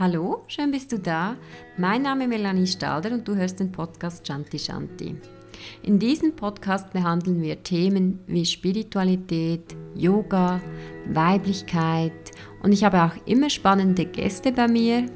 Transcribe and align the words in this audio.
Hallo, 0.00 0.44
schön 0.46 0.70
bist 0.70 0.92
du 0.92 0.98
da. 1.00 1.34
Mein 1.76 2.02
Name 2.02 2.22
ist 2.22 2.30
Melanie 2.30 2.68
Stalder 2.68 3.10
und 3.10 3.26
du 3.26 3.34
hörst 3.34 3.58
den 3.58 3.72
Podcast 3.72 4.24
Shanti 4.24 4.56
Shanti. 4.56 5.16
In 5.82 5.98
diesem 5.98 6.36
Podcast 6.36 6.92
behandeln 6.92 7.42
wir 7.42 7.64
Themen 7.64 8.20
wie 8.28 8.46
Spiritualität, 8.46 9.74
Yoga, 9.96 10.60
Weiblichkeit 11.08 12.12
und 12.62 12.70
ich 12.70 12.84
habe 12.84 13.02
auch 13.02 13.26
immer 13.26 13.50
spannende 13.50 14.04
Gäste 14.04 14.52
bei 14.52 14.68
mir 14.68 15.06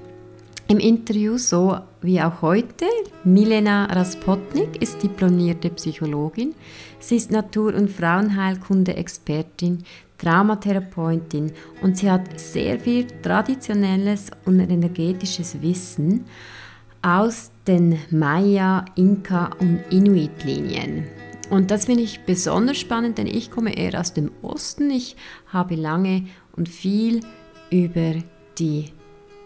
im 0.67 0.81
Interview, 0.81 1.39
so 1.39 1.79
wie 2.01 2.21
auch 2.21 2.43
heute. 2.43 2.87
Milena 3.23 3.85
Raspotnik 3.85 4.83
ist 4.83 5.01
diplomierte 5.01 5.71
Psychologin. 5.71 6.57
Sie 6.99 7.15
ist 7.15 7.31
Natur- 7.31 7.75
und 7.75 7.89
Frauenheilkunde-Expertin, 7.89 9.85
Traumatherapeutin 10.23 11.53
und 11.83 11.99
sie 11.99 12.11
hat 12.11 12.39
sehr 12.39 12.79
viel 12.79 13.07
traditionelles 13.23 14.31
und 14.45 14.61
energetisches 14.61 15.61
Wissen 15.61 16.27
aus 17.03 17.51
den 17.67 17.99
Maya, 18.11 18.85
Inka 18.95 19.51
und 19.59 19.81
Inuit-Linien. 19.91 21.09
Und 21.51 21.71
das 21.71 21.87
finde 21.87 22.05
ich 22.05 22.21
besonders 22.21 22.79
spannend, 22.79 23.19
denn 23.19 23.27
ich 23.27 23.51
komme 23.51 23.77
eher 23.77 23.99
aus 23.99 24.15
dem 24.15 24.31
Osten. 24.43 24.91
Ich 24.91 25.17
habe 25.49 25.75
lange 25.75 26.27
und 26.57 26.69
viel 26.69 27.21
über 27.71 28.15
die 28.59 28.93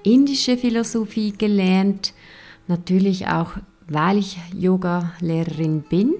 indische 0.02 0.56
Philosophie 0.56 1.32
gelernt, 1.32 2.12
natürlich 2.68 3.26
auch, 3.26 3.52
weil 3.88 4.18
ich 4.18 4.36
Yoga-Lehrerin 4.54 5.82
bin. 5.82 6.14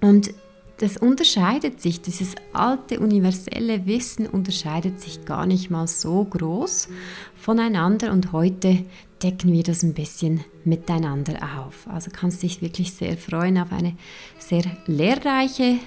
Und 0.00 0.34
das 0.78 0.96
unterscheidet 0.96 1.80
sich, 1.80 2.00
dieses 2.00 2.34
alte 2.52 3.00
universelle 3.00 3.86
Wissen 3.86 4.26
unterscheidet 4.26 5.00
sich 5.00 5.24
gar 5.24 5.46
nicht 5.46 5.70
mal 5.70 5.86
so 5.86 6.24
groß 6.24 6.88
voneinander 7.36 8.12
und 8.12 8.32
heute 8.32 8.84
decken 9.22 9.52
wir 9.52 9.64
das 9.64 9.82
ein 9.82 9.94
bisschen 9.94 10.44
miteinander 10.64 11.34
auf. 11.58 11.88
Also 11.88 12.10
kannst 12.12 12.42
dich 12.42 12.62
wirklich 12.62 12.92
sehr 12.92 13.16
freuen 13.16 13.58
auf 13.58 13.72
eine 13.72 13.94
sehr 14.38 14.64
lehrreiche 14.86 15.78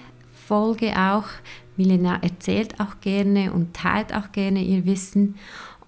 Folge 0.48 0.98
auch. 0.98 1.26
Milena 1.78 2.22
erzählt 2.22 2.80
auch 2.80 3.00
gerne 3.00 3.54
und 3.54 3.74
teilt 3.74 4.14
auch 4.14 4.34
gerne 4.34 4.62
ihr 4.62 4.86
Wissen 4.86 5.36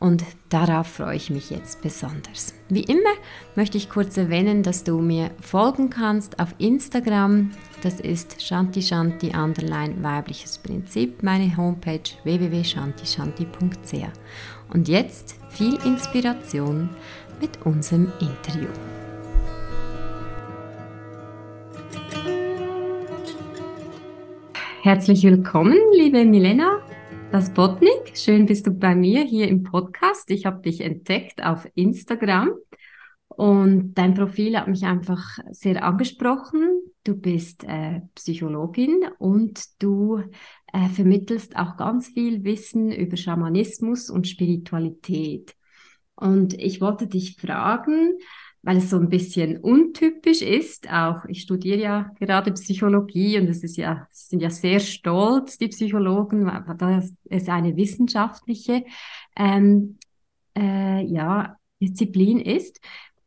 und 0.03 0.23
darauf 0.49 0.87
freue 0.87 1.15
ich 1.15 1.29
mich 1.29 1.49
jetzt 1.49 1.81
besonders. 1.81 2.53
Wie 2.67 2.83
immer 2.83 3.13
möchte 3.55 3.77
ich 3.77 3.89
kurz 3.89 4.17
erwähnen, 4.17 4.61
dass 4.61 4.83
du 4.83 4.99
mir 4.99 5.31
folgen 5.41 5.89
kannst 5.89 6.39
auf 6.39 6.53
Instagram. 6.57 7.51
Das 7.83 7.99
ist 7.99 8.41
Shanti 8.41 8.81
Shanti 8.81 9.33
Underline 9.35 10.01
weibliches 10.01 10.57
Prinzip, 10.57 11.21
meine 11.21 11.57
Homepage 11.57 11.99
www.shantishanti.ch. 12.23 14.73
Und 14.73 14.87
jetzt 14.87 15.35
viel 15.49 15.73
Inspiration 15.85 16.89
mit 17.41 17.65
unserem 17.65 18.09
Interview. 18.21 18.69
Herzlich 24.81 25.25
willkommen, 25.25 25.77
liebe 25.93 26.23
Milena 26.23 26.79
das 27.33 27.53
Botnik. 27.53 28.15
Schön 28.15 28.45
bist 28.45 28.65
du 28.65 28.71
bei 28.71 28.95
mir 28.95 29.23
hier 29.23 29.49
im 29.49 29.63
Podcast. 29.63 30.31
Ich 30.31 30.45
habe 30.45 30.61
dich 30.61 30.79
entdeckt 30.79 31.43
auf 31.43 31.67
Instagram 31.75 32.51
und 33.27 33.95
dein 33.95 34.13
Profil 34.13 34.57
hat 34.57 34.69
mich 34.69 34.85
einfach 34.85 35.39
sehr 35.51 35.83
angesprochen. 35.83 36.92
Du 37.03 37.15
bist 37.15 37.65
äh, 37.65 38.01
Psychologin 38.15 39.09
und 39.19 39.61
du 39.79 40.23
äh, 40.71 40.87
vermittelst 40.89 41.55
auch 41.57 41.75
ganz 41.75 42.07
viel 42.07 42.43
Wissen 42.45 42.91
über 42.91 43.17
Schamanismus 43.17 44.09
und 44.09 44.27
Spiritualität. 44.27 45.55
Und 46.15 46.53
ich 46.53 46.79
wollte 46.79 47.07
dich 47.07 47.35
fragen, 47.35 48.13
weil 48.61 48.77
es 48.77 48.89
so 48.89 48.97
ein 48.97 49.09
bisschen 49.09 49.57
untypisch 49.57 50.41
ist. 50.41 50.89
Auch 50.89 51.25
ich 51.25 51.41
studiere 51.41 51.79
ja 51.79 52.11
gerade 52.19 52.53
Psychologie 52.53 53.37
und 53.37 53.47
es 53.47 53.63
ist 53.63 53.75
ja, 53.75 54.07
sind 54.11 54.41
ja 54.41 54.49
sehr 54.49 54.79
stolz, 54.79 55.57
die 55.57 55.67
Psychologen, 55.67 56.45
weil 56.45 57.03
es 57.29 57.49
eine 57.49 57.75
wissenschaftliche 57.75 58.85
ähm, 59.35 59.97
äh, 60.57 61.03
ja, 61.05 61.57
Disziplin 61.81 62.39
ist. 62.39 62.79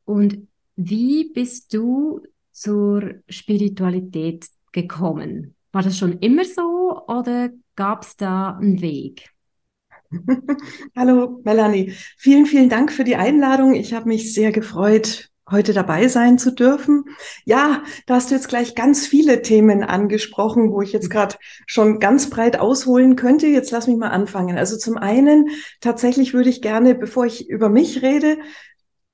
Und 0.06 0.48
wie 0.76 1.30
bist 1.32 1.74
du 1.74 2.22
zur 2.56 3.16
Spiritualität 3.28 4.46
gekommen? 4.72 5.54
War 5.72 5.82
das 5.82 5.98
schon 5.98 6.18
immer 6.20 6.44
so 6.44 7.04
oder 7.06 7.50
gab 7.76 8.02
es 8.02 8.16
da 8.16 8.56
einen 8.56 8.80
Weg? 8.80 9.28
Hallo 10.96 11.42
Melanie, 11.44 11.92
vielen, 12.16 12.46
vielen 12.46 12.70
Dank 12.70 12.92
für 12.92 13.04
die 13.04 13.16
Einladung. 13.16 13.74
Ich 13.74 13.92
habe 13.92 14.08
mich 14.08 14.32
sehr 14.32 14.52
gefreut, 14.52 15.28
heute 15.50 15.74
dabei 15.74 16.08
sein 16.08 16.38
zu 16.38 16.50
dürfen. 16.50 17.04
Ja, 17.44 17.82
da 18.06 18.14
hast 18.14 18.30
du 18.30 18.34
jetzt 18.34 18.48
gleich 18.48 18.74
ganz 18.74 19.06
viele 19.06 19.42
Themen 19.42 19.82
angesprochen, 19.82 20.72
wo 20.72 20.80
ich 20.80 20.92
jetzt 20.92 21.10
gerade 21.10 21.36
schon 21.66 22.00
ganz 22.00 22.30
breit 22.30 22.58
ausholen 22.58 23.16
könnte. 23.16 23.48
Jetzt 23.48 23.70
lass 23.70 23.86
mich 23.86 23.98
mal 23.98 24.08
anfangen. 24.08 24.56
Also 24.56 24.78
zum 24.78 24.96
einen, 24.96 25.50
tatsächlich 25.82 26.32
würde 26.32 26.48
ich 26.48 26.62
gerne, 26.62 26.94
bevor 26.94 27.26
ich 27.26 27.50
über 27.50 27.68
mich 27.68 28.00
rede, 28.00 28.38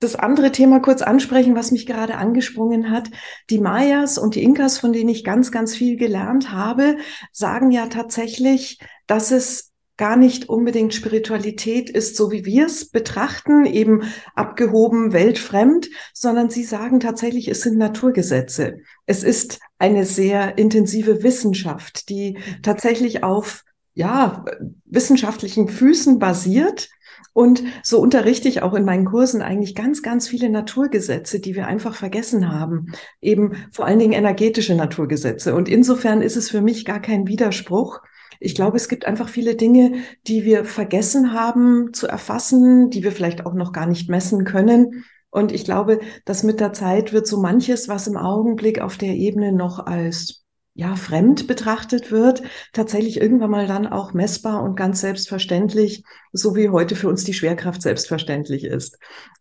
das 0.02 0.16
andere 0.16 0.52
Thema 0.52 0.80
kurz 0.80 1.02
ansprechen, 1.02 1.54
was 1.54 1.70
mich 1.70 1.86
gerade 1.86 2.16
angesprungen 2.16 2.90
hat. 2.90 3.10
Die 3.50 3.58
Mayas 3.58 4.18
und 4.18 4.34
die 4.34 4.42
Inkas, 4.42 4.78
von 4.78 4.92
denen 4.92 5.08
ich 5.08 5.24
ganz, 5.24 5.52
ganz 5.52 5.74
viel 5.74 5.96
gelernt 5.96 6.52
habe, 6.52 6.96
sagen 7.32 7.70
ja 7.70 7.86
tatsächlich, 7.86 8.78
dass 9.06 9.30
es 9.30 9.72
gar 9.96 10.16
nicht 10.16 10.48
unbedingt 10.48 10.94
Spiritualität 10.94 11.88
ist, 11.90 12.16
so 12.16 12.32
wie 12.32 12.44
wir 12.44 12.66
es 12.66 12.90
betrachten, 12.90 13.66
eben 13.66 14.02
abgehoben, 14.34 15.12
weltfremd, 15.12 15.90
sondern 16.12 16.50
sie 16.50 16.64
sagen 16.64 16.98
tatsächlich, 16.98 17.46
es 17.48 17.60
sind 17.60 17.78
Naturgesetze. 17.78 18.78
Es 19.06 19.22
ist 19.22 19.60
eine 19.78 20.04
sehr 20.04 20.58
intensive 20.58 21.22
Wissenschaft, 21.22 22.08
die 22.08 22.38
tatsächlich 22.62 23.22
auf 23.22 23.64
ja, 23.94 24.44
wissenschaftlichen 24.86 25.68
Füßen 25.68 26.18
basiert. 26.18 26.88
Und 27.32 27.62
so 27.82 27.98
unterrichte 28.00 28.48
ich 28.48 28.62
auch 28.62 28.74
in 28.74 28.84
meinen 28.84 29.06
Kursen 29.06 29.42
eigentlich 29.42 29.74
ganz, 29.74 30.02
ganz 30.02 30.28
viele 30.28 30.50
Naturgesetze, 30.50 31.40
die 31.40 31.54
wir 31.54 31.66
einfach 31.66 31.94
vergessen 31.94 32.50
haben. 32.50 32.92
Eben 33.20 33.52
vor 33.70 33.86
allen 33.86 33.98
Dingen 33.98 34.12
energetische 34.12 34.74
Naturgesetze. 34.74 35.54
Und 35.54 35.68
insofern 35.68 36.20
ist 36.20 36.36
es 36.36 36.50
für 36.50 36.60
mich 36.60 36.84
gar 36.84 37.00
kein 37.00 37.26
Widerspruch, 37.26 38.00
ich 38.44 38.56
glaube, 38.56 38.76
es 38.76 38.88
gibt 38.88 39.06
einfach 39.06 39.28
viele 39.28 39.54
Dinge, 39.54 40.02
die 40.26 40.44
wir 40.44 40.64
vergessen 40.64 41.32
haben 41.32 41.92
zu 41.92 42.08
erfassen, 42.08 42.90
die 42.90 43.04
wir 43.04 43.12
vielleicht 43.12 43.46
auch 43.46 43.54
noch 43.54 43.72
gar 43.72 43.86
nicht 43.86 44.10
messen 44.10 44.44
können. 44.44 45.04
Und 45.30 45.52
ich 45.52 45.64
glaube, 45.64 46.00
dass 46.24 46.42
mit 46.42 46.58
der 46.58 46.72
Zeit 46.72 47.12
wird 47.12 47.28
so 47.28 47.40
manches, 47.40 47.88
was 47.88 48.08
im 48.08 48.16
Augenblick 48.16 48.80
auf 48.80 48.98
der 48.98 49.14
Ebene 49.14 49.52
noch 49.52 49.86
als 49.86 50.41
ja, 50.74 50.96
fremd 50.96 51.46
betrachtet 51.46 52.10
wird, 52.10 52.42
tatsächlich 52.72 53.20
irgendwann 53.20 53.50
mal 53.50 53.66
dann 53.66 53.86
auch 53.86 54.14
messbar 54.14 54.62
und 54.62 54.74
ganz 54.74 55.00
selbstverständlich, 55.00 56.04
so 56.32 56.56
wie 56.56 56.70
heute 56.70 56.96
für 56.96 57.08
uns 57.08 57.24
die 57.24 57.34
Schwerkraft 57.34 57.82
selbstverständlich 57.82 58.64
ist. 58.64 58.98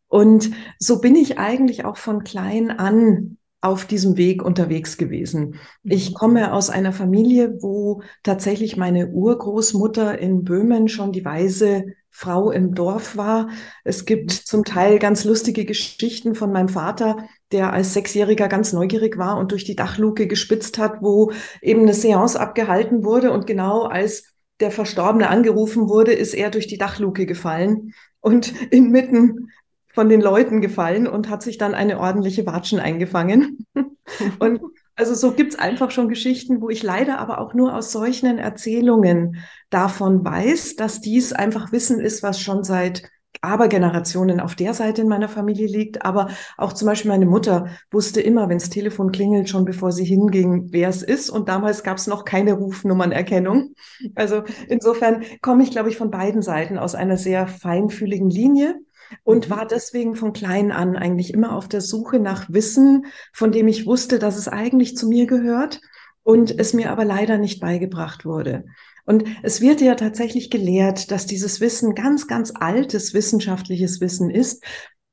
Und 0.07 0.51
so 0.77 0.99
bin 0.99 1.15
ich 1.15 1.39
eigentlich 1.39 1.85
auch 1.85 1.95
von 1.95 2.23
klein 2.23 2.69
an 2.69 3.37
auf 3.61 3.85
diesem 3.85 4.17
Weg 4.17 4.43
unterwegs 4.43 4.97
gewesen. 4.97 5.55
Ich 5.83 6.09
mhm. 6.09 6.13
komme 6.15 6.53
aus 6.53 6.69
einer 6.69 6.91
Familie, 6.91 7.61
wo 7.61 8.01
tatsächlich 8.23 8.75
meine 8.75 9.09
Urgroßmutter 9.09 10.17
in 10.17 10.43
Böhmen 10.43 10.87
schon 10.89 11.11
die 11.11 11.23
weise 11.23 11.85
Frau 12.11 12.51
im 12.51 12.75
Dorf 12.75 13.15
war. 13.17 13.49
Es 13.83 14.05
gibt 14.05 14.31
mhm. 14.31 14.45
zum 14.45 14.63
Teil 14.63 14.99
ganz 14.99 15.23
lustige 15.23 15.65
Geschichten 15.65 16.35
von 16.35 16.51
meinem 16.51 16.69
Vater, 16.69 17.17
der 17.51 17.73
als 17.73 17.93
Sechsjähriger 17.93 18.47
ganz 18.47 18.73
neugierig 18.73 19.17
war 19.17 19.37
und 19.37 19.51
durch 19.51 19.63
die 19.63 19.75
Dachluke 19.75 20.27
gespitzt 20.27 20.77
hat, 20.77 21.01
wo 21.01 21.31
eben 21.61 21.81
eine 21.81 21.93
Seance 21.93 22.39
abgehalten 22.39 23.03
wurde. 23.03 23.31
Und 23.31 23.47
genau 23.47 23.83
als 23.83 24.25
der 24.59 24.71
Verstorbene 24.71 25.29
angerufen 25.29 25.89
wurde, 25.89 26.13
ist 26.13 26.33
er 26.33 26.51
durch 26.51 26.67
die 26.67 26.77
Dachluke 26.77 27.25
gefallen 27.25 27.93
und 28.19 28.53
inmitten 28.71 29.49
von 29.87 30.07
den 30.07 30.21
Leuten 30.21 30.61
gefallen 30.61 31.07
und 31.07 31.29
hat 31.29 31.41
sich 31.41 31.57
dann 31.57 31.73
eine 31.73 31.99
ordentliche 31.99 32.45
Watschen 32.45 32.79
eingefangen. 32.79 33.65
und 34.39 34.61
also 34.95 35.15
so 35.15 35.31
gibt's 35.31 35.57
einfach 35.57 35.91
schon 35.91 36.09
Geschichten, 36.09 36.61
wo 36.61 36.69
ich 36.69 36.83
leider 36.83 37.19
aber 37.19 37.39
auch 37.39 37.53
nur 37.53 37.75
aus 37.75 37.91
solchen 37.91 38.37
Erzählungen 38.37 39.37
davon 39.69 40.23
weiß, 40.23 40.75
dass 40.75 41.01
dies 41.01 41.33
einfach 41.33 41.71
Wissen 41.71 41.99
ist, 41.99 42.23
was 42.23 42.39
schon 42.39 42.63
seit 42.63 43.03
Abergenerationen 43.41 44.39
auf 44.39 44.55
der 44.55 44.73
Seite 44.73 45.01
in 45.01 45.07
meiner 45.07 45.29
Familie 45.29 45.67
liegt. 45.67 46.05
Aber 46.05 46.29
auch 46.57 46.73
zum 46.73 46.87
Beispiel 46.87 47.09
meine 47.09 47.25
Mutter 47.25 47.69
wusste 47.89 48.21
immer, 48.21 48.49
wenn 48.49 48.59
das 48.59 48.69
Telefon 48.69 49.11
klingelt, 49.11 49.49
schon 49.49 49.65
bevor 49.65 49.91
sie 49.91 50.05
hinging, 50.05 50.67
wer 50.71 50.89
es 50.89 51.01
ist. 51.01 51.29
Und 51.29 51.49
damals 51.49 51.83
gab 51.83 51.97
es 51.97 52.07
noch 52.07 52.25
keine 52.25 52.53
Rufnummernerkennung. 52.53 53.73
Also 54.15 54.43
insofern 54.67 55.23
komme 55.41 55.63
ich, 55.63 55.71
glaube 55.71 55.89
ich, 55.89 55.97
von 55.97 56.11
beiden 56.11 56.41
Seiten 56.41 56.77
aus 56.77 56.93
einer 56.93 57.17
sehr 57.17 57.47
feinfühligen 57.47 58.29
Linie 58.29 58.79
und 59.23 59.47
mhm. 59.47 59.51
war 59.51 59.67
deswegen 59.67 60.15
von 60.15 60.33
klein 60.33 60.71
an 60.71 60.95
eigentlich 60.95 61.33
immer 61.33 61.55
auf 61.55 61.67
der 61.67 61.81
Suche 61.81 62.19
nach 62.19 62.49
Wissen, 62.49 63.05
von 63.33 63.51
dem 63.51 63.67
ich 63.67 63.85
wusste, 63.85 64.19
dass 64.19 64.37
es 64.37 64.47
eigentlich 64.47 64.95
zu 64.95 65.07
mir 65.07 65.27
gehört 65.27 65.81
und 66.23 66.57
es 66.59 66.73
mir 66.73 66.91
aber 66.91 67.05
leider 67.05 67.37
nicht 67.37 67.59
beigebracht 67.59 68.25
wurde. 68.25 68.65
Und 69.05 69.25
es 69.41 69.61
wird 69.61 69.81
ja 69.81 69.95
tatsächlich 69.95 70.49
gelehrt, 70.49 71.11
dass 71.11 71.25
dieses 71.25 71.59
Wissen 71.59 71.95
ganz, 71.95 72.27
ganz 72.27 72.53
altes 72.53 73.13
wissenschaftliches 73.13 73.99
Wissen 73.99 74.29
ist. 74.29 74.63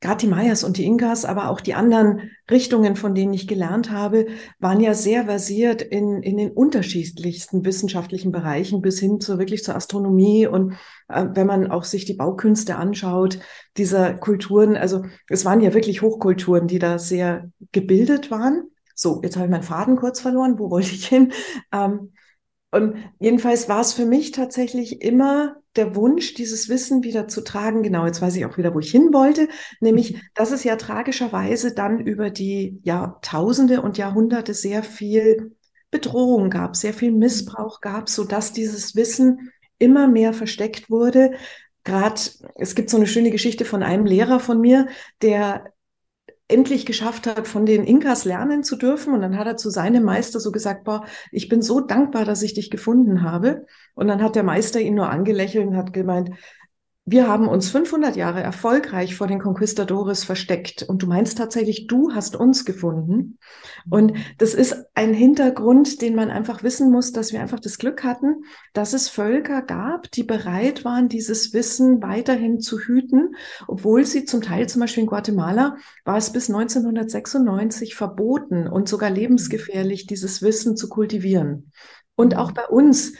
Gerade 0.00 0.18
die 0.18 0.28
Mayas 0.28 0.62
und 0.62 0.76
die 0.76 0.84
Inkas, 0.84 1.24
aber 1.24 1.50
auch 1.50 1.60
die 1.60 1.74
anderen 1.74 2.30
Richtungen, 2.48 2.94
von 2.94 3.16
denen 3.16 3.34
ich 3.34 3.48
gelernt 3.48 3.90
habe, 3.90 4.26
waren 4.60 4.80
ja 4.80 4.94
sehr 4.94 5.24
versiert 5.24 5.82
in, 5.82 6.22
in 6.22 6.36
den 6.36 6.52
unterschiedlichsten 6.52 7.64
wissenschaftlichen 7.64 8.30
Bereichen 8.30 8.80
bis 8.80 9.00
hin 9.00 9.20
zu 9.20 9.40
wirklich 9.40 9.64
zur 9.64 9.74
Astronomie. 9.74 10.46
Und 10.46 10.74
äh, 11.08 11.26
wenn 11.34 11.48
man 11.48 11.70
auch 11.72 11.82
sich 11.82 12.04
die 12.04 12.14
Baukünste 12.14 12.76
anschaut, 12.76 13.40
dieser 13.76 14.14
Kulturen, 14.14 14.76
also 14.76 15.04
es 15.28 15.44
waren 15.44 15.60
ja 15.60 15.74
wirklich 15.74 16.00
Hochkulturen, 16.00 16.68
die 16.68 16.78
da 16.78 17.00
sehr 17.00 17.50
gebildet 17.72 18.30
waren. 18.30 18.70
So, 18.94 19.20
jetzt 19.24 19.34
habe 19.34 19.46
ich 19.46 19.50
meinen 19.50 19.64
Faden 19.64 19.96
kurz 19.96 20.20
verloren. 20.20 20.60
Wo 20.60 20.70
wollte 20.70 20.92
ich 20.92 21.08
hin? 21.08 21.32
Ähm, 21.72 22.12
und 22.70 22.96
jedenfalls 23.18 23.68
war 23.68 23.80
es 23.80 23.94
für 23.94 24.04
mich 24.04 24.32
tatsächlich 24.32 25.00
immer 25.00 25.56
der 25.76 25.96
Wunsch, 25.96 26.34
dieses 26.34 26.68
Wissen 26.68 27.02
wieder 27.02 27.26
zu 27.26 27.42
tragen. 27.42 27.82
Genau, 27.82 28.04
jetzt 28.04 28.20
weiß 28.20 28.36
ich 28.36 28.44
auch 28.44 28.58
wieder, 28.58 28.74
wo 28.74 28.80
ich 28.80 28.90
hin 28.90 29.12
wollte. 29.12 29.48
Nämlich, 29.80 30.14
mhm. 30.14 30.20
dass 30.34 30.50
es 30.50 30.64
ja 30.64 30.76
tragischerweise 30.76 31.74
dann 31.74 32.00
über 32.00 32.30
die 32.30 32.78
Jahrtausende 32.82 33.80
und 33.80 33.96
Jahrhunderte 33.96 34.52
sehr 34.52 34.82
viel 34.82 35.56
Bedrohung 35.90 36.50
gab, 36.50 36.76
sehr 36.76 36.92
viel 36.92 37.12
Missbrauch 37.12 37.80
gab, 37.80 38.10
so 38.10 38.24
dass 38.24 38.52
dieses 38.52 38.94
Wissen 38.94 39.50
immer 39.78 40.06
mehr 40.06 40.34
versteckt 40.34 40.90
wurde. 40.90 41.32
Gerade, 41.84 42.20
es 42.56 42.74
gibt 42.74 42.90
so 42.90 42.98
eine 42.98 43.06
schöne 43.06 43.30
Geschichte 43.30 43.64
von 43.64 43.82
einem 43.82 44.04
Lehrer 44.04 44.40
von 44.40 44.60
mir, 44.60 44.88
der 45.22 45.72
endlich 46.48 46.86
geschafft 46.86 47.26
hat, 47.26 47.46
von 47.46 47.66
den 47.66 47.84
Inkas 47.84 48.24
lernen 48.24 48.64
zu 48.64 48.76
dürfen. 48.76 49.14
Und 49.14 49.20
dann 49.20 49.38
hat 49.38 49.46
er 49.46 49.56
zu 49.56 49.70
seinem 49.70 50.02
Meister 50.02 50.40
so 50.40 50.50
gesagt, 50.50 50.84
boah, 50.84 51.04
ich 51.30 51.48
bin 51.48 51.62
so 51.62 51.80
dankbar, 51.80 52.24
dass 52.24 52.42
ich 52.42 52.54
dich 52.54 52.70
gefunden 52.70 53.22
habe. 53.22 53.66
Und 53.94 54.08
dann 54.08 54.22
hat 54.22 54.34
der 54.34 54.42
Meister 54.42 54.80
ihn 54.80 54.94
nur 54.94 55.10
angelächelt 55.10 55.66
und 55.66 55.76
hat 55.76 55.92
gemeint, 55.92 56.30
wir 57.10 57.26
haben 57.26 57.48
uns 57.48 57.70
500 57.70 58.16
Jahre 58.16 58.42
erfolgreich 58.42 59.16
vor 59.16 59.26
den 59.26 59.38
Conquistadores 59.38 60.24
versteckt 60.24 60.82
und 60.82 61.02
du 61.02 61.06
meinst 61.06 61.38
tatsächlich, 61.38 61.86
du 61.86 62.12
hast 62.12 62.36
uns 62.36 62.66
gefunden. 62.66 63.38
Und 63.88 64.12
das 64.36 64.52
ist 64.52 64.84
ein 64.94 65.14
Hintergrund, 65.14 66.02
den 66.02 66.14
man 66.14 66.30
einfach 66.30 66.62
wissen 66.62 66.90
muss, 66.90 67.12
dass 67.12 67.32
wir 67.32 67.40
einfach 67.40 67.60
das 67.60 67.78
Glück 67.78 68.04
hatten, 68.04 68.42
dass 68.74 68.92
es 68.92 69.08
Völker 69.08 69.62
gab, 69.62 70.10
die 70.12 70.22
bereit 70.22 70.84
waren, 70.84 71.08
dieses 71.08 71.54
Wissen 71.54 72.02
weiterhin 72.02 72.60
zu 72.60 72.78
hüten, 72.78 73.34
obwohl 73.66 74.04
sie 74.04 74.26
zum 74.26 74.42
Teil 74.42 74.68
zum 74.68 74.80
Beispiel 74.80 75.04
in 75.04 75.08
Guatemala 75.08 75.76
war 76.04 76.18
es 76.18 76.30
bis 76.30 76.50
1996 76.50 77.94
verboten 77.94 78.68
und 78.68 78.86
sogar 78.86 79.08
lebensgefährlich, 79.08 80.06
dieses 80.06 80.42
Wissen 80.42 80.76
zu 80.76 80.90
kultivieren. 80.90 81.72
Und 82.16 82.36
auch 82.36 82.52
bei 82.52 82.66
uns 82.66 83.14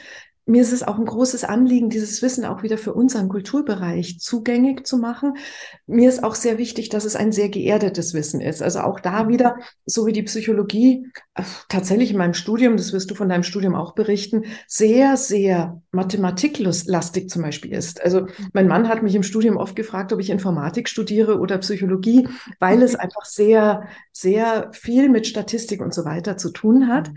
mir 0.49 0.63
ist 0.63 0.73
es 0.73 0.81
auch 0.81 0.97
ein 0.97 1.05
großes 1.05 1.43
Anliegen, 1.43 1.89
dieses 1.89 2.23
Wissen 2.23 2.43
auch 2.43 2.63
wieder 2.63 2.79
für 2.79 2.93
unseren 2.93 3.29
Kulturbereich 3.29 4.19
zugänglich 4.19 4.83
zu 4.83 4.97
machen. 4.97 5.37
Mir 5.85 6.09
ist 6.09 6.23
auch 6.23 6.33
sehr 6.33 6.57
wichtig, 6.57 6.89
dass 6.89 7.05
es 7.05 7.15
ein 7.15 7.31
sehr 7.31 7.49
geerdetes 7.49 8.15
Wissen 8.15 8.41
ist. 8.41 8.63
Also 8.63 8.79
auch 8.79 8.99
da 8.99 9.27
wieder, 9.27 9.57
so 9.85 10.07
wie 10.07 10.11
die 10.11 10.23
Psychologie 10.23 11.05
äh, 11.35 11.43
tatsächlich 11.69 12.11
in 12.11 12.17
meinem 12.17 12.33
Studium, 12.33 12.77
das 12.77 12.93
wirst 12.93 13.11
du 13.11 13.15
von 13.15 13.29
deinem 13.29 13.43
Studium 13.43 13.75
auch 13.75 13.93
berichten, 13.93 14.45
sehr, 14.67 15.17
sehr 15.17 15.83
mathematiklastig 15.91 17.29
zum 17.29 17.43
Beispiel 17.43 17.71
ist. 17.71 18.01
Also 18.03 18.25
mein 18.51 18.67
Mann 18.67 18.87
hat 18.89 19.03
mich 19.03 19.13
im 19.13 19.23
Studium 19.23 19.55
oft 19.55 19.75
gefragt, 19.75 20.11
ob 20.13 20.19
ich 20.19 20.31
Informatik 20.31 20.89
studiere 20.89 21.39
oder 21.39 21.59
Psychologie, 21.59 22.27
weil 22.59 22.81
es 22.81 22.95
einfach 22.95 23.25
sehr, 23.25 23.83
sehr 24.11 24.71
viel 24.73 25.09
mit 25.09 25.27
Statistik 25.27 25.79
und 25.79 25.93
so 25.93 26.05
weiter 26.05 26.37
zu 26.37 26.49
tun 26.49 26.87
hat. 26.87 27.11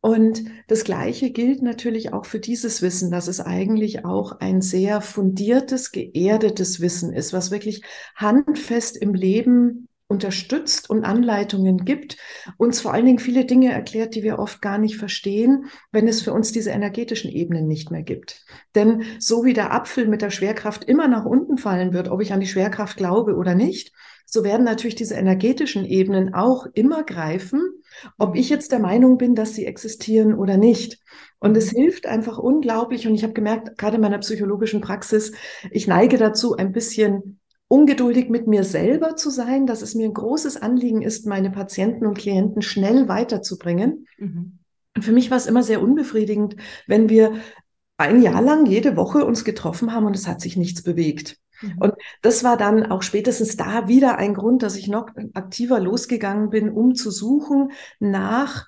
Und 0.00 0.44
das 0.66 0.84
Gleiche 0.84 1.30
gilt 1.30 1.62
natürlich 1.62 2.12
auch 2.12 2.24
für 2.24 2.40
dieses 2.40 2.80
Wissen, 2.80 3.10
dass 3.10 3.28
es 3.28 3.40
eigentlich 3.40 4.04
auch 4.04 4.40
ein 4.40 4.62
sehr 4.62 5.02
fundiertes, 5.02 5.92
geerdetes 5.92 6.80
Wissen 6.80 7.12
ist, 7.12 7.32
was 7.34 7.50
wirklich 7.50 7.82
handfest 8.14 8.96
im 8.96 9.12
Leben 9.12 9.88
unterstützt 10.10 10.90
und 10.90 11.04
Anleitungen 11.04 11.84
gibt, 11.84 12.16
uns 12.56 12.80
vor 12.80 12.92
allen 12.92 13.06
Dingen 13.06 13.20
viele 13.20 13.44
Dinge 13.44 13.72
erklärt, 13.72 14.16
die 14.16 14.24
wir 14.24 14.40
oft 14.40 14.60
gar 14.60 14.76
nicht 14.76 14.96
verstehen, 14.96 15.66
wenn 15.92 16.08
es 16.08 16.20
für 16.20 16.32
uns 16.32 16.50
diese 16.50 16.70
energetischen 16.70 17.30
Ebenen 17.30 17.68
nicht 17.68 17.92
mehr 17.92 18.02
gibt. 18.02 18.44
Denn 18.74 19.04
so 19.20 19.44
wie 19.44 19.52
der 19.52 19.72
Apfel 19.72 20.08
mit 20.08 20.20
der 20.20 20.30
Schwerkraft 20.30 20.82
immer 20.82 21.06
nach 21.06 21.26
unten 21.26 21.58
fallen 21.58 21.92
wird, 21.92 22.08
ob 22.08 22.20
ich 22.20 22.32
an 22.32 22.40
die 22.40 22.48
Schwerkraft 22.48 22.96
glaube 22.96 23.36
oder 23.36 23.54
nicht, 23.54 23.92
so 24.30 24.44
werden 24.44 24.64
natürlich 24.64 24.94
diese 24.94 25.16
energetischen 25.16 25.84
Ebenen 25.84 26.34
auch 26.34 26.66
immer 26.74 27.02
greifen, 27.02 27.60
ob 28.16 28.36
ich 28.36 28.48
jetzt 28.48 28.70
der 28.70 28.78
Meinung 28.78 29.18
bin, 29.18 29.34
dass 29.34 29.54
sie 29.54 29.66
existieren 29.66 30.34
oder 30.34 30.56
nicht. 30.56 31.00
Und 31.40 31.56
es 31.56 31.70
hilft 31.70 32.06
einfach 32.06 32.38
unglaublich. 32.38 33.08
Und 33.08 33.14
ich 33.14 33.24
habe 33.24 33.32
gemerkt, 33.32 33.76
gerade 33.76 33.96
in 33.96 34.02
meiner 34.02 34.18
psychologischen 34.18 34.80
Praxis, 34.80 35.32
ich 35.72 35.88
neige 35.88 36.16
dazu, 36.16 36.56
ein 36.56 36.70
bisschen 36.70 37.40
ungeduldig 37.66 38.28
mit 38.30 38.46
mir 38.46 38.62
selber 38.62 39.16
zu 39.16 39.30
sein, 39.30 39.66
dass 39.66 39.82
es 39.82 39.96
mir 39.96 40.06
ein 40.06 40.14
großes 40.14 40.62
Anliegen 40.62 41.02
ist, 41.02 41.26
meine 41.26 41.50
Patienten 41.50 42.06
und 42.06 42.16
Klienten 42.16 42.62
schnell 42.62 43.08
weiterzubringen. 43.08 44.06
Mhm. 44.16 44.58
Und 44.94 45.02
für 45.02 45.12
mich 45.12 45.30
war 45.30 45.38
es 45.38 45.46
immer 45.46 45.64
sehr 45.64 45.82
unbefriedigend, 45.82 46.54
wenn 46.86 47.08
wir 47.08 47.34
ein 47.96 48.22
Jahr 48.22 48.42
lang 48.42 48.66
jede 48.66 48.96
Woche 48.96 49.24
uns 49.24 49.44
getroffen 49.44 49.92
haben 49.92 50.06
und 50.06 50.14
es 50.16 50.28
hat 50.28 50.40
sich 50.40 50.56
nichts 50.56 50.82
bewegt. 50.82 51.36
Mhm. 51.60 51.78
Und 51.78 51.94
das 52.22 52.44
war 52.44 52.56
dann 52.56 52.90
auch 52.90 53.02
spätestens 53.02 53.56
da 53.56 53.88
wieder 53.88 54.18
ein 54.18 54.34
Grund, 54.34 54.62
dass 54.62 54.76
ich 54.76 54.88
noch 54.88 55.10
aktiver 55.34 55.80
losgegangen 55.80 56.50
bin, 56.50 56.70
um 56.70 56.94
zu 56.94 57.10
suchen 57.10 57.72
nach 57.98 58.66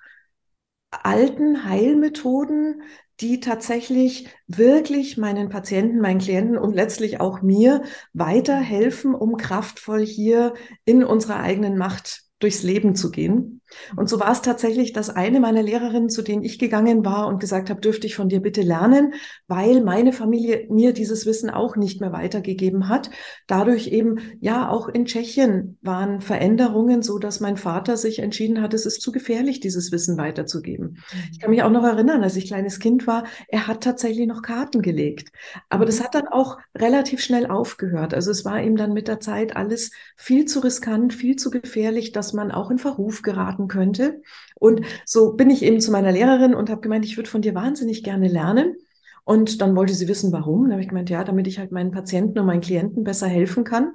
alten 0.90 1.64
Heilmethoden, 1.64 2.82
die 3.20 3.40
tatsächlich 3.40 4.28
wirklich 4.46 5.16
meinen 5.16 5.48
Patienten, 5.48 6.00
meinen 6.00 6.18
Klienten 6.20 6.58
und 6.58 6.74
letztlich 6.74 7.20
auch 7.20 7.40
mir 7.40 7.82
weiterhelfen, 8.12 9.14
um 9.14 9.36
kraftvoll 9.36 10.04
hier 10.04 10.54
in 10.84 11.04
unserer 11.04 11.40
eigenen 11.40 11.78
Macht 11.78 12.22
durchs 12.40 12.62
Leben 12.62 12.94
zu 12.94 13.10
gehen. 13.10 13.61
Und 13.96 14.08
so 14.08 14.20
war 14.20 14.32
es 14.32 14.42
tatsächlich, 14.42 14.92
dass 14.92 15.10
eine 15.10 15.40
meiner 15.40 15.62
Lehrerinnen, 15.62 16.08
zu 16.08 16.22
denen 16.22 16.42
ich 16.42 16.58
gegangen 16.58 17.04
war 17.04 17.26
und 17.26 17.40
gesagt 17.40 17.70
habe, 17.70 17.80
dürfte 17.80 18.06
ich 18.06 18.14
von 18.14 18.28
dir 18.28 18.40
bitte 18.40 18.62
lernen, 18.62 19.14
weil 19.48 19.82
meine 19.82 20.12
Familie 20.12 20.66
mir 20.70 20.92
dieses 20.92 21.26
Wissen 21.26 21.50
auch 21.50 21.76
nicht 21.76 22.00
mehr 22.00 22.12
weitergegeben 22.12 22.88
hat. 22.88 23.10
Dadurch 23.46 23.88
eben, 23.88 24.18
ja, 24.40 24.68
auch 24.68 24.88
in 24.88 25.04
Tschechien 25.04 25.78
waren 25.82 26.20
Veränderungen 26.20 27.02
so, 27.02 27.18
dass 27.18 27.40
mein 27.40 27.56
Vater 27.56 27.96
sich 27.96 28.20
entschieden 28.20 28.62
hat, 28.62 28.74
es 28.74 28.86
ist 28.86 29.00
zu 29.00 29.12
gefährlich, 29.12 29.60
dieses 29.60 29.92
Wissen 29.92 30.16
weiterzugeben. 30.16 30.98
Ich 31.32 31.40
kann 31.40 31.50
mich 31.50 31.62
auch 31.62 31.70
noch 31.70 31.84
erinnern, 31.84 32.22
als 32.22 32.36
ich 32.36 32.46
kleines 32.46 32.78
Kind 32.78 33.06
war, 33.06 33.24
er 33.48 33.66
hat 33.66 33.82
tatsächlich 33.82 34.26
noch 34.26 34.42
Karten 34.42 34.82
gelegt. 34.82 35.32
Aber 35.68 35.84
das 35.84 36.00
mhm. 36.00 36.04
hat 36.04 36.14
dann 36.14 36.28
auch 36.28 36.58
relativ 36.76 37.20
schnell 37.20 37.46
aufgehört. 37.46 38.14
Also 38.14 38.30
es 38.30 38.44
war 38.44 38.62
ihm 38.62 38.76
dann 38.76 38.92
mit 38.92 39.08
der 39.08 39.20
Zeit 39.20 39.56
alles 39.56 39.90
viel 40.16 40.44
zu 40.44 40.60
riskant, 40.60 41.14
viel 41.14 41.36
zu 41.36 41.50
gefährlich, 41.50 42.12
dass 42.12 42.32
man 42.32 42.50
auch 42.50 42.70
in 42.70 42.78
Verruf 42.78 43.22
geraten 43.22 43.61
starten 43.62 43.68
könnte. 43.68 44.22
Und 44.54 44.82
so 45.04 45.32
bin 45.34 45.50
ich 45.50 45.62
eben 45.62 45.80
zu 45.80 45.90
meiner 45.90 46.12
Lehrerin 46.12 46.54
und 46.54 46.70
habe 46.70 46.80
gemeint, 46.80 47.04
ich 47.04 47.16
würde 47.16 47.30
von 47.30 47.42
dir 47.42 47.54
wahnsinnig 47.54 48.02
gerne 48.02 48.28
lernen. 48.28 48.76
Und 49.24 49.60
dann 49.60 49.76
wollte 49.76 49.94
sie 49.94 50.08
wissen, 50.08 50.32
warum. 50.32 50.66
Da 50.66 50.72
habe 50.72 50.82
ich 50.82 50.88
gemeint, 50.88 51.10
ja, 51.10 51.22
damit 51.24 51.46
ich 51.46 51.58
halt 51.58 51.70
meinen 51.70 51.92
Patienten 51.92 52.38
und 52.38 52.46
meinen 52.46 52.60
Klienten 52.60 53.04
besser 53.04 53.28
helfen 53.28 53.64
kann. 53.64 53.92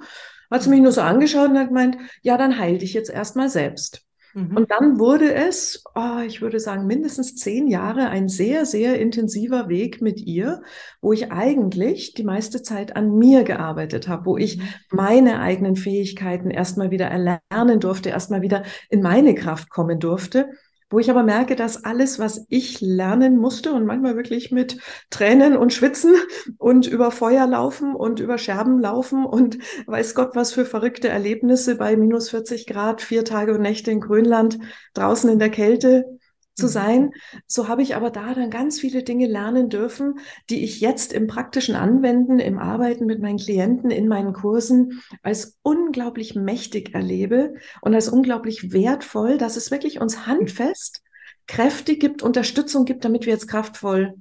Hat 0.50 0.62
sie 0.62 0.70
mich 0.70 0.80
nur 0.80 0.92
so 0.92 1.02
angeschaut 1.02 1.50
und 1.50 1.58
hat 1.58 1.68
gemeint, 1.68 1.98
ja, 2.22 2.38
dann 2.38 2.58
heil 2.58 2.78
dich 2.78 2.94
jetzt 2.94 3.10
erstmal 3.10 3.50
selbst. 3.50 4.07
Mhm. 4.34 4.56
Und 4.56 4.70
dann 4.70 4.98
wurde 4.98 5.34
es, 5.34 5.82
oh, 5.94 6.20
ich 6.26 6.40
würde 6.40 6.60
sagen, 6.60 6.86
mindestens 6.86 7.36
zehn 7.36 7.66
Jahre 7.66 8.08
ein 8.08 8.28
sehr, 8.28 8.66
sehr 8.66 8.98
intensiver 8.98 9.68
Weg 9.68 10.00
mit 10.00 10.20
ihr, 10.20 10.62
wo 11.00 11.12
ich 11.12 11.32
eigentlich 11.32 12.14
die 12.14 12.24
meiste 12.24 12.62
Zeit 12.62 12.96
an 12.96 13.16
mir 13.16 13.44
gearbeitet 13.44 14.08
habe, 14.08 14.26
wo 14.26 14.36
ich 14.36 14.58
mhm. 14.58 14.62
meine 14.90 15.40
eigenen 15.40 15.76
Fähigkeiten 15.76 16.50
erstmal 16.50 16.90
wieder 16.90 17.06
erlernen 17.06 17.80
durfte, 17.80 18.10
erstmal 18.10 18.42
wieder 18.42 18.64
in 18.90 19.02
meine 19.02 19.34
Kraft 19.34 19.70
kommen 19.70 19.98
durfte 19.98 20.48
wo 20.90 20.98
ich 20.98 21.10
aber 21.10 21.22
merke, 21.22 21.54
dass 21.54 21.84
alles, 21.84 22.18
was 22.18 22.46
ich 22.48 22.80
lernen 22.80 23.36
musste 23.36 23.72
und 23.72 23.84
manchmal 23.84 24.16
wirklich 24.16 24.50
mit 24.50 24.78
Tränen 25.10 25.56
und 25.56 25.72
Schwitzen 25.72 26.14
und 26.58 26.86
über 26.86 27.10
Feuer 27.10 27.46
laufen 27.46 27.94
und 27.94 28.20
über 28.20 28.38
Scherben 28.38 28.78
laufen 28.80 29.24
und 29.24 29.58
weiß 29.86 30.14
Gott, 30.14 30.34
was 30.34 30.52
für 30.52 30.64
verrückte 30.64 31.08
Erlebnisse 31.08 31.76
bei 31.76 31.96
minus 31.96 32.30
40 32.30 32.66
Grad, 32.66 33.02
vier 33.02 33.24
Tage 33.24 33.54
und 33.54 33.62
Nächte 33.62 33.90
in 33.90 34.00
Grönland, 34.00 34.58
draußen 34.94 35.30
in 35.30 35.38
der 35.38 35.50
Kälte, 35.50 36.17
zu 36.58 36.66
mhm. 36.66 36.70
sein. 36.70 37.10
So 37.46 37.68
habe 37.68 37.82
ich 37.82 37.96
aber 37.96 38.10
da 38.10 38.34
dann 38.34 38.50
ganz 38.50 38.80
viele 38.80 39.02
Dinge 39.02 39.26
lernen 39.26 39.70
dürfen, 39.70 40.18
die 40.50 40.64
ich 40.64 40.80
jetzt 40.80 41.12
im 41.12 41.26
praktischen 41.26 41.74
Anwenden, 41.74 42.38
im 42.38 42.58
Arbeiten 42.58 43.06
mit 43.06 43.22
meinen 43.22 43.38
Klienten, 43.38 43.90
in 43.90 44.08
meinen 44.08 44.32
Kursen 44.32 45.00
als 45.22 45.58
unglaublich 45.62 46.34
mächtig 46.34 46.94
erlebe 46.94 47.54
und 47.80 47.94
als 47.94 48.08
unglaublich 48.08 48.72
wertvoll, 48.72 49.38
dass 49.38 49.56
es 49.56 49.70
wirklich 49.70 50.00
uns 50.00 50.26
handfest 50.26 51.02
Kräfte 51.46 51.96
gibt, 51.96 52.22
Unterstützung 52.22 52.84
gibt, 52.84 53.04
damit 53.04 53.24
wir 53.24 53.32
jetzt 53.32 53.48
kraftvoll 53.48 54.14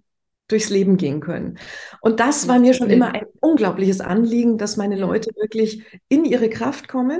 durchs 0.47 0.69
Leben 0.69 0.95
gehen 0.95 1.19
können. 1.19 1.59
Und 1.99 2.21
das 2.21 2.47
war 2.47 2.57
mir 2.57 2.73
schon 2.73 2.89
immer 2.89 3.13
ein 3.13 3.25
unglaubliches 3.41 3.99
Anliegen, 3.99 4.57
dass 4.57 4.77
meine 4.77 4.97
Leute 4.97 5.31
wirklich 5.35 5.83
in 6.07 6.23
ihre 6.23 6.49
Kraft 6.49 6.87
kommen, 6.87 7.19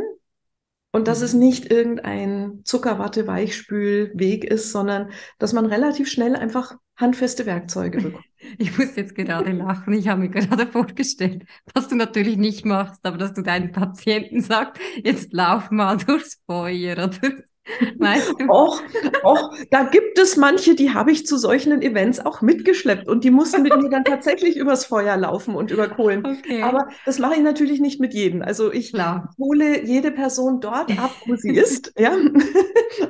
und 0.97 1.07
dass 1.07 1.21
es 1.21 1.35
nicht 1.35 1.71
irgendein 1.71 2.61
Zuckerwatte-Weichspülweg 2.63 4.43
ist, 4.43 4.71
sondern 4.71 5.11
dass 5.37 5.53
man 5.53 5.67
relativ 5.67 6.09
schnell 6.09 6.35
einfach 6.35 6.75
handfeste 6.95 7.45
Werkzeuge 7.45 8.01
bekommen. 8.01 8.23
Ich 8.59 8.77
muss 8.77 8.95
jetzt 8.95 9.15
gerade 9.15 9.51
lachen. 9.51 9.93
Ich 9.93 10.07
habe 10.07 10.21
mir 10.21 10.29
gerade 10.29 10.67
vorgestellt, 10.67 11.45
was 11.73 11.87
du 11.87 11.95
natürlich 11.95 12.37
nicht 12.37 12.65
machst, 12.65 13.03
aber 13.03 13.17
dass 13.17 13.33
du 13.33 13.41
deinen 13.41 13.71
Patienten 13.71 14.41
sagst, 14.41 14.79
jetzt 15.03 15.33
lauf 15.33 15.71
mal 15.71 15.97
durchs 15.97 16.41
Feuer 16.45 16.93
oder 16.93 17.19
Weißt 17.97 18.33
du? 18.39 18.49
Och, 18.49 18.81
och, 19.23 19.55
da 19.71 19.83
gibt 19.83 20.17
es 20.19 20.37
manche, 20.37 20.75
die 20.75 20.93
habe 20.93 21.11
ich 21.11 21.25
zu 21.25 21.37
solchen 21.37 21.81
Events 21.81 22.19
auch 22.19 22.41
mitgeschleppt 22.41 23.07
und 23.07 23.23
die 23.23 23.31
mussten 23.31 23.63
mit 23.63 23.75
mir 23.75 23.89
dann 23.89 24.03
tatsächlich 24.05 24.57
übers 24.57 24.85
Feuer 24.85 25.17
laufen 25.17 25.55
und 25.55 25.71
über 25.71 25.87
Kohlen. 25.87 26.25
Okay. 26.25 26.61
Aber 26.61 26.87
das 27.05 27.19
mache 27.19 27.35
ich 27.35 27.41
natürlich 27.41 27.79
nicht 27.79 27.99
mit 27.99 28.13
jedem. 28.13 28.41
Also 28.41 28.71
ich 28.71 28.93
Klar. 28.93 29.33
hole 29.37 29.85
jede 29.85 30.11
Person 30.11 30.59
dort 30.59 30.97
ab, 30.99 31.11
wo 31.25 31.35
sie 31.35 31.51
ist. 31.55 31.93
Ja. 31.97 32.15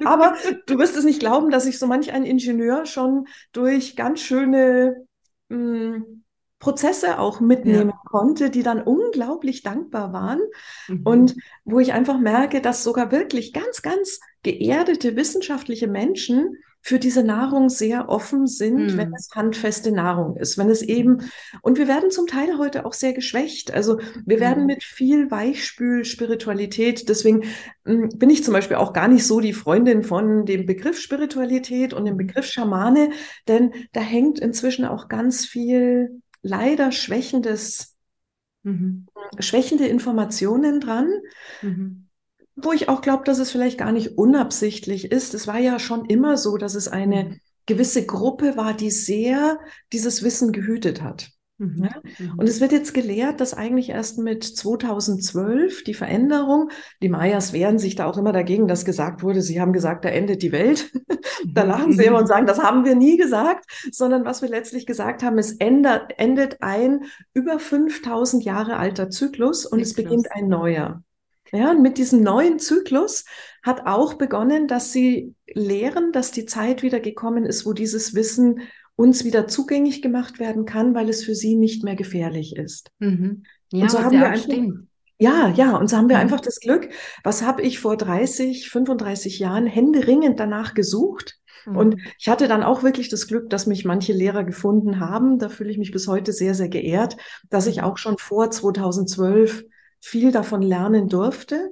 Aber 0.05 0.35
du 0.65 0.77
wirst 0.77 0.97
es 0.97 1.05
nicht 1.05 1.19
glauben, 1.19 1.49
dass 1.49 1.65
ich 1.65 1.79
so 1.79 1.87
manch 1.87 2.11
ein 2.11 2.23
Ingenieur 2.23 2.85
schon 2.85 3.27
durch 3.51 3.95
ganz 3.95 4.21
schöne 4.21 5.05
mh, 5.49 5.57
hm, 5.57 6.23
Prozesse 6.59 7.19
auch 7.19 7.39
mitnehmen 7.39 7.89
ja. 7.89 8.01
konnte, 8.05 8.49
die 8.49 8.63
dann 8.63 8.81
unglaublich 8.81 9.61
dankbar 9.61 10.11
waren 10.11 10.39
mhm. 10.87 11.01
und 11.03 11.35
wo 11.65 11.79
ich 11.79 11.93
einfach 11.93 12.19
merke, 12.19 12.61
dass 12.61 12.83
sogar 12.83 13.11
wirklich 13.11 13.53
ganz, 13.53 13.81
ganz 13.81 14.19
geerdete 14.43 15.15
wissenschaftliche 15.15 15.87
Menschen 15.87 16.57
für 16.81 16.99
diese 16.99 17.21
Nahrung 17.21 17.67
sehr 17.67 18.07
offen 18.07 18.47
sind, 18.47 18.93
mhm. 18.93 18.97
wenn 18.97 19.13
es 19.13 19.29
handfeste 19.35 19.91
Nahrung 19.91 20.37
ist, 20.37 20.57
wenn 20.57 20.69
es 20.69 20.81
eben, 20.81 21.29
und 21.61 21.77
wir 21.77 21.87
werden 21.87 22.11
zum 22.11 22.27
Teil 22.27 22.57
heute 22.57 22.85
auch 22.85 22.93
sehr 22.93 23.11
geschwächt. 23.11 23.73
Also 23.73 23.99
wir 24.25 24.39
werden 24.39 24.61
mhm. 24.61 24.67
mit 24.67 24.83
viel 24.83 25.29
Weichspül-Spiritualität, 25.29 27.09
deswegen 27.09 27.43
hm, 27.83 28.09
bin 28.15 28.29
ich 28.29 28.43
zum 28.43 28.53
Beispiel 28.53 28.77
auch 28.77 28.93
gar 28.93 29.09
nicht 29.09 29.25
so 29.25 29.41
die 29.41 29.51
Freundin 29.51 30.03
von 30.03 30.45
dem 30.45 30.65
Begriff 30.65 30.97
Spiritualität 30.97 31.93
und 31.93 32.05
dem 32.05 32.13
mhm. 32.13 32.19
Begriff 32.19 32.45
Schamane, 32.45 33.09
denn 33.49 33.73
da 33.91 33.99
hängt 33.99 34.39
inzwischen 34.39 34.85
auch 34.85 35.09
ganz 35.09 35.45
viel 35.45 36.21
leider 36.48 36.92
schwächendes, 36.92 37.96
mhm. 38.63 39.08
schwächende 39.39 39.88
Informationen 39.88 40.80
dran. 40.80 41.10
Mhm. 41.62 42.08
Wo 42.56 42.72
ich 42.72 42.89
auch 42.89 43.01
glaube, 43.01 43.24
dass 43.24 43.38
es 43.38 43.51
vielleicht 43.51 43.77
gar 43.77 43.92
nicht 43.92 44.18
unabsichtlich 44.18 45.12
ist. 45.12 45.36
Es 45.36 45.46
war 45.46 45.60
ja 45.60 45.77
schon 45.77 46.06
immer 46.06 46.38
so, 46.38 46.58
dass 46.58 46.74
es 46.74 46.88
eine 46.88 47.24
mhm. 47.25 47.39
gewisse 47.68 48.06
Gruppe 48.06 48.58
war, 48.58 48.74
die 48.74 48.89
sehr 48.89 49.60
dieses 49.94 50.24
Wissen 50.24 50.51
gehütet 50.51 51.04
hat. 51.04 51.30
Mhm. 51.57 51.83
Ja? 51.85 52.01
Mhm. 52.19 52.39
Und 52.39 52.47
es 52.47 52.61
wird 52.61 52.71
jetzt 52.71 52.93
gelehrt, 52.93 53.41
dass 53.41 53.53
eigentlich 53.53 53.89
erst 53.89 54.19
mit 54.19 54.43
2012 54.43 55.83
die 55.83 55.93
Veränderung, 55.93 56.69
die 57.01 57.09
Mayas 57.09 57.53
wehren 57.53 57.79
sich 57.79 57.95
da 57.95 58.05
auch 58.05 58.17
immer 58.17 58.31
dagegen, 58.31 58.67
dass 58.67 58.85
gesagt 58.85 59.23
wurde, 59.23 59.41
sie 59.41 59.59
haben 59.59 59.73
gesagt, 59.73 60.05
da 60.05 60.09
endet 60.09 60.43
die 60.43 60.51
Welt. 60.51 60.91
da 61.45 61.63
mhm. 61.63 61.69
lachen 61.69 61.91
sie 61.93 62.05
immer 62.05 62.19
und 62.19 62.27
sagen, 62.27 62.45
das 62.45 62.61
haben 62.61 62.85
wir 62.85 62.95
nie 62.95 63.17
gesagt, 63.17 63.65
sondern 63.91 64.25
was 64.25 64.41
wir 64.41 64.49
letztlich 64.49 64.85
gesagt 64.85 65.23
haben, 65.23 65.37
es 65.37 65.53
ändert, 65.53 66.13
endet 66.17 66.57
ein 66.61 67.05
über 67.33 67.59
5000 67.59 68.43
Jahre 68.43 68.77
alter 68.77 69.09
Zyklus 69.09 69.65
und 69.65 69.79
Zyklus. 69.79 69.87
es 69.89 69.95
beginnt 69.95 70.31
ein 70.31 70.47
neuer. 70.47 71.03
Ja, 71.53 71.71
und 71.71 71.81
mit 71.81 71.97
diesem 71.97 72.21
neuen 72.23 72.59
Zyklus 72.59 73.23
hat 73.63 73.85
auch 73.85 74.15
begonnen, 74.15 74.67
dass 74.67 74.91
sie 74.91 75.33
lehren, 75.53 76.11
dass 76.11 76.31
die 76.31 76.45
Zeit 76.45 76.83
wieder 76.83 76.99
gekommen 76.99 77.45
ist, 77.45 77.65
wo 77.65 77.71
dieses 77.71 78.13
Wissen 78.15 78.59
uns 78.98 79.24
wieder 79.24 79.48
zugänglich 79.48 80.01
gemacht 80.01 80.39
werden 80.39 80.66
kann, 80.66 80.94
weil 80.94 81.08
es 81.08 81.24
für 81.24 81.36
sie 81.36 81.56
nicht 81.56 81.84
mehr 81.84 81.96
gefährlich 81.96 82.58
ist. 82.58 82.92
Mhm. 83.00 83.44
Ja, 83.72 83.84
und 83.84 83.92
so 83.92 84.00
haben 84.00 84.12
wir 84.12 84.27
einfach, 84.27 84.44
stimmt. 84.44 84.88
Ja, 85.20 85.50
ja, 85.50 85.77
und 85.77 85.89
so 85.89 85.98
haben 85.98 86.10
wir 86.10 86.18
mhm. 86.18 86.24
einfach 86.24 86.42
das 86.42 86.60
Glück. 86.60 86.89
Was 87.24 87.44
habe 87.44 87.62
ich 87.62 87.80
vor 87.80 87.96
30, 87.96 88.70
35 88.70 89.39
Jahren 89.39 89.68
händeringend 89.68 90.39
danach 90.39 90.74
gesucht? 90.74 91.38
Mhm. 91.66 91.77
Und 91.77 92.01
ich 92.20 92.27
hatte 92.27 92.48
dann 92.48 92.63
auch 92.63 92.82
wirklich 92.82 93.10
das 93.10 93.27
Glück, 93.27 93.50
dass 93.51 93.68
mich 93.68 93.86
manche 93.86 94.13
Lehrer 94.13 94.44
gefunden 94.44 95.00
haben. 95.00 95.38
Da 95.38 95.50
fühle 95.50 95.70
ich 95.70 95.77
mich 95.77 95.92
bis 95.92 96.08
heute 96.08 96.34
sehr, 96.34 96.56
sehr 96.56 96.70
geehrt, 96.70 97.18
dass 97.50 97.68
ich 97.68 97.77
mhm. 97.77 97.84
auch 97.84 97.98
schon 97.98 98.18
vor 98.18 98.50
2012 98.50 99.63
viel 100.00 100.32
davon 100.32 100.63
lernen 100.63 101.08
durfte. 101.08 101.70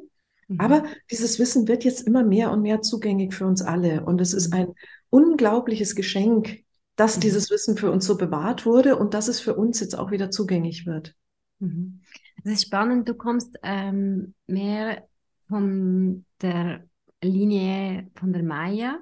Mhm. 0.48 0.60
Aber 0.60 0.84
dieses 1.10 1.40
Wissen 1.40 1.68
wird 1.68 1.84
jetzt 1.84 2.06
immer 2.06 2.24
mehr 2.24 2.52
und 2.52 2.62
mehr 2.62 2.82
zugänglich 2.82 3.34
für 3.34 3.48
uns 3.48 3.64
alle. 3.64 4.06
Und 4.06 4.22
es 4.22 4.34
ist 4.34 4.54
ein 4.54 4.74
unglaubliches 5.10 5.96
Geschenk, 5.96 6.65
dass 6.96 7.18
mhm. 7.18 7.22
dieses 7.22 7.50
Wissen 7.50 7.78
für 7.78 7.92
uns 7.92 8.06
so 8.06 8.18
bewahrt 8.18 8.66
wurde 8.66 8.98
und 8.98 9.14
dass 9.14 9.28
es 9.28 9.40
für 9.40 9.56
uns 9.56 9.80
jetzt 9.80 9.98
auch 9.98 10.12
wieder 10.12 10.32
zugänglich 10.32 10.86
wird. 10.86 11.16
Mhm. 11.60 12.02
Das 12.44 12.54
ist 12.54 12.64
spannend, 12.64 13.08
du 13.10 13.16
kommst 13.16 13.58
ähm, 13.64 14.34
mehr 14.48 15.08
von 15.48 16.26
der 16.42 16.86
Linie 17.22 18.10
von 18.16 18.34
der 18.34 18.44
Maya 18.44 19.00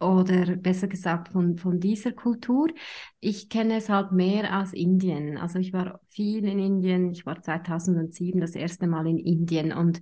oder 0.00 0.56
besser 0.56 0.88
gesagt 0.88 1.28
von, 1.28 1.56
von 1.56 1.80
dieser 1.80 2.12
Kultur. 2.12 2.68
Ich 3.20 3.48
kenne 3.48 3.76
es 3.76 3.88
halt 3.88 4.12
mehr 4.12 4.60
aus 4.60 4.72
Indien. 4.72 5.38
Also 5.38 5.58
ich 5.58 5.72
war 5.72 6.00
viel 6.10 6.44
in 6.44 6.58
Indien. 6.58 7.10
Ich 7.10 7.24
war 7.24 7.40
2007 7.40 8.40
das 8.40 8.54
erste 8.54 8.86
Mal 8.86 9.06
in 9.06 9.18
Indien 9.18 9.72
und 9.72 10.00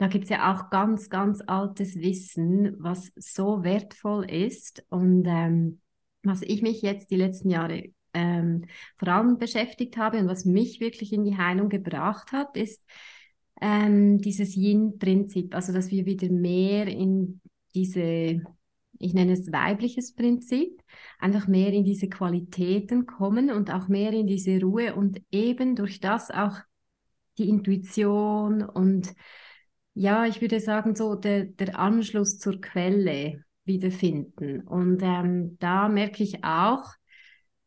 da 0.00 0.06
gibt 0.06 0.24
es 0.24 0.30
ja 0.30 0.54
auch 0.54 0.70
ganz, 0.70 1.10
ganz 1.10 1.42
altes 1.46 1.96
Wissen, 1.96 2.74
was 2.78 3.12
so 3.16 3.64
wertvoll 3.64 4.24
ist. 4.30 4.82
Und 4.88 5.26
ähm, 5.26 5.82
was 6.22 6.40
ich 6.40 6.62
mich 6.62 6.80
jetzt 6.80 7.10
die 7.10 7.16
letzten 7.16 7.50
Jahre 7.50 7.90
ähm, 8.14 8.64
vor 8.96 9.08
allem 9.08 9.36
beschäftigt 9.36 9.98
habe 9.98 10.16
und 10.16 10.26
was 10.26 10.46
mich 10.46 10.80
wirklich 10.80 11.12
in 11.12 11.24
die 11.24 11.36
Heilung 11.36 11.68
gebracht 11.68 12.32
hat, 12.32 12.56
ist 12.56 12.82
ähm, 13.60 14.16
dieses 14.22 14.56
Yin-Prinzip, 14.56 15.54
also 15.54 15.74
dass 15.74 15.90
wir 15.90 16.06
wieder 16.06 16.30
mehr 16.30 16.86
in 16.86 17.42
diese, 17.74 18.40
ich 18.98 19.12
nenne 19.12 19.32
es 19.32 19.52
weibliches 19.52 20.14
Prinzip, 20.14 20.82
einfach 21.18 21.46
mehr 21.46 21.74
in 21.74 21.84
diese 21.84 22.08
Qualitäten 22.08 23.04
kommen 23.04 23.50
und 23.50 23.70
auch 23.70 23.88
mehr 23.88 24.14
in 24.14 24.26
diese 24.26 24.62
Ruhe 24.62 24.94
und 24.94 25.20
eben 25.30 25.76
durch 25.76 26.00
das 26.00 26.30
auch 26.30 26.56
die 27.36 27.50
Intuition 27.50 28.62
und 28.62 29.14
ja, 29.94 30.26
ich 30.26 30.40
würde 30.40 30.60
sagen, 30.60 30.94
so 30.94 31.14
der, 31.14 31.44
der 31.44 31.78
Anschluss 31.78 32.38
zur 32.38 32.60
Quelle 32.60 33.44
wiederfinden. 33.64 34.62
Und 34.62 35.02
ähm, 35.02 35.56
da 35.58 35.88
merke 35.88 36.22
ich 36.22 36.44
auch, 36.44 36.84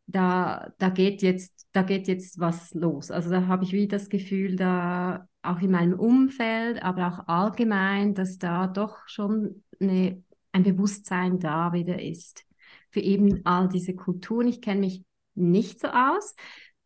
da, 0.05 0.73
da, 0.79 0.89
geht 0.89 1.21
jetzt, 1.21 1.67
da 1.71 1.83
geht 1.83 2.07
jetzt 2.07 2.39
was 2.39 2.73
los. 2.73 3.11
Also 3.11 3.29
da 3.29 3.47
habe 3.47 3.63
ich 3.63 3.71
wie 3.71 3.87
das 3.87 4.09
Gefühl, 4.09 4.55
da 4.55 5.27
auch 5.41 5.59
in 5.59 5.71
meinem 5.71 5.99
Umfeld, 5.99 6.81
aber 6.83 7.07
auch 7.07 7.27
allgemein, 7.27 8.13
dass 8.13 8.37
da 8.37 8.67
doch 8.67 8.97
schon 9.07 9.63
eine, 9.79 10.23
ein 10.51 10.63
Bewusstsein 10.63 11.39
da 11.39 11.73
wieder 11.73 12.01
ist 12.01 12.45
für 12.91 13.01
eben 13.01 13.45
all 13.45 13.67
diese 13.67 13.95
Kulturen. 13.95 14.47
Ich 14.47 14.61
kenne 14.61 14.81
mich 14.81 15.03
nicht 15.35 15.79
so 15.79 15.87
aus, 15.87 16.35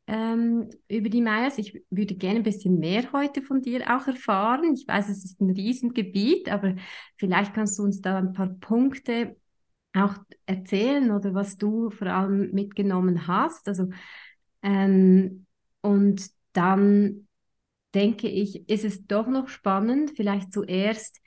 ähm, 0.07 0.69
über 0.87 1.09
die 1.09 1.21
Mayas. 1.21 1.57
Ich 1.57 1.83
würde 1.89 2.15
gerne 2.15 2.39
ein 2.39 2.43
bisschen 2.43 2.79
mehr 2.79 3.11
heute 3.11 3.41
von 3.41 3.61
dir 3.61 3.81
auch 3.95 4.07
erfahren. 4.07 4.73
Ich 4.73 4.87
weiß, 4.87 5.09
es 5.09 5.25
ist 5.25 5.41
ein 5.41 5.51
Riesengebiet, 5.51 6.49
aber 6.49 6.75
vielleicht 7.17 7.53
kannst 7.53 7.77
du 7.77 7.83
uns 7.83 8.01
da 8.01 8.17
ein 8.17 8.33
paar 8.33 8.47
Punkte 8.47 9.35
auch 9.93 10.15
erzählen 10.45 11.11
oder 11.11 11.33
was 11.33 11.57
du 11.57 11.89
vor 11.89 12.07
allem 12.07 12.51
mitgenommen 12.51 13.27
hast. 13.27 13.67
Also, 13.67 13.89
ähm, 14.63 15.45
und 15.81 16.29
dann 16.53 17.27
denke 17.93 18.27
ich, 18.29 18.69
ist 18.69 18.85
es 18.85 19.05
doch 19.07 19.27
noch 19.27 19.47
spannend, 19.49 20.11
vielleicht 20.15 20.53
zuerst, 20.53 21.19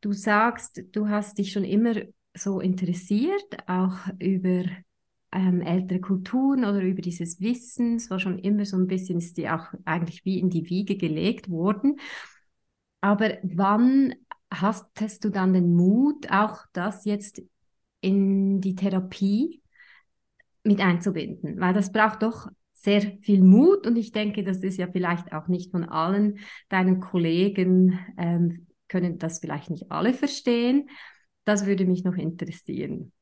du 0.00 0.12
sagst, 0.12 0.82
du 0.92 1.08
hast 1.08 1.38
dich 1.38 1.52
schon 1.52 1.64
immer 1.64 1.94
so 2.34 2.60
interessiert, 2.60 3.44
auch 3.66 3.96
über 4.18 4.64
ähm, 5.32 5.60
ältere 5.60 6.00
Kulturen 6.00 6.64
oder 6.64 6.80
über 6.82 7.02
dieses 7.02 7.40
Wissen. 7.40 7.96
Es 7.96 8.10
war 8.10 8.18
schon 8.18 8.38
immer 8.38 8.64
so 8.64 8.76
ein 8.76 8.86
bisschen, 8.86 9.18
ist 9.18 9.36
die 9.36 9.48
auch 9.48 9.66
eigentlich 9.84 10.24
wie 10.24 10.38
in 10.38 10.50
die 10.50 10.68
Wiege 10.68 10.96
gelegt 10.96 11.50
worden. 11.50 11.98
Aber 13.00 13.38
wann 13.42 14.14
hast, 14.52 14.90
du 15.24 15.30
dann 15.30 15.52
den 15.52 15.74
Mut, 15.74 16.30
auch 16.30 16.58
das 16.72 17.04
jetzt 17.04 17.42
in 18.00 18.60
die 18.60 18.74
Therapie 18.74 19.62
mit 20.64 20.80
einzubinden? 20.80 21.60
Weil 21.60 21.74
das 21.74 21.92
braucht 21.92 22.22
doch 22.22 22.48
sehr 22.72 23.00
viel 23.22 23.42
Mut 23.42 23.86
und 23.86 23.96
ich 23.96 24.12
denke, 24.12 24.44
das 24.44 24.58
ist 24.58 24.78
ja 24.78 24.86
vielleicht 24.90 25.32
auch 25.32 25.48
nicht 25.48 25.70
von 25.70 25.84
allen 25.84 26.38
deinen 26.68 27.00
Kollegen, 27.00 27.98
ähm, 28.16 28.66
können 28.88 29.18
das 29.18 29.40
vielleicht 29.40 29.70
nicht 29.70 29.90
alle 29.90 30.14
verstehen. 30.14 30.88
Das 31.44 31.66
würde 31.66 31.84
mich 31.84 32.04
noch 32.04 32.16
interessieren. 32.16 33.12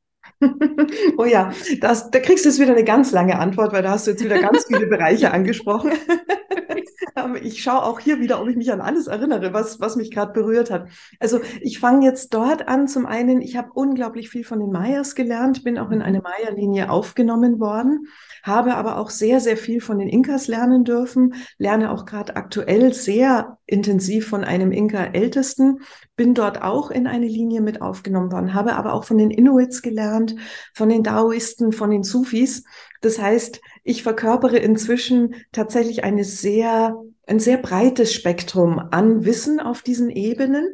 Oh 1.17 1.25
ja, 1.25 1.53
das, 1.81 2.11
da 2.11 2.19
kriegst 2.19 2.45
du 2.45 2.49
jetzt 2.49 2.61
wieder 2.61 2.73
eine 2.73 2.85
ganz 2.85 3.13
lange 3.13 3.39
Antwort, 3.39 3.73
weil 3.73 3.83
da 3.83 3.93
hast 3.93 4.07
du 4.07 4.11
jetzt 4.13 4.25
wieder 4.25 4.41
ganz 4.41 4.67
viele 4.67 4.87
Bereiche 4.87 5.33
angesprochen. 5.33 5.93
ich 7.43 7.63
schaue 7.63 7.83
auch 7.83 8.01
hier 8.01 8.21
wieder, 8.21 8.41
ob 8.41 8.49
ich 8.49 8.57
mich 8.57 8.73
an 8.73 8.81
alles 8.81 9.07
erinnere, 9.07 9.53
was, 9.53 9.81
was 9.81 9.97
mich 9.97 10.11
gerade 10.11 10.33
berührt 10.33 10.71
hat. 10.71 10.89
Also 11.21 11.41
ich 11.61 11.79
fange 11.79 12.07
jetzt 12.07 12.35
dort 12.35 12.69
an. 12.69 12.89
Zum 12.89 13.07
einen, 13.07 13.41
ich 13.41 13.57
habe 13.57 13.71
unglaublich 13.75 14.29
viel 14.29 14.45
von 14.45 14.61
den 14.61 14.71
Mayas 14.71 15.15
gelernt, 15.15 15.65
bin 15.65 15.79
auch 15.79 15.91
in 15.91 16.03
eine 16.03 16.21
Maya-Linie 16.21 16.91
aufgenommen 16.91 17.61
worden, 17.61 18.07
habe 18.43 18.75
aber 18.75 18.99
auch 18.99 19.11
sehr, 19.11 19.41
sehr 19.41 19.57
viel 19.57 19.81
von 19.81 19.99
den 19.99 20.09
Inkas 20.09 20.49
lernen 20.49 20.85
dürfen, 20.85 21.35
lerne 21.59 21.91
auch 21.91 22.05
gerade 22.05 22.37
aktuell 22.37 22.93
sehr 22.93 23.59
intensiv 23.67 24.29
von 24.29 24.45
einem 24.45 24.73
Inka-Ältesten, 24.73 25.81
bin 26.17 26.35
dort 26.35 26.63
auch 26.63 26.91
in 26.91 27.07
eine 27.07 27.27
Linie 27.27 27.61
mit 27.61 27.83
aufgenommen 27.83 28.31
worden, 28.31 28.55
habe 28.55 28.75
aber 28.75 28.93
auch 28.93 29.05
von 29.05 29.19
den 29.19 29.31
Inuits 29.31 29.83
gelernt, 29.83 30.37
von 30.73 30.89
den 30.89 31.03
Daoisten, 31.03 31.73
von 31.73 31.91
den 31.91 32.05
Sufis. 32.05 32.65
Das 33.01 33.19
heißt, 33.19 33.61
ich 33.83 34.03
verkörpere 34.03 34.59
inzwischen 34.59 35.35
tatsächlich 35.53 36.05
eine 36.05 36.25
sehr, 36.25 36.97
ein 37.27 37.41
sehr 37.41 37.59
breites 37.59 38.13
Spektrum 38.13 38.79
an 38.79 39.25
Wissen 39.25 39.59
auf 39.59 39.83
diesen 39.83 40.09
Ebenen, 40.11 40.69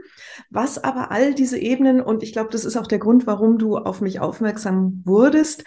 was 0.51 0.83
aber 0.83 1.11
all 1.11 1.35
diese 1.35 1.59
Ebenen, 1.59 2.01
und 2.01 2.23
ich 2.23 2.33
glaube, 2.33 2.51
das 2.51 2.65
ist 2.65 2.77
auch 2.77 2.87
der 2.87 2.99
Grund, 2.99 3.27
warum 3.27 3.59
du 3.59 3.79
auf 3.79 4.01
mich 4.01 4.21
aufmerksam 4.21 5.03
wurdest, 5.07 5.65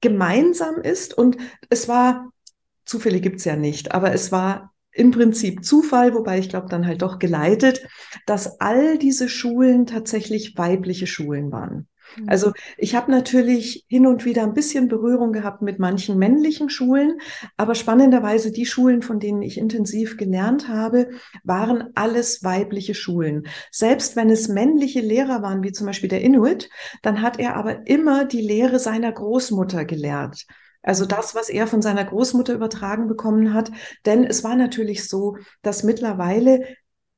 gemeinsam 0.00 0.76
ist. 0.76 1.16
Und 1.16 1.36
es 1.68 1.88
war, 1.88 2.30
Zufälle 2.84 3.20
gibt's 3.20 3.44
ja 3.44 3.56
nicht, 3.56 3.92
aber 3.92 4.12
es 4.12 4.30
war 4.30 4.72
im 4.92 5.10
Prinzip 5.10 5.64
Zufall, 5.64 6.14
wobei 6.14 6.38
ich 6.38 6.48
glaube 6.48 6.68
dann 6.68 6.86
halt 6.86 7.02
doch 7.02 7.18
geleitet, 7.18 7.86
dass 8.26 8.60
all 8.60 8.98
diese 8.98 9.28
Schulen 9.28 9.86
tatsächlich 9.86 10.56
weibliche 10.56 11.06
Schulen 11.06 11.52
waren. 11.52 11.86
Mhm. 12.16 12.28
Also 12.28 12.52
ich 12.76 12.94
habe 12.94 13.10
natürlich 13.10 13.84
hin 13.88 14.06
und 14.06 14.24
wieder 14.24 14.42
ein 14.42 14.54
bisschen 14.54 14.88
Berührung 14.88 15.32
gehabt 15.32 15.62
mit 15.62 15.78
manchen 15.78 16.18
männlichen 16.18 16.70
Schulen, 16.70 17.20
aber 17.56 17.74
spannenderweise 17.74 18.52
die 18.52 18.66
Schulen, 18.66 19.02
von 19.02 19.20
denen 19.20 19.42
ich 19.42 19.58
intensiv 19.58 20.16
gelernt 20.16 20.68
habe, 20.68 21.10
waren 21.44 21.90
alles 21.94 22.42
weibliche 22.42 22.94
Schulen. 22.94 23.46
Selbst 23.70 24.16
wenn 24.16 24.30
es 24.30 24.48
männliche 24.48 25.00
Lehrer 25.00 25.42
waren, 25.42 25.62
wie 25.62 25.72
zum 25.72 25.86
Beispiel 25.86 26.08
der 26.08 26.22
Inuit, 26.22 26.68
dann 27.02 27.22
hat 27.22 27.38
er 27.38 27.56
aber 27.56 27.86
immer 27.86 28.24
die 28.24 28.42
Lehre 28.42 28.78
seiner 28.78 29.12
Großmutter 29.12 29.84
gelehrt. 29.84 30.46
Also 30.82 31.04
das, 31.04 31.34
was 31.34 31.48
er 31.48 31.66
von 31.66 31.82
seiner 31.82 32.04
Großmutter 32.04 32.54
übertragen 32.54 33.06
bekommen 33.06 33.52
hat. 33.52 33.70
Denn 34.06 34.24
es 34.24 34.44
war 34.44 34.56
natürlich 34.56 35.08
so, 35.08 35.36
dass 35.62 35.82
mittlerweile 35.82 36.62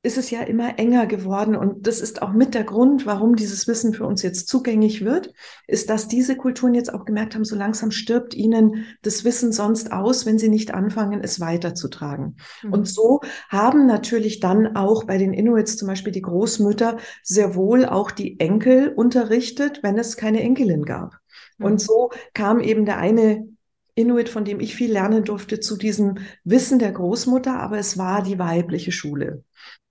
ist 0.04 0.18
es 0.18 0.30
ja 0.30 0.42
immer 0.42 0.80
enger 0.80 1.06
geworden. 1.06 1.54
Und 1.54 1.86
das 1.86 2.00
ist 2.00 2.22
auch 2.22 2.32
mit 2.32 2.54
der 2.54 2.64
Grund, 2.64 3.06
warum 3.06 3.36
dieses 3.36 3.68
Wissen 3.68 3.94
für 3.94 4.04
uns 4.04 4.22
jetzt 4.22 4.48
zugänglich 4.48 5.04
wird, 5.04 5.32
ist, 5.68 5.90
dass 5.90 6.08
diese 6.08 6.36
Kulturen 6.36 6.74
jetzt 6.74 6.92
auch 6.92 7.04
gemerkt 7.04 7.34
haben, 7.34 7.44
so 7.44 7.54
langsam 7.54 7.92
stirbt 7.92 8.34
ihnen 8.34 8.84
das 9.02 9.24
Wissen 9.24 9.52
sonst 9.52 9.92
aus, 9.92 10.26
wenn 10.26 10.38
sie 10.38 10.48
nicht 10.48 10.74
anfangen, 10.74 11.20
es 11.22 11.38
weiterzutragen. 11.38 12.36
Mhm. 12.64 12.72
Und 12.72 12.88
so 12.88 13.20
haben 13.48 13.86
natürlich 13.86 14.40
dann 14.40 14.76
auch 14.76 15.04
bei 15.04 15.18
den 15.18 15.32
Inuits 15.32 15.76
zum 15.76 15.86
Beispiel 15.86 16.12
die 16.12 16.22
Großmütter 16.22 16.96
sehr 17.22 17.54
wohl 17.54 17.86
auch 17.86 18.10
die 18.10 18.40
Enkel 18.40 18.88
unterrichtet, 18.88 19.84
wenn 19.84 19.98
es 19.98 20.16
keine 20.16 20.42
Enkelin 20.42 20.84
gab. 20.84 21.18
Und 21.60 21.74
mhm. 21.74 21.78
so 21.78 22.10
kam 22.34 22.58
eben 22.58 22.86
der 22.86 22.98
eine 22.98 23.51
Inuit, 23.94 24.28
von 24.28 24.44
dem 24.44 24.60
ich 24.60 24.74
viel 24.74 24.92
lernen 24.92 25.24
durfte, 25.24 25.60
zu 25.60 25.76
diesem 25.76 26.18
Wissen 26.44 26.78
der 26.78 26.92
Großmutter, 26.92 27.58
aber 27.58 27.78
es 27.78 27.98
war 27.98 28.22
die 28.22 28.38
weibliche 28.38 28.92
Schule. 28.92 29.44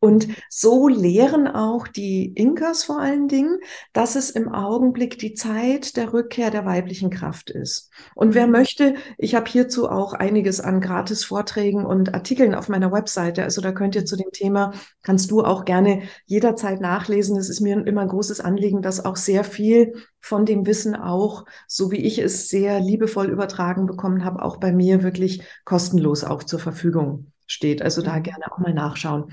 Und 0.03 0.29
so 0.49 0.87
lehren 0.87 1.47
auch 1.47 1.87
die 1.87 2.33
Inkas 2.33 2.83
vor 2.83 2.99
allen 2.99 3.27
Dingen, 3.27 3.59
dass 3.93 4.15
es 4.15 4.31
im 4.31 4.49
Augenblick 4.49 5.19
die 5.19 5.35
Zeit 5.35 5.95
der 5.95 6.11
Rückkehr 6.11 6.49
der 6.49 6.65
weiblichen 6.65 7.11
Kraft 7.11 7.51
ist. 7.51 7.91
Und 8.15 8.33
wer 8.33 8.47
mhm. 8.47 8.53
möchte, 8.53 8.95
ich 9.19 9.35
habe 9.35 9.47
hierzu 9.47 9.87
auch 9.87 10.13
einiges 10.13 10.59
an 10.59 10.81
Gratis-Vorträgen 10.81 11.85
und 11.85 12.15
Artikeln 12.15 12.55
auf 12.55 12.67
meiner 12.67 12.91
Webseite. 12.91 13.43
Also 13.43 13.61
da 13.61 13.71
könnt 13.73 13.95
ihr 13.95 14.03
zu 14.03 14.15
dem 14.15 14.31
Thema, 14.31 14.73
kannst 15.03 15.29
du 15.29 15.43
auch 15.43 15.65
gerne 15.65 16.01
jederzeit 16.25 16.81
nachlesen. 16.81 17.37
Es 17.37 17.49
ist 17.49 17.61
mir 17.61 17.85
immer 17.85 18.01
ein 18.01 18.07
großes 18.07 18.41
Anliegen, 18.41 18.81
dass 18.81 19.05
auch 19.05 19.17
sehr 19.17 19.43
viel 19.43 19.93
von 20.19 20.47
dem 20.47 20.65
Wissen 20.65 20.95
auch, 20.95 21.45
so 21.67 21.91
wie 21.91 22.01
ich 22.01 22.17
es 22.17 22.49
sehr 22.49 22.79
liebevoll 22.79 23.29
übertragen 23.29 23.85
bekommen 23.85 24.25
habe, 24.25 24.43
auch 24.43 24.57
bei 24.57 24.71
mir 24.71 25.03
wirklich 25.03 25.43
kostenlos 25.63 26.23
auch 26.23 26.41
zur 26.41 26.59
Verfügung 26.59 27.31
steht. 27.51 27.81
Also 27.81 28.01
da 28.01 28.17
mhm. 28.17 28.23
gerne 28.23 28.51
auch 28.51 28.57
mal 28.57 28.73
nachschauen. 28.73 29.31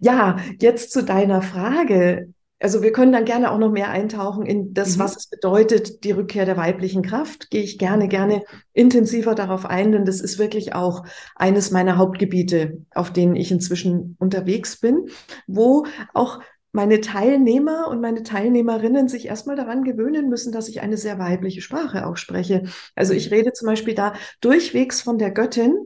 Ja, 0.00 0.36
jetzt 0.60 0.92
zu 0.92 1.04
deiner 1.04 1.42
Frage. 1.42 2.32
Also 2.60 2.82
wir 2.82 2.90
können 2.90 3.12
dann 3.12 3.24
gerne 3.24 3.52
auch 3.52 3.58
noch 3.58 3.70
mehr 3.70 3.90
eintauchen 3.90 4.44
in 4.44 4.74
das, 4.74 4.96
mhm. 4.96 5.00
was 5.00 5.16
es 5.16 5.26
bedeutet, 5.28 6.02
die 6.02 6.10
Rückkehr 6.10 6.44
der 6.44 6.56
weiblichen 6.56 7.02
Kraft. 7.02 7.50
Gehe 7.50 7.62
ich 7.62 7.78
gerne, 7.78 8.08
gerne 8.08 8.42
intensiver 8.72 9.34
darauf 9.34 9.64
ein, 9.64 9.92
denn 9.92 10.04
das 10.04 10.20
ist 10.20 10.38
wirklich 10.38 10.74
auch 10.74 11.04
eines 11.36 11.70
meiner 11.70 11.96
Hauptgebiete, 11.96 12.84
auf 12.94 13.12
denen 13.12 13.36
ich 13.36 13.52
inzwischen 13.52 14.16
unterwegs 14.18 14.80
bin, 14.80 15.06
wo 15.46 15.86
auch 16.14 16.40
meine 16.72 17.00
Teilnehmer 17.00 17.88
und 17.88 18.00
meine 18.00 18.22
Teilnehmerinnen 18.22 19.08
sich 19.08 19.26
erstmal 19.26 19.56
daran 19.56 19.84
gewöhnen 19.84 20.28
müssen, 20.28 20.52
dass 20.52 20.68
ich 20.68 20.80
eine 20.80 20.96
sehr 20.96 21.18
weibliche 21.18 21.62
Sprache 21.62 22.06
auch 22.06 22.16
spreche. 22.16 22.64
Also 22.94 23.14
ich 23.14 23.30
rede 23.30 23.52
zum 23.52 23.66
Beispiel 23.66 23.94
da 23.94 24.14
durchwegs 24.40 25.00
von 25.00 25.18
der 25.18 25.30
Göttin, 25.30 25.76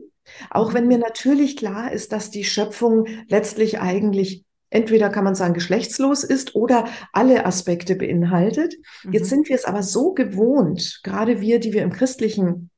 auch 0.49 0.73
wenn 0.73 0.87
mir 0.87 0.97
natürlich 0.97 1.57
klar 1.57 1.91
ist, 1.91 2.11
dass 2.11 2.31
die 2.31 2.43
Schöpfung 2.43 3.07
letztlich 3.27 3.79
eigentlich 3.79 4.45
entweder 4.73 5.09
kann 5.09 5.23
man 5.23 5.35
sagen 5.35 5.53
geschlechtslos 5.53 6.23
ist 6.23 6.55
oder 6.55 6.85
alle 7.11 7.45
Aspekte 7.45 7.95
beinhaltet. 7.95 8.75
Mhm. 9.03 9.13
Jetzt 9.13 9.29
sind 9.29 9.47
wir 9.47 9.55
es 9.55 9.65
aber 9.65 9.83
so 9.83 10.13
gewohnt, 10.13 11.01
gerade 11.03 11.41
wir, 11.41 11.59
die 11.59 11.73
wir 11.73 11.83
im 11.83 11.91
christlichen 11.91 12.71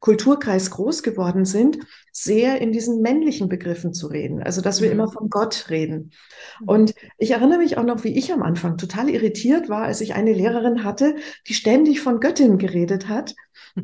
Kulturkreis 0.00 0.70
groß 0.70 1.02
geworden 1.02 1.44
sind, 1.44 1.78
sehr 2.12 2.60
in 2.60 2.70
diesen 2.70 3.00
männlichen 3.02 3.48
Begriffen 3.48 3.92
zu 3.92 4.06
reden. 4.06 4.42
Also, 4.42 4.60
dass 4.60 4.80
wir 4.80 4.88
mhm. 4.88 4.92
immer 4.92 5.12
von 5.12 5.28
Gott 5.28 5.66
reden. 5.70 6.12
Mhm. 6.60 6.68
Und 6.68 6.94
ich 7.18 7.32
erinnere 7.32 7.58
mich 7.58 7.78
auch 7.78 7.84
noch, 7.84 8.04
wie 8.04 8.16
ich 8.16 8.32
am 8.32 8.42
Anfang 8.42 8.76
total 8.76 9.08
irritiert 9.08 9.68
war, 9.68 9.82
als 9.82 10.00
ich 10.00 10.14
eine 10.14 10.32
Lehrerin 10.32 10.84
hatte, 10.84 11.16
die 11.48 11.54
ständig 11.54 12.00
von 12.00 12.20
Göttin 12.20 12.58
geredet 12.58 13.08
hat. 13.08 13.34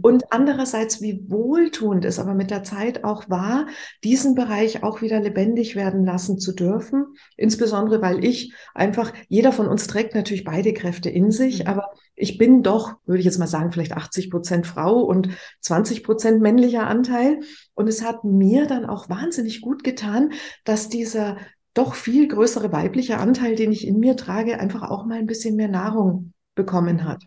Und 0.03 0.33
andererseits, 0.33 1.01
wie 1.01 1.25
wohltuend 1.29 2.05
es 2.05 2.19
aber 2.19 2.35
mit 2.35 2.51
der 2.51 2.65
Zeit 2.65 3.05
auch 3.05 3.29
war, 3.29 3.67
diesen 4.03 4.35
Bereich 4.35 4.83
auch 4.83 5.03
wieder 5.03 5.21
lebendig 5.21 5.77
werden 5.77 6.05
lassen 6.05 6.39
zu 6.39 6.53
dürfen. 6.53 7.07
Insbesondere, 7.37 8.03
weil 8.03 8.25
ich 8.25 8.55
einfach, 8.75 9.13
jeder 9.29 9.53
von 9.53 9.69
uns 9.69 9.87
trägt 9.87 10.15
natürlich 10.15 10.45
beide 10.45 10.73
Kräfte 10.73 11.11
in 11.11 11.31
sich, 11.31 11.61
mhm. 11.61 11.67
aber 11.69 11.91
ich 12.17 12.39
bin 12.39 12.63
doch, 12.63 12.95
würde 13.07 13.19
ich 13.19 13.25
jetzt 13.25 13.39
mal 13.39 13.47
sagen, 13.47 13.73
vielleicht 13.73 13.93
80 13.93 14.31
Prozent 14.31 14.67
Frau 14.67 15.01
und 15.01 15.29
20 15.61 16.05
Prozent 16.05 16.41
männlicher 16.41 16.87
Anteil. 16.87 17.41
Und 17.75 17.89
es 17.89 18.05
hat 18.05 18.25
mir 18.25 18.67
dann 18.67 18.85
auch 18.85 19.09
wahnsinnig 19.09 19.61
gut 19.61 19.83
getan, 19.83 20.33
dass 20.65 20.89
dieser 20.89 21.37
doch 21.75 21.95
viel 21.95 22.29
größere 22.29 22.73
weibliche 22.73 23.19
Anteil, 23.19 23.57
den 23.57 23.73
ich 23.73 23.87
in 23.87 23.99
mir 23.99 24.17
trage, 24.17 24.61
einfach 24.61 24.89
auch 24.89 25.05
mal 25.07 25.19
ein 25.19 25.27
bisschen 25.27 25.57
mehr 25.57 25.69
Nahrung 25.69 26.33
bekommen 26.55 27.05
hat. 27.05 27.25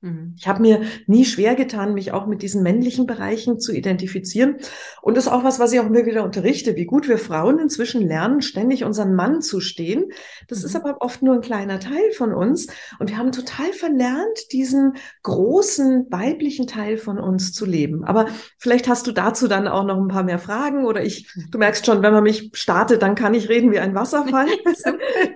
Mhm. 0.00 0.34
Ich 0.38 0.46
habe 0.46 0.62
mir 0.62 0.82
nie 1.06 1.24
schwer 1.24 1.56
getan, 1.56 1.92
mich 1.92 2.12
auch 2.12 2.26
mit 2.26 2.42
diesen 2.42 2.62
männlichen 2.62 3.06
Bereichen 3.06 3.58
zu 3.58 3.72
identifizieren. 3.72 4.58
Und 5.02 5.16
das 5.16 5.26
ist 5.26 5.32
auch 5.32 5.42
was, 5.42 5.58
was 5.58 5.72
ich 5.72 5.80
auch 5.80 5.86
immer 5.86 6.06
wieder 6.06 6.22
unterrichte, 6.22 6.76
wie 6.76 6.84
gut 6.84 7.08
wir 7.08 7.18
Frauen 7.18 7.58
inzwischen 7.58 8.06
lernen, 8.06 8.40
ständig 8.40 8.84
unseren 8.84 9.16
Mann 9.16 9.42
zu 9.42 9.60
stehen. 9.60 10.12
Das 10.46 10.60
mhm. 10.60 10.66
ist 10.66 10.76
aber 10.76 10.98
oft 11.00 11.22
nur 11.22 11.34
ein 11.34 11.40
kleiner 11.40 11.80
Teil 11.80 12.12
von 12.16 12.32
uns. 12.32 12.68
Und 13.00 13.10
wir 13.10 13.18
haben 13.18 13.32
total 13.32 13.72
verlernt, 13.72 14.52
diesen 14.52 14.94
großen 15.24 16.06
weiblichen 16.10 16.68
Teil 16.68 16.96
von 16.96 17.18
uns 17.18 17.52
zu 17.52 17.66
leben. 17.66 18.04
Aber 18.04 18.26
vielleicht 18.56 18.86
hast 18.86 19.08
du 19.08 19.12
dazu 19.12 19.48
dann 19.48 19.66
auch 19.66 19.84
noch 19.84 19.96
ein 19.96 20.08
paar 20.08 20.22
mehr 20.22 20.38
Fragen 20.38 20.86
oder 20.86 21.02
ich, 21.02 21.28
du 21.50 21.58
merkst 21.58 21.84
schon, 21.84 22.02
wenn 22.02 22.12
man 22.12 22.22
mich 22.22 22.50
startet, 22.52 23.02
dann 23.02 23.16
kann 23.16 23.34
ich 23.34 23.48
reden 23.48 23.72
wie 23.72 23.80
ein 23.80 23.94
Wasserfall. 23.96 24.46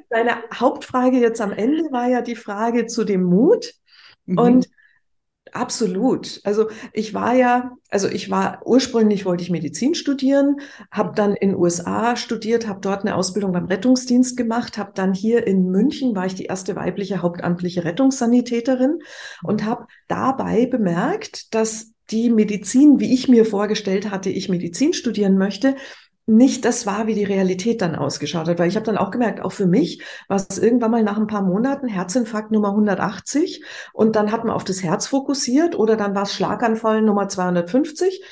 Deine 0.08 0.36
Hauptfrage 0.54 1.18
jetzt 1.18 1.40
am 1.40 1.52
Ende 1.52 1.90
war 1.90 2.08
ja 2.08 2.20
die 2.22 2.36
Frage 2.36 2.86
zu 2.86 3.02
dem 3.02 3.24
Mut. 3.24 3.74
Mhm. 4.26 4.38
Und 4.38 4.68
Absolut. 5.50 6.40
Also 6.44 6.70
ich 6.94 7.12
war 7.12 7.34
ja, 7.34 7.72
also 7.90 8.08
ich 8.08 8.30
war 8.30 8.62
ursprünglich 8.64 9.26
wollte 9.26 9.42
ich 9.42 9.50
Medizin 9.50 9.94
studieren, 9.94 10.60
habe 10.90 11.12
dann 11.14 11.34
in 11.34 11.54
USA 11.54 12.16
studiert, 12.16 12.66
habe 12.66 12.80
dort 12.80 13.02
eine 13.02 13.16
Ausbildung 13.16 13.52
beim 13.52 13.66
Rettungsdienst 13.66 14.36
gemacht, 14.36 14.78
habe 14.78 14.92
dann 14.94 15.12
hier 15.12 15.46
in 15.46 15.70
München 15.70 16.16
war 16.16 16.24
ich 16.24 16.34
die 16.34 16.46
erste 16.46 16.74
weibliche 16.74 17.20
hauptamtliche 17.20 17.84
Rettungssanitäterin 17.84 19.00
und 19.42 19.64
habe 19.64 19.86
dabei 20.08 20.64
bemerkt, 20.66 21.54
dass 21.54 21.92
die 22.10 22.30
Medizin, 22.30 22.98
wie 23.00 23.12
ich 23.12 23.28
mir 23.28 23.44
vorgestellt 23.44 24.10
hatte, 24.10 24.30
ich 24.30 24.48
Medizin 24.48 24.94
studieren 24.94 25.36
möchte, 25.36 25.76
nicht 26.26 26.64
das 26.64 26.86
war, 26.86 27.06
wie 27.06 27.14
die 27.14 27.24
Realität 27.24 27.82
dann 27.82 27.96
ausgeschaut 27.96 28.48
hat. 28.48 28.58
Weil 28.58 28.68
ich 28.68 28.76
habe 28.76 28.86
dann 28.86 28.98
auch 28.98 29.10
gemerkt, 29.10 29.40
auch 29.40 29.52
für 29.52 29.66
mich 29.66 30.02
war 30.28 30.36
es 30.36 30.58
irgendwann 30.58 30.90
mal 30.90 31.02
nach 31.02 31.18
ein 31.18 31.26
paar 31.26 31.42
Monaten 31.42 31.88
Herzinfarkt 31.88 32.52
Nummer 32.52 32.70
180 32.70 33.64
und 33.92 34.16
dann 34.16 34.30
hat 34.30 34.44
man 34.44 34.54
auf 34.54 34.64
das 34.64 34.82
Herz 34.82 35.06
fokussiert 35.06 35.76
oder 35.76 35.96
dann 35.96 36.14
war 36.14 36.22
es 36.22 36.34
Schlaganfall 36.34 37.02
Nummer 37.02 37.28
250 37.28 38.22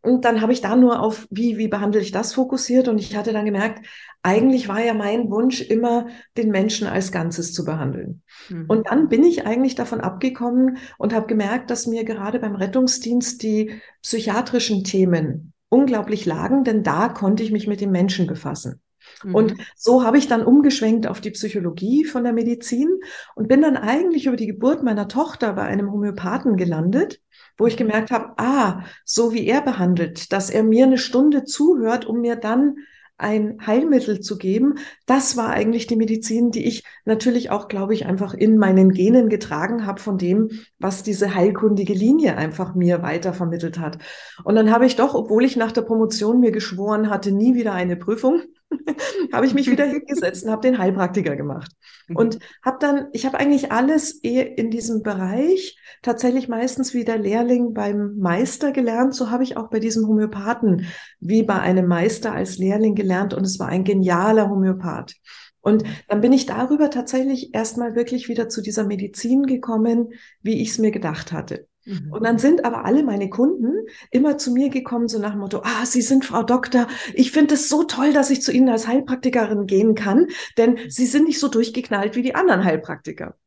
und 0.00 0.24
dann 0.24 0.40
habe 0.40 0.52
ich 0.52 0.60
da 0.60 0.76
nur 0.76 1.00
auf, 1.00 1.26
wie, 1.30 1.58
wie 1.58 1.68
behandle 1.68 2.00
ich 2.00 2.12
das 2.12 2.32
fokussiert 2.32 2.88
und 2.88 2.98
ich 2.98 3.16
hatte 3.16 3.32
dann 3.32 3.44
gemerkt, 3.44 3.84
eigentlich 4.22 4.68
war 4.68 4.80
ja 4.80 4.94
mein 4.94 5.30
Wunsch 5.30 5.60
immer, 5.60 6.06
den 6.36 6.50
Menschen 6.50 6.86
als 6.86 7.10
Ganzes 7.10 7.52
zu 7.52 7.64
behandeln. 7.64 8.22
Mhm. 8.48 8.66
Und 8.68 8.88
dann 8.88 9.08
bin 9.08 9.24
ich 9.24 9.46
eigentlich 9.46 9.74
davon 9.74 10.00
abgekommen 10.00 10.78
und 10.98 11.14
habe 11.14 11.26
gemerkt, 11.26 11.70
dass 11.70 11.86
mir 11.86 12.04
gerade 12.04 12.38
beim 12.38 12.54
Rettungsdienst 12.54 13.42
die 13.42 13.80
psychiatrischen 14.02 14.84
Themen 14.84 15.52
unglaublich 15.68 16.26
lagen, 16.26 16.64
denn 16.64 16.82
da 16.82 17.08
konnte 17.08 17.42
ich 17.42 17.52
mich 17.52 17.66
mit 17.66 17.80
den 17.80 17.90
Menschen 17.90 18.26
befassen. 18.26 18.80
Mhm. 19.22 19.34
Und 19.34 19.54
so 19.76 20.04
habe 20.04 20.18
ich 20.18 20.28
dann 20.28 20.44
umgeschwenkt 20.44 21.06
auf 21.06 21.20
die 21.20 21.30
Psychologie 21.30 22.04
von 22.04 22.24
der 22.24 22.32
Medizin 22.32 22.88
und 23.34 23.48
bin 23.48 23.62
dann 23.62 23.76
eigentlich 23.76 24.26
über 24.26 24.36
die 24.36 24.46
Geburt 24.46 24.82
meiner 24.82 25.08
Tochter 25.08 25.52
bei 25.54 25.62
einem 25.62 25.92
Homöopathen 25.92 26.56
gelandet, 26.56 27.20
wo 27.56 27.66
ich 27.66 27.76
gemerkt 27.76 28.10
habe, 28.10 28.34
ah, 28.36 28.84
so 29.04 29.32
wie 29.32 29.46
er 29.46 29.62
behandelt, 29.62 30.32
dass 30.32 30.50
er 30.50 30.62
mir 30.62 30.86
eine 30.86 30.98
Stunde 30.98 31.44
zuhört, 31.44 32.06
um 32.06 32.20
mir 32.20 32.36
dann 32.36 32.76
ein 33.18 33.58
Heilmittel 33.66 34.20
zu 34.20 34.38
geben, 34.38 34.76
das 35.06 35.36
war 35.36 35.50
eigentlich 35.50 35.86
die 35.86 35.96
Medizin, 35.96 36.50
die 36.50 36.64
ich 36.64 36.84
natürlich 37.04 37.50
auch, 37.50 37.68
glaube 37.68 37.92
ich, 37.94 38.06
einfach 38.06 38.32
in 38.32 38.58
meinen 38.58 38.92
Genen 38.92 39.28
getragen 39.28 39.86
habe 39.86 40.00
von 40.00 40.18
dem, 40.18 40.50
was 40.78 41.02
diese 41.02 41.34
heilkundige 41.34 41.94
Linie 41.94 42.36
einfach 42.36 42.74
mir 42.74 43.02
weiter 43.02 43.34
vermittelt 43.34 43.78
hat. 43.78 43.98
Und 44.44 44.54
dann 44.54 44.70
habe 44.70 44.86
ich 44.86 44.96
doch, 44.96 45.14
obwohl 45.14 45.44
ich 45.44 45.56
nach 45.56 45.72
der 45.72 45.82
Promotion 45.82 46.40
mir 46.40 46.52
geschworen 46.52 47.10
hatte, 47.10 47.32
nie 47.32 47.54
wieder 47.54 47.74
eine 47.74 47.96
Prüfung, 47.96 48.42
habe 49.32 49.46
ich 49.46 49.54
mich 49.54 49.70
wieder 49.70 49.84
hingesetzt 49.86 50.44
und 50.44 50.50
habe 50.50 50.62
den 50.62 50.78
Heilpraktiker 50.78 51.36
gemacht. 51.36 51.72
Mhm. 52.08 52.16
Und 52.16 52.38
habe 52.62 52.78
dann, 52.80 53.06
ich 53.12 53.26
habe 53.26 53.38
eigentlich 53.38 53.72
alles 53.72 54.12
in 54.12 54.70
diesem 54.70 55.02
Bereich 55.02 55.78
tatsächlich 56.02 56.48
meistens 56.48 56.94
wie 56.94 57.04
der 57.04 57.18
Lehrling 57.18 57.72
beim 57.74 58.16
Meister 58.18 58.72
gelernt. 58.72 59.14
So 59.14 59.30
habe 59.30 59.44
ich 59.44 59.56
auch 59.56 59.70
bei 59.70 59.80
diesem 59.80 60.06
Homöopathen 60.06 60.86
wie 61.20 61.42
bei 61.42 61.58
einem 61.58 61.86
Meister 61.86 62.32
als 62.32 62.58
Lehrling 62.58 62.94
gelernt 62.94 63.34
und 63.34 63.44
es 63.44 63.58
war 63.58 63.68
ein 63.68 63.84
genialer 63.84 64.50
Homöopath. 64.50 65.14
Und 65.60 65.84
dann 66.08 66.20
bin 66.20 66.32
ich 66.32 66.46
darüber 66.46 66.88
tatsächlich 66.88 67.54
erstmal 67.54 67.94
wirklich 67.94 68.28
wieder 68.28 68.48
zu 68.48 68.62
dieser 68.62 68.86
Medizin 68.86 69.42
gekommen, 69.42 70.12
wie 70.40 70.62
ich 70.62 70.70
es 70.70 70.78
mir 70.78 70.90
gedacht 70.90 71.32
hatte. 71.32 71.66
Mhm. 71.88 72.12
Und 72.12 72.24
dann 72.24 72.38
sind 72.38 72.64
aber 72.64 72.84
alle 72.84 73.02
meine 73.02 73.30
Kunden 73.30 73.86
immer 74.10 74.36
zu 74.36 74.52
mir 74.52 74.68
gekommen, 74.68 75.08
so 75.08 75.18
nach 75.18 75.32
dem 75.32 75.40
Motto, 75.40 75.62
ah, 75.64 75.86
Sie 75.86 76.02
sind 76.02 76.24
Frau 76.24 76.42
Doktor, 76.42 76.86
ich 77.14 77.32
finde 77.32 77.54
es 77.54 77.68
so 77.68 77.84
toll, 77.84 78.12
dass 78.12 78.30
ich 78.30 78.42
zu 78.42 78.52
Ihnen 78.52 78.68
als 78.68 78.86
Heilpraktikerin 78.86 79.66
gehen 79.66 79.94
kann, 79.94 80.26
denn 80.58 80.78
Sie 80.88 81.06
sind 81.06 81.24
nicht 81.24 81.40
so 81.40 81.48
durchgeknallt 81.48 82.14
wie 82.14 82.22
die 82.22 82.34
anderen 82.34 82.64
Heilpraktiker. 82.64 83.34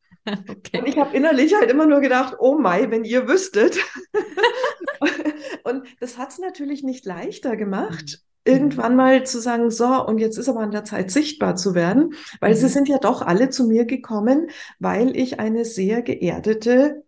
Okay. 0.48 0.78
Und 0.78 0.88
ich 0.88 1.00
habe 1.00 1.18
innerlich 1.18 1.56
halt 1.56 1.72
immer 1.72 1.88
nur 1.88 2.00
gedacht, 2.00 2.36
oh 2.38 2.56
Mai, 2.56 2.92
wenn 2.92 3.04
ihr 3.04 3.28
wüsstet. 3.28 3.80
und 5.64 5.84
das 6.00 6.20
hat 6.20 6.30
es 6.30 6.38
natürlich 6.38 6.84
nicht 6.84 7.08
leichter 7.08 7.56
gemacht, 7.56 8.22
mhm. 8.46 8.54
irgendwann 8.54 8.96
mal 8.96 9.26
zu 9.26 9.40
sagen, 9.40 9.72
so, 9.72 10.06
und 10.06 10.20
jetzt 10.20 10.38
ist 10.38 10.48
aber 10.48 10.60
an 10.60 10.70
der 10.70 10.86
Zeit, 10.86 11.10
sichtbar 11.10 11.56
zu 11.56 11.74
werden, 11.74 12.14
weil 12.40 12.52
mhm. 12.52 12.58
sie 12.58 12.68
sind 12.68 12.88
ja 12.88 13.00
doch 13.00 13.24
alle 13.24 13.50
zu 13.50 13.66
mir 13.66 13.86
gekommen, 13.86 14.52
weil 14.78 15.18
ich 15.18 15.40
eine 15.40 15.66
sehr 15.66 16.04
geerdete 16.04 17.04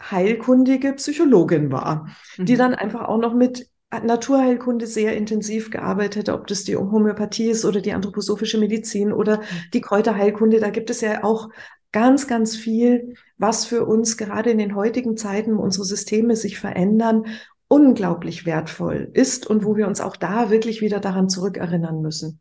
heilkundige 0.00 0.92
Psychologin 0.94 1.70
war, 1.70 2.08
mhm. 2.36 2.46
die 2.46 2.56
dann 2.56 2.74
einfach 2.74 3.08
auch 3.08 3.18
noch 3.18 3.34
mit 3.34 3.68
Naturheilkunde 3.90 4.86
sehr 4.86 5.16
intensiv 5.16 5.70
gearbeitet, 5.70 6.28
ob 6.28 6.46
das 6.46 6.62
die 6.64 6.76
Homöopathie 6.76 7.50
ist 7.50 7.64
oder 7.64 7.80
die 7.80 7.92
anthroposophische 7.92 8.58
Medizin 8.58 9.12
oder 9.12 9.38
mhm. 9.38 9.42
die 9.74 9.80
Kräuterheilkunde. 9.80 10.60
Da 10.60 10.70
gibt 10.70 10.90
es 10.90 11.00
ja 11.00 11.24
auch 11.24 11.48
ganz, 11.92 12.28
ganz 12.28 12.56
viel, 12.56 13.14
was 13.36 13.64
für 13.64 13.84
uns 13.84 14.16
gerade 14.16 14.50
in 14.50 14.58
den 14.58 14.76
heutigen 14.76 15.16
Zeiten, 15.16 15.56
wo 15.56 15.62
unsere 15.62 15.84
Systeme 15.84 16.36
sich 16.36 16.60
verändern, 16.60 17.26
unglaublich 17.66 18.46
wertvoll 18.46 19.10
ist 19.12 19.46
und 19.46 19.64
wo 19.64 19.76
wir 19.76 19.86
uns 19.86 20.00
auch 20.00 20.16
da 20.16 20.50
wirklich 20.50 20.80
wieder 20.80 21.00
daran 21.00 21.28
zurückerinnern 21.28 22.00
müssen. 22.00 22.40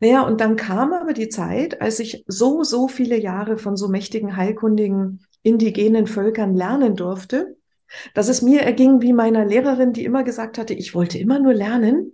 Naja, 0.00 0.22
und 0.22 0.40
dann 0.40 0.56
kam 0.56 0.92
aber 0.92 1.12
die 1.12 1.28
Zeit, 1.28 1.80
als 1.82 1.98
ich 1.98 2.24
so, 2.26 2.62
so 2.62 2.88
viele 2.88 3.18
Jahre 3.20 3.58
von 3.58 3.76
so 3.76 3.88
mächtigen 3.88 4.36
heilkundigen 4.36 5.20
indigenen 5.42 6.06
Völkern 6.06 6.54
lernen 6.54 6.96
durfte, 6.96 7.56
dass 8.14 8.28
es 8.28 8.42
mir 8.42 8.62
erging 8.62 9.00
wie 9.00 9.12
meiner 9.12 9.44
Lehrerin, 9.44 9.92
die 9.92 10.04
immer 10.04 10.22
gesagt 10.22 10.58
hatte, 10.58 10.74
ich 10.74 10.94
wollte 10.94 11.18
immer 11.18 11.38
nur 11.38 11.54
lernen 11.54 12.12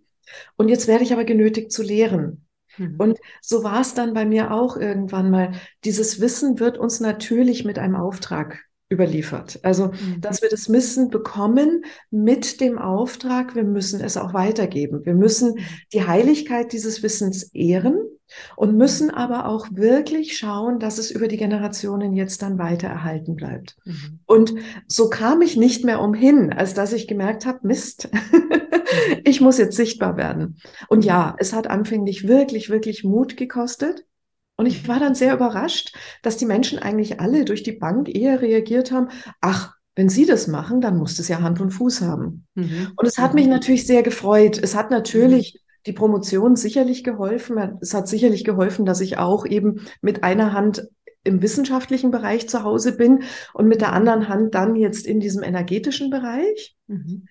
und 0.57 0.69
jetzt 0.69 0.89
werde 0.89 1.05
ich 1.05 1.13
aber 1.13 1.25
genötigt 1.25 1.73
zu 1.73 1.83
lehren. 1.83 2.47
Mhm. 2.79 2.97
Und 2.99 3.19
so 3.41 3.63
war 3.63 3.81
es 3.81 3.95
dann 3.95 4.15
bei 4.15 4.25
mir 4.25 4.53
auch 4.53 4.77
irgendwann 4.77 5.31
mal. 5.31 5.53
Dieses 5.85 6.21
Wissen 6.21 6.59
wird 6.61 6.79
uns 6.79 7.01
natürlich 7.01 7.65
mit 7.65 7.79
einem 7.79 7.97
Auftrag 7.97 8.65
überliefert. 8.91 9.59
Also, 9.63 9.89
mhm. 9.89 10.21
dass 10.21 10.43
wir 10.43 10.49
das 10.49 10.71
Wissen 10.71 11.11
bekommen 11.11 11.85
mit 12.11 12.61
dem 12.61 12.79
Auftrag, 12.79 13.55
wir 13.55 13.65
müssen 13.65 14.01
es 14.01 14.17
auch 14.17 14.33
weitergeben. 14.33 15.05
Wir 15.05 15.15
müssen 15.15 15.55
mhm. 15.55 15.61
die 15.93 16.07
Heiligkeit 16.07 16.73
dieses 16.73 17.03
Wissens 17.03 17.45
ehren 17.53 17.99
und 18.57 18.77
müssen 18.77 19.11
aber 19.11 19.47
auch 19.47 19.69
wirklich 19.71 20.37
schauen, 20.37 20.79
dass 20.79 20.99
es 20.99 21.11
über 21.11 21.29
die 21.29 21.37
Generationen 21.37 22.15
jetzt 22.15 22.43
dann 22.43 22.59
weiter 22.59 22.89
erhalten 22.89 23.37
bleibt. 23.37 23.77
Mhm. 23.85 24.21
Und 24.27 24.55
so 24.87 25.09
kam 25.09 25.43
ich 25.43 25.57
nicht 25.57 25.85
mehr 25.85 26.01
umhin, 26.01 26.53
als 26.53 26.75
dass 26.75 26.93
ich 26.93 27.09
gemerkt 27.09 27.47
habe, 27.47 27.61
Mist, 27.63 28.09
ich 29.25 29.41
muss 29.41 29.59
jetzt 29.59 29.77
sichtbar 29.77 30.17
werden. 30.17 30.57
Und 30.89 31.05
ja, 31.05 31.35
es 31.39 31.53
hat 31.53 31.69
anfänglich 31.69 32.27
wirklich, 32.27 32.71
wirklich 32.71 33.05
Mut 33.05 33.37
gekostet. 33.37 34.05
Und 34.59 34.67
ich 34.67 34.89
war 34.89 34.99
dann 34.99 35.15
sehr 35.15 35.35
überrascht, 35.35 35.95
dass 36.23 36.39
die 36.39 36.47
Menschen 36.47 36.79
eigentlich 36.79 37.21
alle 37.21 37.45
durch 37.45 37.63
die 37.63 37.73
Bank 37.73 38.09
eher 38.09 38.41
reagiert 38.41 38.91
haben, 38.91 39.09
ach, 39.41 39.75
wenn 39.95 40.09
Sie 40.11 40.27
das 40.27 40.47
machen, 40.47 40.81
dann 40.81 40.99
muss 40.99 41.17
das 41.17 41.29
ja 41.29 41.41
Hand 41.41 41.61
und 41.61 41.71
Fuß 41.71 42.03
haben. 42.03 42.47
Mhm. 42.55 42.93
Und 42.97 43.07
es 43.07 43.19
hat 43.19 43.35
mich 43.35 43.47
natürlich 43.47 43.87
sehr 43.87 44.03
gefreut. 44.03 44.59
Es 44.63 44.75
hat 44.75 44.91
natürlich 44.91 45.59
die 45.87 45.93
Promotion 45.93 46.57
sicherlich 46.57 47.05
geholfen. 47.05 47.79
Es 47.81 47.95
hat 47.95 48.09
sicherlich 48.09 48.45
geholfen, 48.45 48.85
dass 48.85 49.01
ich 49.01 49.19
auch 49.19 49.47
eben 49.47 49.81
mit 50.01 50.25
einer 50.25 50.53
Hand 50.53 50.89
im 51.25 51.43
wissenschaftlichen 51.43 52.11
Bereich 52.11 52.49
zu 52.49 52.63
Hause 52.63 52.97
bin 52.97 53.25
und 53.53 53.67
mit 53.67 53.81
der 53.81 53.93
anderen 53.93 54.29
Hand 54.29 54.55
dann 54.55 54.77
jetzt 54.77 55.07
in 55.07 55.21
diesem 55.21 55.43
energetischen 55.43 56.11
Bereich. 56.11 56.77
Mhm. 56.87 57.27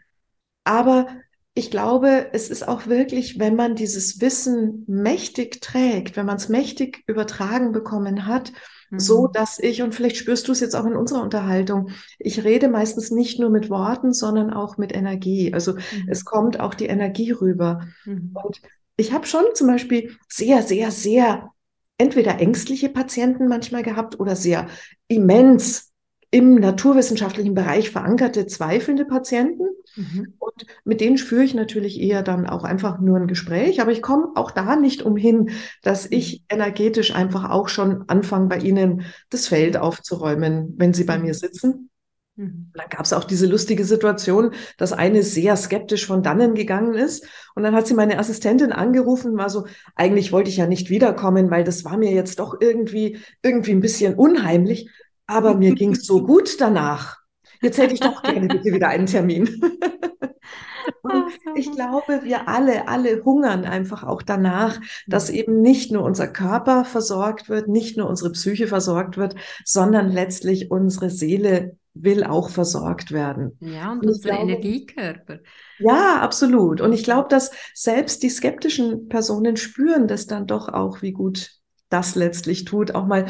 Aber 0.63 1.07
ich 1.53 1.71
glaube, 1.71 2.27
es 2.33 2.49
ist 2.49 2.67
auch 2.67 2.87
wirklich, 2.87 3.39
wenn 3.39 3.55
man 3.55 3.75
dieses 3.75 4.19
Wissen 4.19 4.83
mächtig 4.87 5.61
trägt, 5.61 6.17
wenn 6.17 6.25
man 6.25 6.35
es 6.35 6.49
mächtig 6.49 7.03
übertragen 7.07 7.71
bekommen 7.71 8.25
hat, 8.25 8.51
so 8.97 9.27
mhm. 9.27 9.31
dass 9.33 9.59
ich, 9.59 9.81
und 9.81 9.93
vielleicht 9.95 10.17
spürst 10.17 10.47
du 10.47 10.51
es 10.51 10.59
jetzt 10.59 10.75
auch 10.75 10.85
in 10.85 10.95
unserer 10.95 11.23
Unterhaltung, 11.23 11.89
ich 12.19 12.43
rede 12.43 12.67
meistens 12.67 13.11
nicht 13.11 13.39
nur 13.39 13.49
mit 13.49 13.69
Worten, 13.69 14.13
sondern 14.13 14.51
auch 14.51 14.77
mit 14.77 14.95
Energie. 14.95 15.53
Also 15.53 15.73
mhm. 15.73 15.79
es 16.07 16.25
kommt 16.25 16.59
auch 16.59 16.73
die 16.73 16.87
Energie 16.87 17.31
rüber. 17.31 17.87
Mhm. 18.05 18.31
Und 18.33 18.61
ich 18.97 19.11
habe 19.13 19.25
schon 19.25 19.43
zum 19.53 19.67
Beispiel 19.67 20.15
sehr, 20.29 20.61
sehr, 20.63 20.91
sehr 20.91 21.51
entweder 21.97 22.39
ängstliche 22.39 22.89
Patienten 22.89 23.47
manchmal 23.47 23.83
gehabt 23.83 24.19
oder 24.19 24.35
sehr 24.35 24.67
immens 25.07 25.91
im 26.31 26.55
naturwissenschaftlichen 26.55 27.53
Bereich 27.53 27.91
verankerte, 27.91 28.47
zweifelnde 28.47 29.05
Patienten. 29.05 29.63
Mhm. 29.95 30.33
Und 30.39 30.65
mit 30.83 31.01
denen 31.01 31.17
führe 31.17 31.43
ich 31.43 31.53
natürlich 31.53 31.99
eher 31.99 32.23
dann 32.23 32.47
auch 32.47 32.63
einfach 32.63 32.99
nur 32.99 33.17
ein 33.17 33.27
Gespräch. 33.27 33.81
Aber 33.81 33.91
ich 33.91 34.01
komme 34.01 34.29
auch 34.35 34.51
da 34.51 34.75
nicht 34.75 35.01
umhin, 35.01 35.51
dass 35.81 36.05
ich 36.05 36.41
mhm. 36.41 36.57
energetisch 36.57 37.13
einfach 37.13 37.49
auch 37.49 37.69
schon 37.69 38.07
anfange, 38.07 38.47
bei 38.47 38.57
ihnen 38.57 39.03
das 39.29 39.47
Feld 39.47 39.77
aufzuräumen, 39.77 40.73
wenn 40.77 40.93
sie 40.93 41.03
bei 41.03 41.17
mir 41.17 41.33
mhm. 41.33 41.37
sitzen. 41.37 41.89
Mhm. 42.35 42.71
Dann 42.73 42.89
gab 42.89 43.05
es 43.05 43.13
auch 43.13 43.23
diese 43.23 43.47
lustige 43.47 43.85
Situation, 43.85 44.51
dass 44.77 44.91
eine 44.91 45.23
sehr 45.23 45.55
skeptisch 45.55 46.05
von 46.05 46.21
dannen 46.21 46.53
gegangen 46.53 46.95
ist. 46.95 47.25
Und 47.55 47.63
dann 47.63 47.73
hat 47.73 47.87
sie 47.87 47.93
meine 47.93 48.19
Assistentin 48.19 48.71
angerufen 48.71 49.37
war 49.37 49.49
so, 49.49 49.65
eigentlich 49.95 50.31
wollte 50.31 50.49
ich 50.49 50.57
ja 50.57 50.67
nicht 50.67 50.89
wiederkommen, 50.89 51.49
weil 51.49 51.63
das 51.63 51.85
war 51.85 51.97
mir 51.97 52.11
jetzt 52.11 52.39
doch 52.39 52.57
irgendwie, 52.59 53.19
irgendwie 53.41 53.71
ein 53.71 53.79
bisschen 53.79 54.15
unheimlich. 54.15 54.89
Aber 55.27 55.55
mir 55.55 55.73
ging 55.75 55.93
es 55.93 56.05
so 56.05 56.23
gut 56.23 56.59
danach. 56.59 57.24
Jetzt 57.65 57.79
hätte 57.79 57.95
ich 57.95 57.99
doch 57.99 58.21
gerne 58.21 58.47
bitte 58.47 58.71
wieder 58.71 58.89
einen 58.89 59.07
Termin. 59.07 59.49
Und 61.01 61.31
ich 61.55 61.71
glaube, 61.71 62.21
wir 62.21 62.47
alle, 62.47 62.87
alle 62.87 63.23
hungern 63.25 63.65
einfach 63.65 64.03
auch 64.03 64.21
danach, 64.21 64.79
dass 65.07 65.31
eben 65.31 65.61
nicht 65.61 65.91
nur 65.91 66.03
unser 66.03 66.27
Körper 66.27 66.85
versorgt 66.85 67.49
wird, 67.49 67.67
nicht 67.67 67.97
nur 67.97 68.07
unsere 68.07 68.31
Psyche 68.31 68.67
versorgt 68.67 69.17
wird, 69.17 69.35
sondern 69.63 70.11
letztlich 70.11 70.69
unsere 70.69 71.09
Seele 71.09 71.75
will 71.95 72.23
auch 72.23 72.49
versorgt 72.49 73.11
werden. 73.11 73.57
Ja, 73.61 73.91
und, 73.91 74.01
und 74.01 74.09
unsere 74.09 74.35
glaube, 74.35 74.51
Energiekörper. 74.51 75.39
Ja, 75.79 76.19
absolut. 76.21 76.81
Und 76.81 76.93
ich 76.93 77.03
glaube, 77.03 77.29
dass 77.29 77.49
selbst 77.73 78.21
die 78.21 78.29
skeptischen 78.29 79.07
Personen 79.09 79.57
spüren 79.57 80.07
das 80.07 80.27
dann 80.27 80.45
doch 80.45 80.69
auch, 80.69 81.01
wie 81.01 81.13
gut 81.13 81.51
das 81.89 82.13
letztlich 82.13 82.65
tut, 82.65 82.93
auch 82.93 83.07
mal 83.07 83.25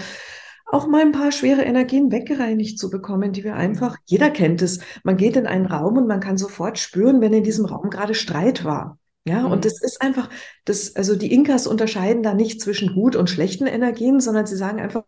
auch 0.76 0.88
mal 0.88 1.02
ein 1.02 1.14
paar 1.14 1.32
schwere 1.32 1.62
Energien 1.62 2.12
weggereinigt 2.12 2.78
zu 2.78 2.90
bekommen, 2.90 3.32
die 3.32 3.46
wir 3.46 3.56
einfach, 3.56 3.96
jeder 4.04 4.30
kennt 4.30 4.62
es, 4.62 4.80
man 5.04 5.16
geht 5.16 5.38
in 5.38 5.48
einen 5.48 5.68
Raum 5.68 5.96
und 5.96 6.06
man 6.06 6.20
kann 6.20 6.38
sofort 6.38 6.78
spüren, 6.78 7.22
wenn 7.22 7.32
in 7.32 7.44
diesem 7.44 7.66
Raum 7.66 7.90
gerade 7.90 8.14
Streit 8.14 8.66
war. 8.66 9.00
Ja, 9.28 9.44
mhm. 9.44 9.54
und 9.54 9.66
das 9.66 9.82
ist 9.82 10.02
einfach, 10.02 10.30
das, 10.66 10.98
also 10.98 11.16
die 11.16 11.34
Inkas 11.34 11.66
unterscheiden 11.66 12.24
da 12.24 12.34
nicht 12.34 12.62
zwischen 12.62 12.94
gut 12.94 13.16
und 13.16 13.30
schlechten 13.30 13.68
Energien, 13.68 14.20
sondern 14.20 14.46
sie 14.46 14.58
sagen 14.58 14.82
einfach, 14.82 15.06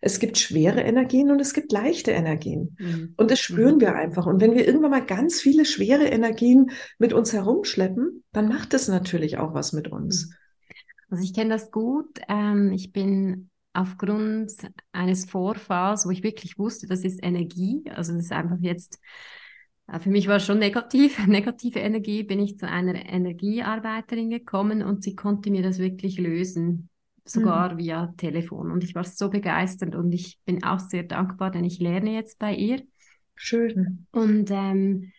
es 0.00 0.20
gibt 0.20 0.38
schwere 0.38 0.80
Energien 0.80 1.30
und 1.30 1.38
es 1.38 1.52
gibt 1.52 1.70
leichte 1.70 2.12
Energien. 2.12 2.76
Mhm. 2.80 3.14
Und 3.18 3.30
das 3.30 3.40
spüren 3.40 3.76
mhm. 3.76 3.80
wir 3.82 3.94
einfach. 3.94 4.26
Und 4.26 4.40
wenn 4.40 4.54
wir 4.54 4.66
irgendwann 4.66 4.90
mal 4.90 5.04
ganz 5.04 5.40
viele 5.40 5.66
schwere 5.66 6.06
Energien 6.06 6.70
mit 6.98 7.12
uns 7.12 7.34
herumschleppen, 7.34 8.24
dann 8.32 8.48
macht 8.48 8.72
das 8.72 8.88
natürlich 8.88 9.36
auch 9.36 9.52
was 9.52 9.74
mit 9.74 9.86
uns. 9.86 10.28
Mhm. 10.28 10.34
Also 11.10 11.24
ich 11.24 11.34
kenne 11.34 11.50
das 11.50 11.70
gut. 11.70 12.20
Ähm, 12.28 12.72
ich 12.72 12.92
bin 12.92 13.49
aufgrund 13.72 14.52
eines 14.92 15.24
Vorfalls, 15.30 16.06
wo 16.06 16.10
ich 16.10 16.22
wirklich 16.22 16.58
wusste, 16.58 16.86
das 16.86 17.04
ist 17.04 17.22
Energie, 17.22 17.84
also 17.94 18.12
das 18.12 18.24
ist 18.24 18.32
einfach 18.32 18.58
jetzt 18.60 19.00
Äh, 19.90 20.00
für 20.00 20.10
mich 20.10 20.28
war 20.28 20.36
es 20.36 20.46
schon 20.46 20.58
negativ, 20.58 21.18
negative 21.26 21.78
Energie, 21.80 22.22
bin 22.22 22.40
ich 22.40 22.58
zu 22.58 22.68
einer 22.68 22.94
Energiearbeiterin 22.94 24.30
gekommen 24.30 24.82
und 24.82 25.02
sie 25.02 25.14
konnte 25.16 25.50
mir 25.50 25.62
das 25.62 25.78
wirklich 25.78 26.18
lösen, 26.18 26.88
sogar 27.24 27.74
mhm. 27.74 27.78
via 27.78 28.14
Telefon. 28.16 28.70
Und 28.70 28.84
ich 28.84 28.94
war 28.94 29.04
so 29.04 29.30
begeistert 29.30 29.94
und 29.94 30.12
ich 30.12 30.38
bin 30.44 30.64
auch 30.64 30.80
sehr 30.80 31.02
dankbar, 31.04 31.50
denn 31.50 31.64
ich 31.64 31.78
lerne 31.80 32.14
jetzt 32.14 32.38
bei 32.38 32.54
ihr. 32.54 32.82
Schön. 33.34 34.06
Und 34.10 34.50
ähm, 34.50 35.12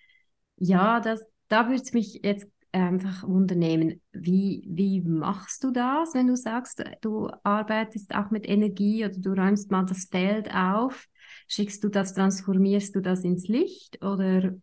ja, 0.58 1.00
das, 1.00 1.26
da 1.48 1.68
würde 1.68 1.82
es 1.82 1.94
mich 1.94 2.22
jetzt 2.24 2.48
einfach 2.72 3.28
wundernehmen, 3.28 4.02
wie, 4.12 4.64
wie 4.68 5.02
machst 5.02 5.64
du 5.64 5.72
das, 5.72 6.14
wenn 6.14 6.28
du 6.28 6.36
sagst, 6.36 6.84
du 7.02 7.30
arbeitest 7.44 8.16
auch 8.16 8.32
mit 8.32 8.48
Energie 8.48 9.06
oder 9.06 9.18
du 9.18 9.32
räumst 9.34 9.72
mal 9.72 9.86
das 9.86 10.06
Feld 10.06 10.54
auf? 10.54 11.08
Schickst 11.48 11.84
du 11.84 11.90
das, 11.90 12.14
transformierst 12.14 12.96
du 12.96 13.02
das 13.02 13.24
ins 13.24 13.48
Licht 13.48 14.04
oder 14.04 14.54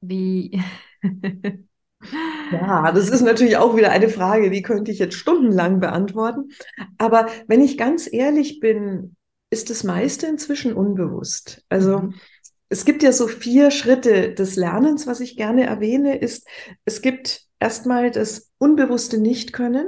wie? 0.00 0.60
Ja, 2.52 2.92
das 2.92 3.08
ist 3.08 3.22
natürlich 3.22 3.56
auch 3.56 3.76
wieder 3.76 3.90
eine 3.90 4.08
Frage, 4.08 4.50
die 4.50 4.62
könnte 4.62 4.90
ich 4.90 4.98
jetzt 4.98 5.16
stundenlang 5.16 5.80
beantworten. 5.80 6.50
Aber 6.96 7.26
wenn 7.46 7.60
ich 7.60 7.76
ganz 7.76 8.08
ehrlich 8.10 8.60
bin, 8.60 9.16
ist 9.50 9.70
das 9.70 9.84
meiste 9.84 10.26
inzwischen 10.26 10.74
unbewusst. 10.74 11.64
Also 11.68 11.98
mhm. 11.98 12.14
Es 12.68 12.84
gibt 12.84 13.02
ja 13.02 13.12
so 13.12 13.26
vier 13.28 13.70
Schritte 13.70 14.34
des 14.34 14.56
Lernens, 14.56 15.06
was 15.06 15.20
ich 15.20 15.36
gerne 15.36 15.64
erwähne, 15.64 16.18
ist, 16.18 16.46
es 16.84 17.00
gibt 17.00 17.42
erstmal 17.58 18.10
das 18.10 18.52
unbewusste 18.58 19.18
Nichtkönnen. 19.18 19.86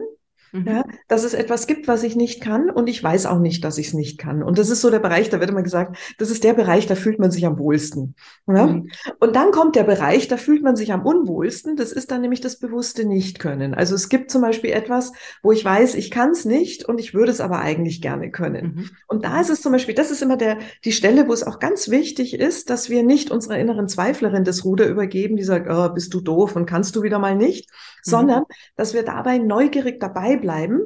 Mhm. 0.52 0.66
Ja, 0.66 0.84
dass 1.08 1.24
es 1.24 1.34
etwas 1.34 1.66
gibt, 1.66 1.86
was 1.86 2.02
ich 2.02 2.16
nicht 2.16 2.40
kann 2.40 2.70
und 2.70 2.88
ich 2.88 3.02
weiß 3.02 3.26
auch 3.26 3.38
nicht, 3.38 3.64
dass 3.64 3.78
ich 3.78 3.88
es 3.88 3.94
nicht 3.94 4.18
kann. 4.18 4.42
Und 4.42 4.58
das 4.58 4.68
ist 4.68 4.80
so 4.80 4.90
der 4.90 4.98
Bereich, 4.98 5.30
da 5.30 5.38
wird 5.38 5.50
immer 5.50 5.62
gesagt, 5.62 5.96
das 6.18 6.30
ist 6.30 6.42
der 6.42 6.54
Bereich, 6.54 6.86
da 6.86 6.96
fühlt 6.96 7.18
man 7.18 7.30
sich 7.30 7.46
am 7.46 7.58
wohlsten. 7.58 8.14
Ja? 8.48 8.66
Mhm. 8.66 8.90
Und 9.20 9.36
dann 9.36 9.52
kommt 9.52 9.76
der 9.76 9.84
Bereich, 9.84 10.28
da 10.28 10.36
fühlt 10.36 10.62
man 10.62 10.74
sich 10.76 10.92
am 10.92 11.06
unwohlsten. 11.06 11.76
Das 11.76 11.92
ist 11.92 12.10
dann 12.10 12.20
nämlich 12.20 12.40
das 12.40 12.58
bewusste 12.58 13.04
Nichtkönnen. 13.04 13.74
Also 13.74 13.94
es 13.94 14.08
gibt 14.08 14.30
zum 14.30 14.42
Beispiel 14.42 14.70
etwas, 14.70 15.12
wo 15.42 15.52
ich 15.52 15.64
weiß, 15.64 15.94
ich 15.94 16.10
kann 16.10 16.30
es 16.30 16.44
nicht 16.44 16.84
und 16.84 16.98
ich 16.98 17.14
würde 17.14 17.30
es 17.30 17.40
aber 17.40 17.60
eigentlich 17.60 18.02
gerne 18.02 18.30
können. 18.30 18.74
Mhm. 18.74 18.90
Und 19.06 19.24
da 19.24 19.40
ist 19.40 19.50
es 19.50 19.62
zum 19.62 19.72
Beispiel, 19.72 19.94
das 19.94 20.10
ist 20.10 20.22
immer 20.22 20.36
der, 20.36 20.58
die 20.84 20.92
Stelle, 20.92 21.28
wo 21.28 21.32
es 21.32 21.46
auch 21.46 21.60
ganz 21.60 21.90
wichtig 21.90 22.34
ist, 22.34 22.70
dass 22.70 22.90
wir 22.90 23.02
nicht 23.02 23.30
unserer 23.30 23.58
inneren 23.58 23.88
Zweiflerin 23.88 24.44
das 24.44 24.64
Ruder 24.64 24.88
übergeben, 24.88 25.36
die 25.36 25.44
sagt, 25.44 25.68
oh, 25.70 25.88
bist 25.90 26.12
du 26.12 26.20
doof 26.20 26.56
und 26.56 26.66
kannst 26.66 26.96
du 26.96 27.02
wieder 27.02 27.18
mal 27.18 27.36
nicht, 27.36 27.70
mhm. 27.70 28.10
sondern 28.10 28.44
dass 28.76 28.94
wir 28.94 29.04
dabei 29.04 29.38
neugierig 29.38 30.00
dabei 30.00 30.39
bleiben, 30.40 30.80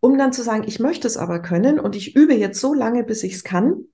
um 0.00 0.18
dann 0.18 0.32
zu 0.32 0.42
sagen, 0.42 0.64
ich 0.66 0.80
möchte 0.80 1.06
es 1.06 1.16
aber 1.16 1.40
können 1.40 1.80
und 1.80 1.96
ich 1.96 2.14
übe 2.16 2.34
jetzt 2.34 2.60
so 2.60 2.74
lange, 2.74 3.04
bis 3.04 3.22
ich 3.22 3.34
es 3.34 3.44
kann. 3.44 3.84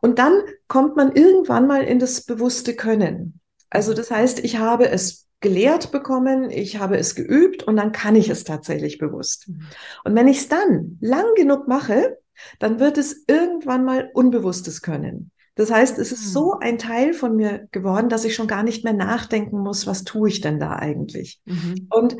Und 0.00 0.18
dann 0.18 0.42
kommt 0.68 0.96
man 0.96 1.12
irgendwann 1.12 1.66
mal 1.66 1.82
in 1.82 1.98
das 1.98 2.22
bewusste 2.22 2.74
Können. 2.74 3.40
Also 3.70 3.94
das 3.94 4.10
heißt, 4.10 4.40
ich 4.40 4.58
habe 4.58 4.88
es 4.88 5.26
gelehrt 5.40 5.92
bekommen, 5.92 6.50
ich 6.50 6.78
habe 6.78 6.96
es 6.96 7.14
geübt 7.14 7.62
und 7.62 7.76
dann 7.76 7.92
kann 7.92 8.16
ich 8.16 8.28
es 8.28 8.44
tatsächlich 8.44 8.98
bewusst. 8.98 9.48
Mhm. 9.48 9.60
Und 10.04 10.14
wenn 10.14 10.28
ich 10.28 10.38
es 10.38 10.48
dann 10.48 10.98
lang 11.00 11.26
genug 11.34 11.68
mache, 11.68 12.18
dann 12.58 12.80
wird 12.80 12.98
es 12.98 13.24
irgendwann 13.26 13.84
mal 13.84 14.10
unbewusstes 14.14 14.82
Können. 14.82 15.30
Das 15.56 15.70
heißt, 15.70 15.98
es 15.98 16.12
ist 16.12 16.32
so 16.32 16.54
mhm. 16.54 16.60
ein 16.60 16.78
Teil 16.78 17.14
von 17.14 17.34
mir 17.34 17.66
geworden, 17.72 18.08
dass 18.08 18.24
ich 18.24 18.34
schon 18.34 18.46
gar 18.46 18.62
nicht 18.62 18.84
mehr 18.84 18.92
nachdenken 18.92 19.58
muss, 19.58 19.86
was 19.86 20.04
tue 20.04 20.28
ich 20.28 20.42
denn 20.42 20.60
da 20.60 20.76
eigentlich? 20.76 21.40
Mhm. 21.46 21.86
Und 21.90 22.16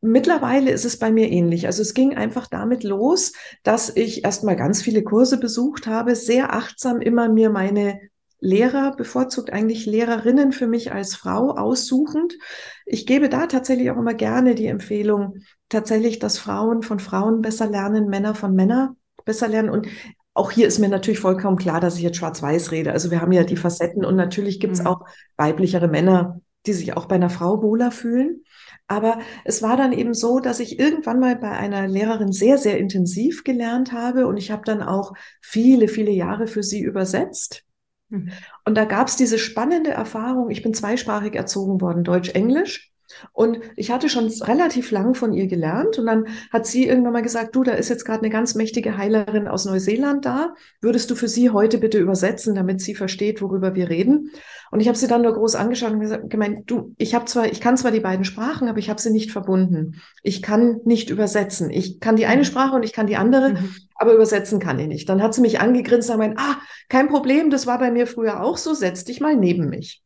Mittlerweile 0.00 0.70
ist 0.70 0.84
es 0.84 0.98
bei 0.98 1.10
mir 1.10 1.28
ähnlich. 1.28 1.66
Also 1.66 1.82
es 1.82 1.92
ging 1.92 2.16
einfach 2.16 2.46
damit 2.46 2.84
los, 2.84 3.32
dass 3.64 3.94
ich 3.94 4.24
erstmal 4.24 4.54
ganz 4.54 4.80
viele 4.80 5.02
Kurse 5.02 5.38
besucht 5.38 5.86
habe, 5.86 6.14
sehr 6.14 6.54
achtsam 6.54 7.00
immer 7.00 7.28
mir 7.28 7.50
meine 7.50 8.00
Lehrer, 8.40 8.94
bevorzugt 8.94 9.52
eigentlich 9.52 9.86
Lehrerinnen 9.86 10.52
für 10.52 10.68
mich 10.68 10.92
als 10.92 11.16
Frau 11.16 11.56
aussuchend. 11.56 12.38
Ich 12.86 13.06
gebe 13.06 13.28
da 13.28 13.46
tatsächlich 13.46 13.90
auch 13.90 13.96
immer 13.96 14.14
gerne 14.14 14.54
die 14.54 14.66
Empfehlung, 14.66 15.38
tatsächlich, 15.68 16.20
dass 16.20 16.38
Frauen 16.38 16.82
von 16.82 17.00
Frauen 17.00 17.42
besser 17.42 17.68
lernen, 17.68 18.08
Männer 18.08 18.36
von 18.36 18.54
Männern 18.54 18.96
besser 19.24 19.48
lernen. 19.48 19.70
Und 19.70 19.88
auch 20.34 20.52
hier 20.52 20.68
ist 20.68 20.78
mir 20.78 20.88
natürlich 20.88 21.18
vollkommen 21.18 21.56
klar, 21.56 21.80
dass 21.80 21.96
ich 21.96 22.02
jetzt 22.02 22.18
schwarz-weiß 22.18 22.70
rede. 22.70 22.92
Also 22.92 23.10
wir 23.10 23.20
haben 23.20 23.32
ja 23.32 23.42
die 23.42 23.56
Facetten 23.56 24.04
und 24.04 24.14
natürlich 24.14 24.60
gibt 24.60 24.74
es 24.74 24.80
mhm. 24.80 24.86
auch 24.86 25.04
weiblichere 25.36 25.88
Männer, 25.88 26.40
die 26.66 26.74
sich 26.74 26.96
auch 26.96 27.06
bei 27.06 27.16
einer 27.16 27.30
Frau 27.30 27.60
wohler 27.60 27.90
fühlen. 27.90 28.44
Aber 28.88 29.20
es 29.44 29.62
war 29.62 29.76
dann 29.76 29.92
eben 29.92 30.14
so, 30.14 30.40
dass 30.40 30.60
ich 30.60 30.78
irgendwann 30.78 31.20
mal 31.20 31.36
bei 31.36 31.50
einer 31.50 31.86
Lehrerin 31.86 32.32
sehr, 32.32 32.56
sehr 32.56 32.78
intensiv 32.78 33.44
gelernt 33.44 33.92
habe 33.92 34.26
und 34.26 34.38
ich 34.38 34.50
habe 34.50 34.62
dann 34.64 34.82
auch 34.82 35.12
viele, 35.40 35.88
viele 35.88 36.10
Jahre 36.10 36.46
für 36.46 36.62
sie 36.62 36.80
übersetzt. 36.80 37.64
Mhm. 38.08 38.30
Und 38.64 38.76
da 38.76 38.86
gab 38.86 39.08
es 39.08 39.16
diese 39.16 39.38
spannende 39.38 39.90
Erfahrung, 39.90 40.50
ich 40.50 40.62
bin 40.62 40.72
zweisprachig 40.72 41.34
erzogen 41.34 41.80
worden, 41.80 42.02
Deutsch-Englisch. 42.02 42.87
Und 43.32 43.60
ich 43.76 43.90
hatte 43.90 44.08
schon 44.08 44.28
relativ 44.28 44.90
lang 44.90 45.14
von 45.14 45.32
ihr 45.32 45.46
gelernt 45.46 45.98
und 45.98 46.06
dann 46.06 46.26
hat 46.52 46.66
sie 46.66 46.86
irgendwann 46.86 47.14
mal 47.14 47.22
gesagt, 47.22 47.56
du, 47.56 47.62
da 47.62 47.72
ist 47.72 47.88
jetzt 47.88 48.04
gerade 48.04 48.20
eine 48.20 48.30
ganz 48.30 48.54
mächtige 48.54 48.96
Heilerin 48.96 49.48
aus 49.48 49.64
Neuseeland 49.64 50.24
da. 50.24 50.54
Würdest 50.80 51.10
du 51.10 51.14
für 51.14 51.28
sie 51.28 51.50
heute 51.50 51.78
bitte 51.78 51.98
übersetzen, 51.98 52.54
damit 52.54 52.80
sie 52.80 52.94
versteht, 52.94 53.40
worüber 53.40 53.74
wir 53.74 53.88
reden? 53.88 54.30
Und 54.70 54.80
ich 54.80 54.88
habe 54.88 54.98
sie 54.98 55.06
dann 55.06 55.22
nur 55.22 55.32
groß 55.32 55.54
angeschaut 55.54 55.92
und 55.92 56.00
gesagt, 56.00 56.28
gemeint, 56.28 56.70
du, 56.70 56.94
ich 56.98 57.14
habe 57.14 57.24
zwar, 57.24 57.46
ich 57.46 57.60
kann 57.60 57.76
zwar 57.76 57.90
die 57.90 58.00
beiden 58.00 58.24
Sprachen, 58.24 58.68
aber 58.68 58.78
ich 58.78 58.90
habe 58.90 59.00
sie 59.00 59.10
nicht 59.10 59.32
verbunden. 59.32 60.02
Ich 60.22 60.42
kann 60.42 60.80
nicht 60.84 61.10
übersetzen. 61.10 61.70
Ich 61.70 62.00
kann 62.00 62.16
die 62.16 62.26
eine 62.26 62.42
mhm. 62.42 62.46
Sprache 62.46 62.76
und 62.76 62.82
ich 62.82 62.92
kann 62.92 63.06
die 63.06 63.16
andere, 63.16 63.50
mhm. 63.50 63.74
aber 63.94 64.12
übersetzen 64.12 64.58
kann 64.58 64.78
ich 64.78 64.88
nicht. 64.88 65.08
Dann 65.08 65.22
hat 65.22 65.32
sie 65.32 65.40
mich 65.40 65.60
angegrinst 65.60 66.10
und 66.10 66.16
gemeint, 66.16 66.38
ah, 66.38 66.56
kein 66.88 67.08
Problem, 67.08 67.50
das 67.50 67.66
war 67.66 67.78
bei 67.78 67.90
mir 67.90 68.06
früher 68.06 68.42
auch 68.42 68.58
so, 68.58 68.74
setz 68.74 69.04
dich 69.04 69.20
mal 69.20 69.36
neben 69.36 69.68
mich. 69.68 70.02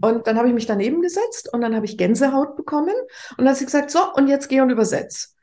Und 0.00 0.26
dann 0.26 0.36
habe 0.36 0.48
ich 0.48 0.54
mich 0.54 0.66
daneben 0.66 1.00
gesetzt 1.00 1.52
und 1.52 1.60
dann 1.60 1.74
habe 1.74 1.86
ich 1.86 1.98
Gänsehaut 1.98 2.56
bekommen 2.56 2.94
und 3.30 3.38
dann 3.38 3.48
hat 3.48 3.56
sie 3.56 3.64
gesagt, 3.64 3.90
so, 3.90 4.00
und 4.14 4.28
jetzt 4.28 4.48
geh 4.48 4.60
und 4.60 4.70
übersetz. 4.70 5.34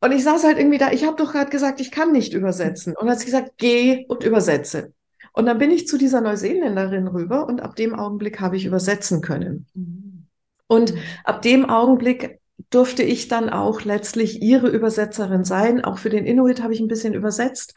Und 0.00 0.12
ich 0.12 0.22
saß 0.22 0.44
halt 0.44 0.58
irgendwie 0.58 0.78
da, 0.78 0.92
ich 0.92 1.04
habe 1.04 1.16
doch 1.16 1.32
gerade 1.32 1.50
gesagt, 1.50 1.80
ich 1.80 1.90
kann 1.90 2.12
nicht 2.12 2.32
übersetzen. 2.32 2.94
Und 2.94 3.06
dann 3.06 3.10
hat 3.10 3.18
sie 3.20 3.26
gesagt, 3.26 3.52
geh 3.56 4.06
und 4.06 4.22
übersetze. 4.22 4.92
Und 5.32 5.46
dann 5.46 5.58
bin 5.58 5.70
ich 5.70 5.86
zu 5.86 5.98
dieser 5.98 6.20
Neuseeländerin 6.20 7.08
rüber 7.08 7.46
und 7.46 7.60
ab 7.60 7.76
dem 7.76 7.94
Augenblick 7.94 8.40
habe 8.40 8.56
ich 8.56 8.64
übersetzen 8.64 9.20
können. 9.20 9.66
Und 10.66 10.94
ab 11.24 11.42
dem 11.42 11.68
Augenblick 11.68 12.40
durfte 12.70 13.02
ich 13.02 13.28
dann 13.28 13.48
auch 13.48 13.82
letztlich 13.82 14.42
ihre 14.42 14.68
Übersetzerin 14.68 15.44
sein. 15.44 15.84
Auch 15.84 15.98
für 15.98 16.10
den 16.10 16.26
Inuit 16.26 16.62
habe 16.62 16.74
ich 16.74 16.80
ein 16.80 16.88
bisschen 16.88 17.14
übersetzt. 17.14 17.74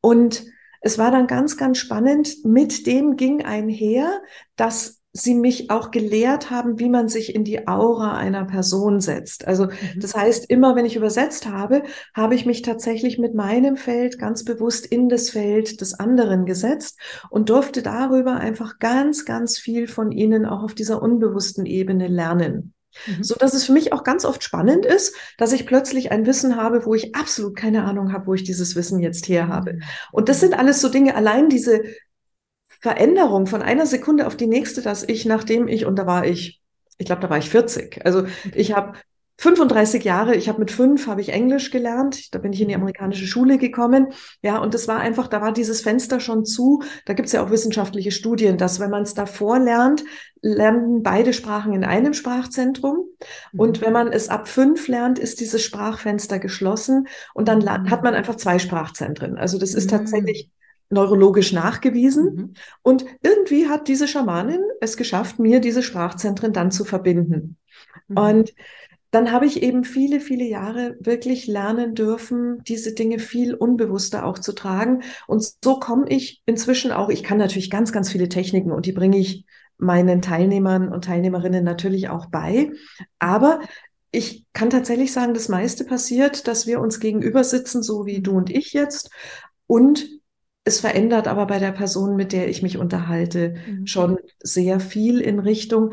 Und 0.00 0.44
es 0.80 0.98
war 0.98 1.10
dann 1.10 1.26
ganz, 1.26 1.56
ganz 1.56 1.78
spannend. 1.78 2.44
Mit 2.44 2.86
dem 2.86 3.16
ging 3.16 3.44
einher, 3.44 4.22
dass 4.56 4.99
sie 5.20 5.34
mich 5.34 5.70
auch 5.70 5.90
gelehrt 5.90 6.50
haben, 6.50 6.78
wie 6.78 6.88
man 6.88 7.08
sich 7.08 7.34
in 7.34 7.44
die 7.44 7.68
Aura 7.68 8.16
einer 8.16 8.44
Person 8.44 9.00
setzt. 9.00 9.46
Also 9.46 9.66
mhm. 9.66 10.00
das 10.00 10.14
heißt, 10.14 10.50
immer 10.50 10.76
wenn 10.76 10.86
ich 10.86 10.96
übersetzt 10.96 11.46
habe, 11.46 11.82
habe 12.14 12.34
ich 12.34 12.46
mich 12.46 12.62
tatsächlich 12.62 13.18
mit 13.18 13.34
meinem 13.34 13.76
Feld 13.76 14.18
ganz 14.18 14.44
bewusst 14.44 14.86
in 14.86 15.08
das 15.08 15.30
Feld 15.30 15.80
des 15.80 15.94
anderen 15.94 16.46
gesetzt 16.46 16.98
und 17.30 17.50
durfte 17.50 17.82
darüber 17.82 18.36
einfach 18.36 18.78
ganz, 18.78 19.24
ganz 19.24 19.58
viel 19.58 19.88
von 19.88 20.12
ihnen 20.12 20.46
auch 20.46 20.62
auf 20.62 20.74
dieser 20.74 21.02
unbewussten 21.02 21.66
Ebene 21.66 22.08
lernen. 22.08 22.74
Mhm. 23.06 23.22
So 23.22 23.34
dass 23.34 23.54
es 23.54 23.64
für 23.64 23.72
mich 23.72 23.92
auch 23.92 24.04
ganz 24.04 24.24
oft 24.24 24.42
spannend 24.42 24.84
ist, 24.84 25.14
dass 25.38 25.52
ich 25.52 25.66
plötzlich 25.66 26.10
ein 26.10 26.26
Wissen 26.26 26.56
habe, 26.56 26.84
wo 26.84 26.94
ich 26.94 27.14
absolut 27.14 27.56
keine 27.56 27.84
Ahnung 27.84 28.12
habe, 28.12 28.26
wo 28.26 28.34
ich 28.34 28.44
dieses 28.44 28.74
Wissen 28.76 29.00
jetzt 29.00 29.28
her 29.28 29.48
habe. 29.48 29.74
Mhm. 29.74 29.82
Und 30.12 30.28
das 30.28 30.40
sind 30.40 30.58
alles 30.58 30.80
so 30.80 30.88
Dinge, 30.88 31.14
allein 31.14 31.48
diese 31.48 31.82
Veränderung 32.80 33.46
von 33.46 33.62
einer 33.62 33.86
Sekunde 33.86 34.26
auf 34.26 34.36
die 34.36 34.46
nächste, 34.46 34.82
dass 34.82 35.02
ich, 35.02 35.26
nachdem 35.26 35.68
ich, 35.68 35.86
und 35.86 35.96
da 35.96 36.06
war 36.06 36.26
ich, 36.26 36.60
ich 36.98 37.06
glaube, 37.06 37.22
da 37.22 37.30
war 37.30 37.38
ich 37.38 37.48
40. 37.50 38.04
Also 38.04 38.26
ich 38.54 38.72
habe 38.74 38.94
35 39.40 40.04
Jahre, 40.04 40.34
ich 40.34 40.50
habe 40.50 40.58
mit 40.58 40.70
fünf 40.70 41.06
habe 41.06 41.22
ich 41.22 41.30
Englisch 41.30 41.70
gelernt, 41.70 42.34
da 42.34 42.38
bin 42.38 42.52
ich 42.52 42.60
in 42.60 42.68
die 42.68 42.74
amerikanische 42.74 43.26
Schule 43.26 43.56
gekommen, 43.56 44.08
ja, 44.42 44.58
und 44.58 44.74
das 44.74 44.86
war 44.86 45.00
einfach, 45.00 45.28
da 45.28 45.40
war 45.40 45.52
dieses 45.52 45.80
Fenster 45.80 46.20
schon 46.20 46.44
zu. 46.44 46.82
Da 47.06 47.14
gibt 47.14 47.26
es 47.26 47.32
ja 47.32 47.42
auch 47.42 47.50
wissenschaftliche 47.50 48.10
Studien, 48.10 48.58
dass 48.58 48.80
wenn 48.80 48.90
man 48.90 49.02
es 49.02 49.14
davor 49.14 49.58
lernt, 49.58 50.04
lernen 50.42 51.02
beide 51.02 51.32
Sprachen 51.32 51.72
in 51.72 51.84
einem 51.84 52.12
Sprachzentrum. 52.12 53.06
Mhm. 53.52 53.60
Und 53.60 53.80
wenn 53.80 53.94
man 53.94 54.08
es 54.12 54.28
ab 54.28 54.46
fünf 54.46 54.88
lernt, 54.88 55.18
ist 55.18 55.40
dieses 55.40 55.62
Sprachfenster 55.62 56.38
geschlossen 56.38 57.08
und 57.32 57.48
dann 57.48 57.60
mhm. 57.60 57.90
hat 57.90 58.02
man 58.02 58.12
einfach 58.12 58.36
zwei 58.36 58.58
Sprachzentren. 58.58 59.38
Also 59.38 59.56
das 59.56 59.72
ist 59.72 59.86
mhm. 59.86 59.96
tatsächlich 59.96 60.50
neurologisch 60.90 61.52
nachgewiesen. 61.52 62.34
Mhm. 62.34 62.54
Und 62.82 63.04
irgendwie 63.22 63.68
hat 63.68 63.88
diese 63.88 64.08
Schamanin 64.08 64.60
es 64.80 64.96
geschafft, 64.96 65.38
mir 65.38 65.60
diese 65.60 65.82
Sprachzentren 65.82 66.52
dann 66.52 66.70
zu 66.70 66.84
verbinden. 66.84 67.56
Mhm. 68.08 68.16
Und 68.16 68.54
dann 69.12 69.32
habe 69.32 69.46
ich 69.46 69.62
eben 69.62 69.84
viele, 69.84 70.20
viele 70.20 70.44
Jahre 70.44 70.96
wirklich 71.00 71.46
lernen 71.46 71.94
dürfen, 71.94 72.62
diese 72.64 72.94
Dinge 72.94 73.18
viel 73.18 73.54
unbewusster 73.54 74.24
auch 74.24 74.38
zu 74.38 74.52
tragen. 74.52 75.02
Und 75.26 75.44
so 75.64 75.80
komme 75.80 76.06
ich 76.08 76.42
inzwischen 76.46 76.92
auch, 76.92 77.08
ich 77.08 77.22
kann 77.22 77.38
natürlich 77.38 77.70
ganz, 77.70 77.92
ganz 77.92 78.10
viele 78.10 78.28
Techniken 78.28 78.70
und 78.70 78.86
die 78.86 78.92
bringe 78.92 79.18
ich 79.18 79.46
meinen 79.78 80.22
Teilnehmern 80.22 80.92
und 80.92 81.04
Teilnehmerinnen 81.04 81.64
natürlich 81.64 82.08
auch 82.08 82.26
bei. 82.26 82.70
Aber 83.18 83.60
ich 84.12 84.44
kann 84.52 84.70
tatsächlich 84.70 85.12
sagen, 85.12 85.34
das 85.34 85.48
meiste 85.48 85.84
passiert, 85.84 86.46
dass 86.46 86.66
wir 86.66 86.80
uns 86.80 87.00
gegenüber 87.00 87.42
sitzen, 87.42 87.82
so 87.82 88.06
wie 88.06 88.20
du 88.20 88.32
und 88.32 88.50
ich 88.50 88.72
jetzt, 88.72 89.10
und 89.66 90.19
es 90.70 90.78
verändert 90.78 91.26
aber 91.26 91.46
bei 91.46 91.58
der 91.58 91.72
Person, 91.72 92.14
mit 92.14 92.32
der 92.32 92.48
ich 92.48 92.62
mich 92.62 92.78
unterhalte, 92.78 93.56
mhm. 93.66 93.86
schon 93.88 94.18
sehr 94.40 94.78
viel 94.78 95.20
in 95.20 95.40
Richtung, 95.40 95.90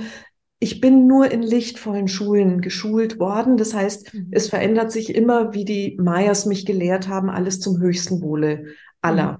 ich 0.59 0.81
bin 0.81 1.07
nur 1.07 1.31
in 1.31 1.41
lichtvollen 1.41 2.07
Schulen 2.07 2.61
geschult 2.61 3.19
worden. 3.19 3.57
Das 3.57 3.73
heißt, 3.73 4.13
mhm. 4.13 4.27
es 4.31 4.49
verändert 4.49 4.91
sich 4.91 5.15
immer, 5.15 5.53
wie 5.55 5.65
die 5.65 5.97
Mayas 5.99 6.45
mich 6.45 6.65
gelehrt 6.67 7.07
haben, 7.07 7.31
alles 7.31 7.59
zum 7.59 7.79
höchsten 7.79 8.21
Wohle 8.21 8.65
aller. 9.01 9.31
Mhm. 9.31 9.37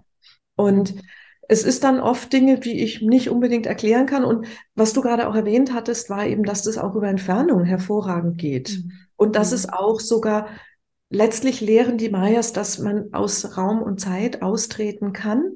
Und 0.55 0.95
es 1.47 1.63
ist 1.63 1.83
dann 1.83 1.99
oft 1.99 2.33
Dinge, 2.33 2.59
die 2.59 2.83
ich 2.83 3.03
nicht 3.03 3.29
unbedingt 3.29 3.67
erklären 3.67 4.07
kann. 4.07 4.25
Und 4.25 4.47
was 4.73 4.93
du 4.93 5.01
gerade 5.01 5.27
auch 5.27 5.35
erwähnt 5.35 5.71
hattest, 5.71 6.09
war 6.09 6.25
eben, 6.25 6.43
dass 6.43 6.63
das 6.63 6.79
auch 6.79 6.95
über 6.95 7.07
Entfernung 7.07 7.63
hervorragend 7.63 8.39
geht. 8.39 8.79
Mhm. 8.83 8.91
Und 9.15 9.35
dass 9.35 9.51
es 9.51 9.67
mhm. 9.67 9.73
auch 9.73 9.99
sogar 9.99 10.47
letztlich 11.09 11.61
lehren 11.61 11.97
die 11.97 12.09
Mayas, 12.09 12.53
dass 12.53 12.79
man 12.79 13.13
aus 13.13 13.57
Raum 13.57 13.81
und 13.81 13.99
Zeit 13.99 14.41
austreten 14.41 15.13
kann 15.13 15.53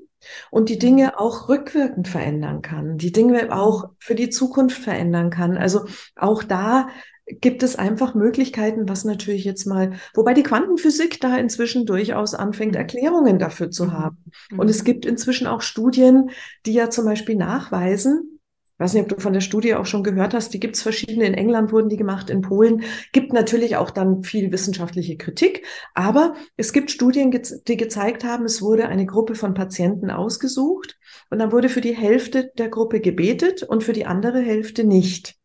und 0.50 0.70
die 0.70 0.80
Dinge 0.80 1.06
mhm. 1.06 1.14
auch 1.16 1.50
rückwirkend 1.50 2.08
verändern 2.08 2.62
kann, 2.62 2.98
die 2.98 3.12
Dinge 3.12 3.56
auch 3.56 3.90
für 4.00 4.16
die 4.16 4.30
Zukunft 4.30 4.82
verändern 4.82 5.30
kann. 5.30 5.58
Also 5.58 5.86
auch 6.16 6.44
da 6.44 6.90
gibt 7.28 7.64
es 7.64 7.76
einfach 7.76 8.14
Möglichkeiten, 8.14 8.90
was 8.90 9.06
natürlich 9.06 9.46
jetzt 9.46 9.66
mal, 9.66 9.94
wobei 10.14 10.34
die 10.34 10.44
Quantenphysik 10.44 11.22
da 11.22 11.38
inzwischen 11.38 11.86
durchaus 11.86 12.34
anfängt, 12.34 12.74
mhm. 12.74 12.80
Erklärungen 12.80 13.40
dafür 13.40 13.72
zu 13.72 13.86
mhm. 13.86 13.94
haben. 13.94 14.18
Und 14.58 14.70
es 14.70 14.84
gibt 14.84 15.06
inzwischen 15.06 15.48
auch 15.48 15.62
Studien, 15.62 16.32
die 16.66 16.74
ja 16.74 16.90
zum 16.90 17.06
Beispiel 17.06 17.36
nachweisen, 17.36 18.40
weiß 18.82 18.94
nicht, 18.94 19.04
ob 19.04 19.10
du 19.10 19.22
von 19.22 19.34
der 19.34 19.41
Studie 19.41 19.76
auch 19.76 19.86
schon 19.86 20.04
gehört 20.04 20.34
hast, 20.34 20.54
die 20.54 20.60
gibt 20.60 20.76
es 20.76 20.82
verschiedene, 20.82 21.26
in 21.26 21.34
England 21.34 21.72
wurden 21.72 21.88
die 21.88 21.98
gemacht, 21.98 22.30
in 22.30 22.41
Polen, 22.41 22.84
gibt 23.13 23.32
natürlich 23.32 23.78
auch 23.78 23.91
dann 23.91 24.24
viel 24.24 24.52
wissenschaftliche 24.52 25.17
Kritik, 25.17 25.65
aber 25.94 26.34
es 26.58 26.74
gibt 26.74 26.91
Studien, 26.91 27.32
die 27.32 27.78
gezeigt 27.78 28.24
haben, 28.24 28.46
es 28.46 28.62
wurde 28.62 28.88
eine 28.88 29.06
Gruppe 29.06 29.36
von 29.36 29.54
Patienten 29.54 30.10
ausgesucht 30.10 30.98
und 31.30 31.39
dann 31.39 31.52
wurde 31.52 31.70
für 31.70 31.82
die 31.82 31.96
Hälfte 31.96 32.52
der 32.58 32.70
Gruppe 32.70 33.00
gebetet 33.00 33.63
und 33.63 33.84
für 33.84 33.94
die 33.94 34.06
andere 34.06 34.41
Hälfte 34.41 34.84
nicht. 34.84 35.36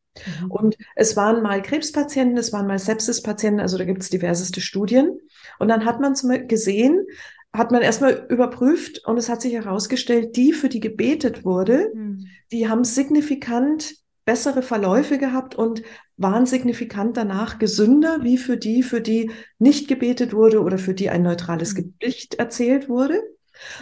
Mhm. 0.41 0.51
Und 0.51 0.77
es 0.95 1.17
waren 1.17 1.43
mal 1.43 1.63
Krebspatienten, 1.63 2.39
es 2.39 2.53
waren 2.53 2.67
mal 2.67 2.79
Sepsispatienten, 2.79 3.61
also 3.61 3.77
da 3.77 3.85
gibt 3.85 4.03
es 4.03 4.11
diverseste 4.11 4.61
Studien. 4.61 5.19
Und 5.59 5.69
dann 5.69 5.85
hat 5.85 6.01
man 6.01 6.15
gesehen, 6.49 7.07
hat 7.53 7.73
man 7.73 7.83
erstmal 7.83 8.27
überprüft 8.29 9.07
und 9.07 9.17
es 9.17 9.29
hat 9.29 9.41
sich 9.41 9.55
herausgestellt, 9.55 10.37
die, 10.37 10.53
für 10.53 10.69
die 10.69 10.81
gebetet 10.81 11.45
wurde, 11.45 11.91
mhm. 11.95 12.27
die 12.53 12.69
haben 12.69 12.85
signifikant 12.85 13.95
bessere 14.25 14.63
Verläufe 14.63 15.19
gehabt 15.19 15.55
und 15.55 15.83
waren 16.17 16.47
signifikant 16.47 17.17
danach 17.17 17.59
gesünder, 17.59 18.19
wie 18.23 18.39
für 18.39 18.57
die, 18.57 18.83
für 18.83 19.01
die 19.01 19.31
nicht 19.59 19.89
gebetet 19.89 20.33
wurde 20.33 20.63
oder 20.63 20.79
für 20.79 20.95
die 20.95 21.11
ein 21.11 21.23
neutrales 21.23 21.75
mhm. 21.75 21.95
Gedicht 21.99 22.35
erzählt 22.35 22.89
wurde. 22.89 23.23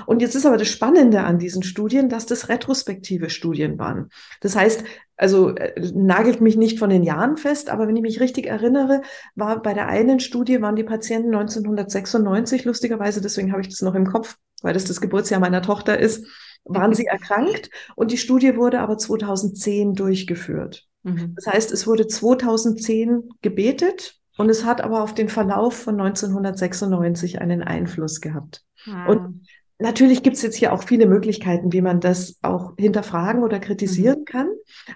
Und 0.07 0.23
jetzt 0.23 0.35
ist 0.35 0.47
aber 0.47 0.57
das 0.57 0.69
Spannende 0.69 1.23
an 1.23 1.39
diesen 1.39 1.63
Studien, 1.63 2.09
dass 2.09 2.27
das 2.27 2.49
retrospektive 2.49 3.31
Studien 3.31 3.79
waren. 3.79 4.11
Das 4.41 4.55
heißt, 4.55 4.85
also 5.17 5.55
äh, 5.55 5.75
nagelt 5.95 6.41
mich 6.41 6.57
nicht 6.57 6.79
von 6.79 6.91
den 6.91 7.03
Jahren 7.03 7.37
fest, 7.37 7.71
aber 7.71 7.87
wenn 7.87 7.97
ich 7.97 8.03
mich 8.03 8.21
richtig 8.21 8.47
erinnere, 8.47 9.03
war 9.35 9.63
bei 9.63 9.75
der 9.75 9.89
einen 9.89 10.21
Studie 10.21 10.61
waren 10.61 10.77
die 10.77 10.85
Patienten 10.85 11.35
1996 11.35 12.65
lustigerweise, 12.65 13.21
deswegen 13.21 13.53
habe 13.53 13.61
ich 13.61 13.69
das 13.69 13.83
noch 13.83 13.95
im 13.95 14.07
Kopf, 14.07 14.37
weil 14.63 14.75
das 14.75 14.85
das 14.85 15.01
Geburtsjahr 15.01 15.41
meiner 15.41 15.63
Tochter 15.63 15.99
ist, 15.99 16.27
waren 16.65 16.95
sie 16.95 17.07
erkrankt 17.07 17.71
und 17.97 18.11
die 18.11 18.19
Studie 18.19 18.57
wurde 18.57 18.81
aber 18.81 18.99
2010 18.99 19.95
durchgeführt. 19.95 20.87
Mhm. 21.03 21.35
Das 21.37 21.47
heißt, 21.47 21.73
es 21.73 21.87
wurde 21.87 22.07
2010 22.07 23.31
gebetet 23.43 24.19
und 24.37 24.51
es 24.51 24.65
hat 24.65 24.81
aber 24.81 25.03
auf 25.03 25.15
den 25.15 25.29
Verlauf 25.29 25.75
von 25.75 26.01
1996 26.01 27.41
einen 27.41 27.63
Einfluss 27.63 28.21
gehabt. 28.21 28.65
Wow. 28.87 29.09
Und 29.09 29.47
Natürlich 29.79 30.23
gibt 30.23 30.37
es 30.37 30.43
jetzt 30.43 30.57
hier 30.57 30.73
auch 30.73 30.85
viele 30.85 31.07
Möglichkeiten, 31.07 31.73
wie 31.73 31.81
man 31.81 32.01
das 32.01 32.39
auch 32.43 32.75
hinterfragen 32.79 33.43
oder 33.43 33.59
kritisieren 33.59 34.21
mhm. 34.21 34.25
kann. 34.25 34.49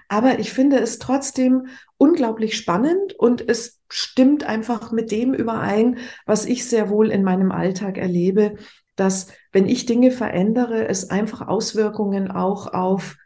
Aber 0.07 0.39
ich 0.39 0.53
finde 0.53 0.79
es 0.79 0.99
trotzdem 0.99 1.67
unglaublich 1.97 2.55
spannend 2.55 3.13
und 3.13 3.47
es 3.47 3.79
stimmt 3.89 4.45
einfach 4.45 4.91
mit 4.91 5.11
dem 5.11 5.33
überein, 5.33 5.97
was 6.25 6.45
ich 6.45 6.67
sehr 6.67 6.89
wohl 6.89 7.11
in 7.11 7.23
meinem 7.23 7.51
Alltag 7.51 7.97
erlebe, 7.97 8.55
dass 8.95 9.27
wenn 9.51 9.67
ich 9.67 9.85
Dinge 9.85 10.11
verändere, 10.11 10.87
es 10.87 11.09
einfach 11.09 11.47
Auswirkungen 11.47 12.31
auch 12.31 12.73
auf 12.73 13.17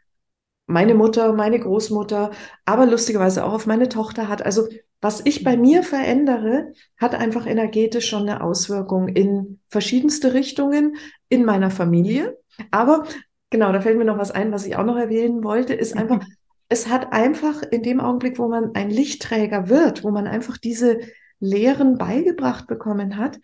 meine 0.66 0.94
Mutter, 0.94 1.32
meine 1.34 1.60
Großmutter, 1.60 2.30
aber 2.64 2.86
lustigerweise 2.86 3.44
auch 3.44 3.52
auf 3.52 3.66
meine 3.66 3.88
Tochter 3.88 4.28
hat. 4.28 4.44
Also 4.44 4.66
was 5.04 5.20
ich 5.26 5.44
bei 5.44 5.58
mir 5.58 5.82
verändere, 5.82 6.72
hat 6.96 7.14
einfach 7.14 7.46
energetisch 7.46 8.08
schon 8.08 8.22
eine 8.22 8.42
Auswirkung 8.42 9.08
in 9.08 9.60
verschiedenste 9.68 10.32
Richtungen 10.32 10.96
in 11.28 11.44
meiner 11.44 11.70
Familie. 11.70 12.38
Aber 12.70 13.04
genau, 13.50 13.70
da 13.70 13.82
fällt 13.82 13.98
mir 13.98 14.06
noch 14.06 14.16
was 14.16 14.30
ein, 14.30 14.50
was 14.50 14.64
ich 14.64 14.76
auch 14.76 14.86
noch 14.86 14.96
erwähnen 14.96 15.44
wollte, 15.44 15.74
ist 15.74 15.94
einfach, 15.94 16.24
es 16.70 16.88
hat 16.88 17.12
einfach 17.12 17.62
in 17.70 17.82
dem 17.82 18.00
Augenblick, 18.00 18.38
wo 18.38 18.48
man 18.48 18.74
ein 18.74 18.88
Lichtträger 18.88 19.68
wird, 19.68 20.04
wo 20.04 20.10
man 20.10 20.26
einfach 20.26 20.56
diese 20.56 21.00
Lehren 21.38 21.98
beigebracht 21.98 22.66
bekommen 22.66 23.18
hat, 23.18 23.38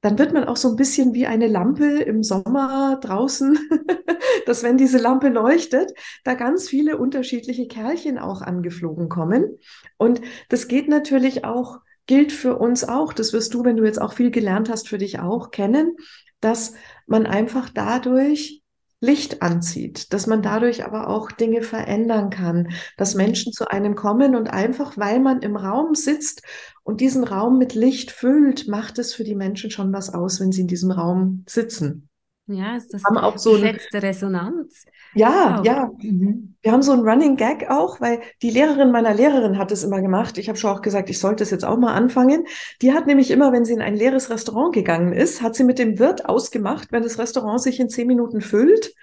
dann 0.00 0.18
wird 0.18 0.32
man 0.32 0.44
auch 0.44 0.56
so 0.56 0.68
ein 0.68 0.76
bisschen 0.76 1.14
wie 1.14 1.26
eine 1.26 1.46
Lampe 1.46 2.00
im 2.02 2.22
Sommer 2.22 2.98
draußen, 3.00 3.58
dass 4.46 4.62
wenn 4.62 4.76
diese 4.76 4.98
Lampe 4.98 5.28
leuchtet, 5.28 5.92
da 6.24 6.34
ganz 6.34 6.68
viele 6.68 6.98
unterschiedliche 6.98 7.66
Kerlchen 7.66 8.18
auch 8.18 8.42
angeflogen 8.42 9.08
kommen. 9.08 9.58
Und 9.96 10.20
das 10.48 10.68
geht 10.68 10.88
natürlich 10.88 11.44
auch, 11.44 11.80
gilt 12.06 12.32
für 12.32 12.56
uns 12.56 12.84
auch, 12.84 13.12
das 13.12 13.32
wirst 13.32 13.54
du, 13.54 13.64
wenn 13.64 13.76
du 13.76 13.84
jetzt 13.84 14.00
auch 14.00 14.12
viel 14.12 14.30
gelernt 14.30 14.70
hast, 14.70 14.88
für 14.88 14.98
dich 14.98 15.18
auch 15.18 15.50
kennen, 15.50 15.96
dass 16.40 16.74
man 17.06 17.26
einfach 17.26 17.70
dadurch 17.70 18.62
Licht 19.00 19.42
anzieht, 19.42 20.12
dass 20.12 20.26
man 20.26 20.42
dadurch 20.42 20.84
aber 20.84 21.08
auch 21.08 21.30
Dinge 21.30 21.62
verändern 21.62 22.30
kann, 22.30 22.68
dass 22.96 23.14
Menschen 23.14 23.52
zu 23.52 23.68
einem 23.68 23.94
kommen 23.94 24.34
und 24.34 24.48
einfach, 24.48 24.96
weil 24.96 25.20
man 25.20 25.40
im 25.42 25.56
Raum 25.56 25.94
sitzt 25.94 26.42
und 26.86 27.00
diesen 27.00 27.24
Raum 27.24 27.58
mit 27.58 27.74
Licht 27.74 28.12
füllt, 28.12 28.68
macht 28.68 29.00
es 29.00 29.12
für 29.12 29.24
die 29.24 29.34
Menschen 29.34 29.72
schon 29.72 29.92
was 29.92 30.14
aus, 30.14 30.40
wenn 30.40 30.52
sie 30.52 30.60
in 30.60 30.68
diesem 30.68 30.92
Raum 30.92 31.42
sitzen. 31.48 32.08
Ja, 32.46 32.76
ist 32.76 32.94
das 32.94 33.02
haben 33.02 33.18
auch 33.18 33.38
so 33.38 33.54
Gesetz 33.54 33.88
der 33.92 34.04
Resonanz. 34.04 34.84
Ja, 35.12 35.56
wow. 35.58 35.66
ja. 35.66 35.90
Mhm. 36.00 36.54
Wir 36.62 36.70
haben 36.70 36.82
so 36.82 36.92
ein 36.92 37.00
Running 37.00 37.34
Gag 37.34 37.68
auch, 37.70 38.00
weil 38.00 38.20
die 38.40 38.50
Lehrerin 38.50 38.92
meiner 38.92 39.14
Lehrerin 39.14 39.58
hat 39.58 39.72
es 39.72 39.82
immer 39.82 40.00
gemacht. 40.00 40.38
Ich 40.38 40.48
habe 40.48 40.56
schon 40.56 40.70
auch 40.70 40.80
gesagt, 40.80 41.10
ich 41.10 41.18
sollte 41.18 41.42
es 41.42 41.50
jetzt 41.50 41.64
auch 41.64 41.76
mal 41.76 41.92
anfangen. 41.92 42.46
Die 42.82 42.92
hat 42.92 43.08
nämlich 43.08 43.32
immer, 43.32 43.50
wenn 43.50 43.64
sie 43.64 43.72
in 43.72 43.82
ein 43.82 43.96
leeres 43.96 44.30
Restaurant 44.30 44.72
gegangen 44.72 45.12
ist, 45.12 45.42
hat 45.42 45.56
sie 45.56 45.64
mit 45.64 45.80
dem 45.80 45.98
Wirt 45.98 46.28
ausgemacht, 46.28 46.92
wenn 46.92 47.02
das 47.02 47.18
Restaurant 47.18 47.60
sich 47.60 47.80
in 47.80 47.88
zehn 47.88 48.06
Minuten 48.06 48.40
füllt, 48.40 48.94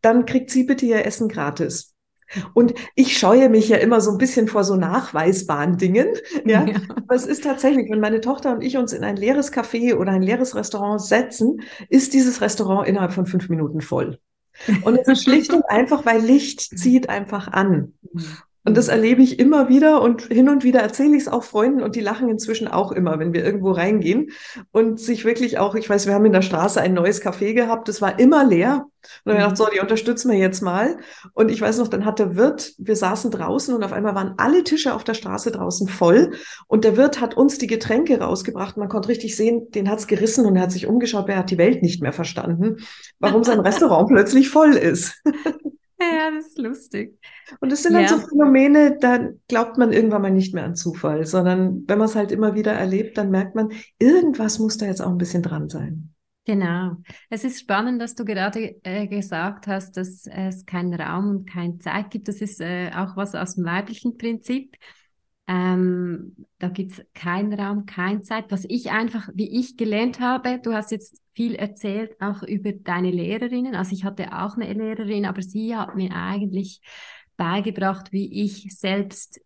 dann 0.00 0.26
kriegt 0.26 0.50
sie 0.50 0.62
bitte 0.62 0.86
ihr 0.86 1.04
Essen 1.04 1.28
gratis. 1.28 1.91
Und 2.54 2.74
ich 2.94 3.18
scheue 3.18 3.48
mich 3.48 3.68
ja 3.68 3.76
immer 3.76 4.00
so 4.00 4.12
ein 4.12 4.18
bisschen 4.18 4.48
vor 4.48 4.64
so 4.64 4.76
nachweisbaren 4.76 5.76
Dingen. 5.76 6.08
Ja? 6.44 6.64
ja. 6.66 6.80
Aber 6.96 7.14
es 7.14 7.26
ist 7.26 7.44
tatsächlich, 7.44 7.90
wenn 7.90 8.00
meine 8.00 8.20
Tochter 8.20 8.52
und 8.52 8.62
ich 8.62 8.76
uns 8.76 8.92
in 8.92 9.04
ein 9.04 9.16
leeres 9.16 9.52
Café 9.52 9.94
oder 9.94 10.12
ein 10.12 10.22
leeres 10.22 10.54
Restaurant 10.54 11.00
setzen, 11.00 11.62
ist 11.88 12.14
dieses 12.14 12.40
Restaurant 12.40 12.88
innerhalb 12.88 13.12
von 13.12 13.26
fünf 13.26 13.48
Minuten 13.48 13.80
voll. 13.80 14.18
Und 14.84 14.98
es 14.98 15.08
ist 15.08 15.22
schlicht 15.24 15.52
und 15.52 15.64
einfach, 15.68 16.04
weil 16.06 16.20
Licht 16.20 16.60
zieht 16.78 17.08
einfach 17.08 17.48
an. 17.48 17.94
Mhm. 18.64 18.70
Und 18.70 18.76
das 18.76 18.88
erlebe 18.88 19.22
ich 19.22 19.38
immer 19.38 19.68
wieder 19.68 20.02
und 20.02 20.22
hin 20.22 20.48
und 20.48 20.64
wieder 20.64 20.80
erzähle 20.80 21.16
ich 21.16 21.22
es 21.22 21.28
auch 21.28 21.44
Freunden 21.44 21.82
und 21.82 21.96
die 21.96 22.00
lachen 22.00 22.28
inzwischen 22.28 22.68
auch 22.68 22.92
immer, 22.92 23.18
wenn 23.18 23.32
wir 23.32 23.44
irgendwo 23.44 23.72
reingehen 23.72 24.30
und 24.70 25.00
sich 25.00 25.24
wirklich 25.24 25.58
auch, 25.58 25.74
ich 25.74 25.88
weiß, 25.88 26.06
wir 26.06 26.14
haben 26.14 26.26
in 26.26 26.32
der 26.32 26.42
Straße 26.42 26.80
ein 26.80 26.94
neues 26.94 27.22
Café 27.22 27.54
gehabt, 27.54 27.88
das 27.88 28.00
war 28.00 28.18
immer 28.18 28.44
leer. 28.44 28.86
Und 29.24 29.30
dann 29.30 29.34
mhm. 29.34 29.40
gedacht, 29.40 29.56
so, 29.56 29.66
die 29.72 29.80
unterstützen 29.80 30.30
wir 30.30 30.38
jetzt 30.38 30.60
mal. 30.60 30.96
Und 31.34 31.50
ich 31.50 31.60
weiß 31.60 31.78
noch, 31.78 31.88
dann 31.88 32.04
hat 32.04 32.20
der 32.20 32.36
Wirt, 32.36 32.72
wir 32.78 32.94
saßen 32.94 33.32
draußen 33.32 33.74
und 33.74 33.82
auf 33.82 33.92
einmal 33.92 34.14
waren 34.14 34.34
alle 34.36 34.62
Tische 34.62 34.94
auf 34.94 35.02
der 35.02 35.14
Straße 35.14 35.50
draußen 35.50 35.88
voll. 35.88 36.32
Und 36.68 36.84
der 36.84 36.96
Wirt 36.96 37.20
hat 37.20 37.36
uns 37.36 37.58
die 37.58 37.66
Getränke 37.66 38.20
rausgebracht. 38.20 38.76
Man 38.76 38.88
konnte 38.88 39.08
richtig 39.08 39.36
sehen, 39.36 39.70
den 39.72 39.90
hat's 39.90 40.06
gerissen 40.06 40.46
und 40.46 40.54
er 40.54 40.62
hat 40.62 40.72
sich 40.72 40.86
umgeschaut, 40.86 41.26
wer 41.26 41.38
hat 41.38 41.50
die 41.50 41.58
Welt 41.58 41.82
nicht 41.82 42.00
mehr 42.00 42.12
verstanden, 42.12 42.76
warum 43.18 43.42
sein 43.42 43.58
Restaurant 43.60 44.08
plötzlich 44.08 44.48
voll 44.48 44.74
ist. 44.74 45.20
Ja, 46.18 46.30
das 46.30 46.48
ist 46.48 46.58
lustig. 46.58 47.18
Und 47.60 47.72
das 47.72 47.82
sind 47.82 47.94
dann 47.94 48.08
so 48.08 48.18
Phänomene, 48.18 48.98
da 48.98 49.28
glaubt 49.48 49.78
man 49.78 49.92
irgendwann 49.92 50.22
mal 50.22 50.30
nicht 50.30 50.54
mehr 50.54 50.64
an 50.64 50.74
Zufall, 50.74 51.26
sondern 51.26 51.84
wenn 51.86 51.98
man 51.98 52.08
es 52.08 52.16
halt 52.16 52.32
immer 52.32 52.54
wieder 52.54 52.72
erlebt, 52.72 53.18
dann 53.18 53.30
merkt 53.30 53.54
man, 53.54 53.70
irgendwas 53.98 54.58
muss 54.58 54.76
da 54.78 54.86
jetzt 54.86 55.00
auch 55.00 55.10
ein 55.10 55.18
bisschen 55.18 55.42
dran 55.42 55.68
sein. 55.68 56.12
Genau. 56.44 56.96
Es 57.30 57.44
ist 57.44 57.60
spannend, 57.60 58.02
dass 58.02 58.16
du 58.16 58.24
gerade 58.24 58.76
äh, 58.82 59.06
gesagt 59.06 59.68
hast, 59.68 59.96
dass 59.96 60.26
es 60.26 60.66
keinen 60.66 60.92
Raum 60.92 61.28
und 61.28 61.48
keine 61.48 61.78
Zeit 61.78 62.10
gibt. 62.10 62.26
Das 62.26 62.40
ist 62.40 62.60
äh, 62.60 62.90
auch 62.94 63.16
was 63.16 63.34
aus 63.36 63.54
dem 63.54 63.64
weiblichen 63.64 64.18
Prinzip. 64.18 64.76
Ähm, 65.52 66.34
da 66.58 66.68
gibt 66.70 66.92
es 66.92 67.04
keinen 67.12 67.52
Raum, 67.52 67.84
keine 67.84 68.22
Zeit. 68.22 68.46
Was 68.50 68.64
ich 68.64 68.90
einfach, 68.90 69.28
wie 69.34 69.60
ich 69.60 69.76
gelernt 69.76 70.18
habe, 70.18 70.58
du 70.62 70.72
hast 70.72 70.92
jetzt 70.92 71.20
viel 71.34 71.56
erzählt, 71.56 72.18
auch 72.22 72.42
über 72.42 72.72
deine 72.72 73.10
Lehrerinnen. 73.10 73.74
Also 73.74 73.92
ich 73.92 74.04
hatte 74.04 74.32
auch 74.32 74.56
eine 74.56 74.72
Lehrerin, 74.72 75.26
aber 75.26 75.42
sie 75.42 75.76
hat 75.76 75.94
mir 75.94 76.14
eigentlich 76.14 76.80
beigebracht, 77.36 78.12
wie 78.12 78.44
ich 78.44 78.74
selbst 78.74 79.42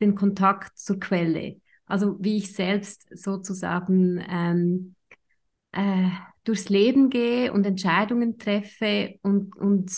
den 0.00 0.14
Kontakt 0.14 0.78
zur 0.78 1.00
Quelle, 1.00 1.60
also 1.86 2.16
wie 2.20 2.36
ich 2.36 2.52
selbst 2.52 3.08
sozusagen 3.18 4.24
ähm, 4.28 4.94
äh, 5.72 6.08
durchs 6.44 6.68
Leben 6.68 7.10
gehe 7.10 7.52
und 7.52 7.66
Entscheidungen 7.66 8.38
treffe 8.38 9.18
und, 9.22 9.56
und, 9.56 9.90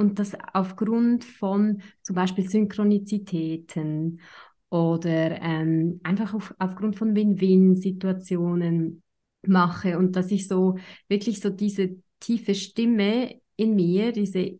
und 0.00 0.18
das 0.18 0.34
aufgrund 0.54 1.24
von 1.24 1.82
zum 2.02 2.16
Beispiel 2.16 2.48
Synchronizitäten 2.48 4.22
oder 4.70 5.42
ähm, 5.42 6.00
einfach 6.02 6.32
auf, 6.32 6.54
aufgrund 6.58 6.96
von 6.96 7.14
Win-Win-Situationen 7.14 9.02
mache. 9.42 9.98
Und 9.98 10.16
dass 10.16 10.30
ich 10.30 10.48
so 10.48 10.78
wirklich 11.08 11.40
so 11.40 11.50
diese 11.50 11.96
tiefe 12.18 12.54
Stimme 12.54 13.40
in 13.56 13.74
mir, 13.74 14.12
diese, 14.12 14.58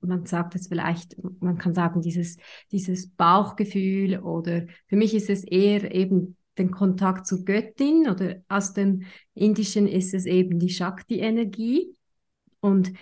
man 0.00 0.24
sagt 0.24 0.54
es 0.54 0.68
vielleicht, 0.68 1.16
man 1.40 1.58
kann 1.58 1.74
sagen, 1.74 2.00
dieses, 2.00 2.38
dieses 2.72 3.10
Bauchgefühl 3.10 4.20
oder 4.20 4.68
für 4.86 4.96
mich 4.96 5.12
ist 5.12 5.28
es 5.28 5.44
eher 5.44 5.94
eben 5.94 6.38
den 6.56 6.70
Kontakt 6.70 7.26
zur 7.26 7.44
Göttin 7.44 8.08
oder 8.08 8.36
aus 8.48 8.72
dem 8.72 9.02
Indischen 9.34 9.86
ist 9.86 10.14
es 10.14 10.24
eben 10.24 10.58
die 10.58 10.70
Shakti-Energie. 10.70 11.94
Und 12.60 12.92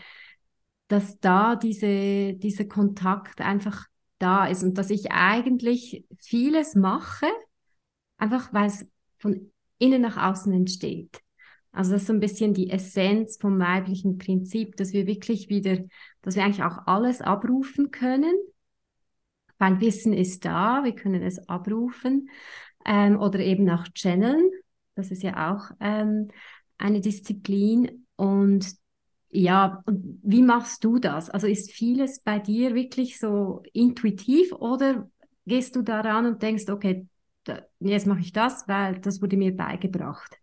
dass 0.89 1.19
da 1.21 1.57
diese, 1.57 2.35
dieser 2.35 2.65
Kontakt 2.65 3.41
einfach 3.41 3.87
da 4.19 4.47
ist 4.47 4.63
und 4.63 4.79
dass 4.79 4.91
ich 4.91 5.11
eigentlich 5.11 6.05
vieles 6.19 6.75
mache, 6.75 7.27
einfach 8.17 8.53
weil 8.53 8.67
es 8.67 8.89
von 9.19 9.53
innen 9.79 10.03
nach 10.03 10.17
außen 10.17 10.53
entsteht. 10.53 11.21
Also 11.73 11.93
das 11.93 12.03
ist 12.03 12.07
so 12.07 12.15
ein 12.15 12.21
bisschen 12.21 12.55
die 12.55 12.71
Essenz 12.71 13.37
vom 13.39 13.59
weiblichen 13.59 14.17
Prinzip, 14.17 14.77
dass 14.77 14.95
wir 14.95 15.07
wirklich 15.07 15.51
wieder, 15.51 15.79
dass 16.23 16.35
wir 16.35 16.45
eigentlich 16.45 16.63
auch 16.63 16.87
alles 16.87 17.21
abrufen 17.21 17.91
können, 17.91 18.35
weil 19.59 19.81
Wissen 19.81 20.15
ist 20.15 20.45
da, 20.47 20.85
wir 20.85 20.95
können 20.95 21.23
es 21.23 21.49
abrufen 21.49 22.31
ähm, 22.87 23.19
oder 23.19 23.41
eben 23.41 23.69
auch 23.69 23.85
channeln. 23.95 24.51
Das 24.95 25.11
ist 25.11 25.23
ja 25.23 25.53
auch 25.53 25.71
ähm, 25.81 26.29
eine 26.79 27.01
Disziplin. 27.01 28.07
Und 28.17 28.75
ja, 29.41 29.83
und 29.87 30.21
wie 30.23 30.43
machst 30.43 30.85
du 30.85 30.99
das? 30.99 31.31
Also 31.31 31.47
ist 31.47 31.71
vieles 31.73 32.21
bei 32.21 32.39
dir 32.39 32.75
wirklich 32.75 33.19
so 33.19 33.63
intuitiv 33.73 34.53
oder 34.53 35.11
gehst 35.47 35.77
du 35.77 35.83
daran 35.83 36.27
und 36.27 36.43
denkst, 36.43 36.69
okay, 36.69 37.07
da, 37.45 37.63
jetzt 37.81 38.07
mache 38.07 38.21
ich 38.21 38.33
das, 38.33 38.67
weil 38.69 39.01
das 39.01 39.21
wurde 39.23 39.37
mir 39.37 39.55
beigebracht? 39.57 40.37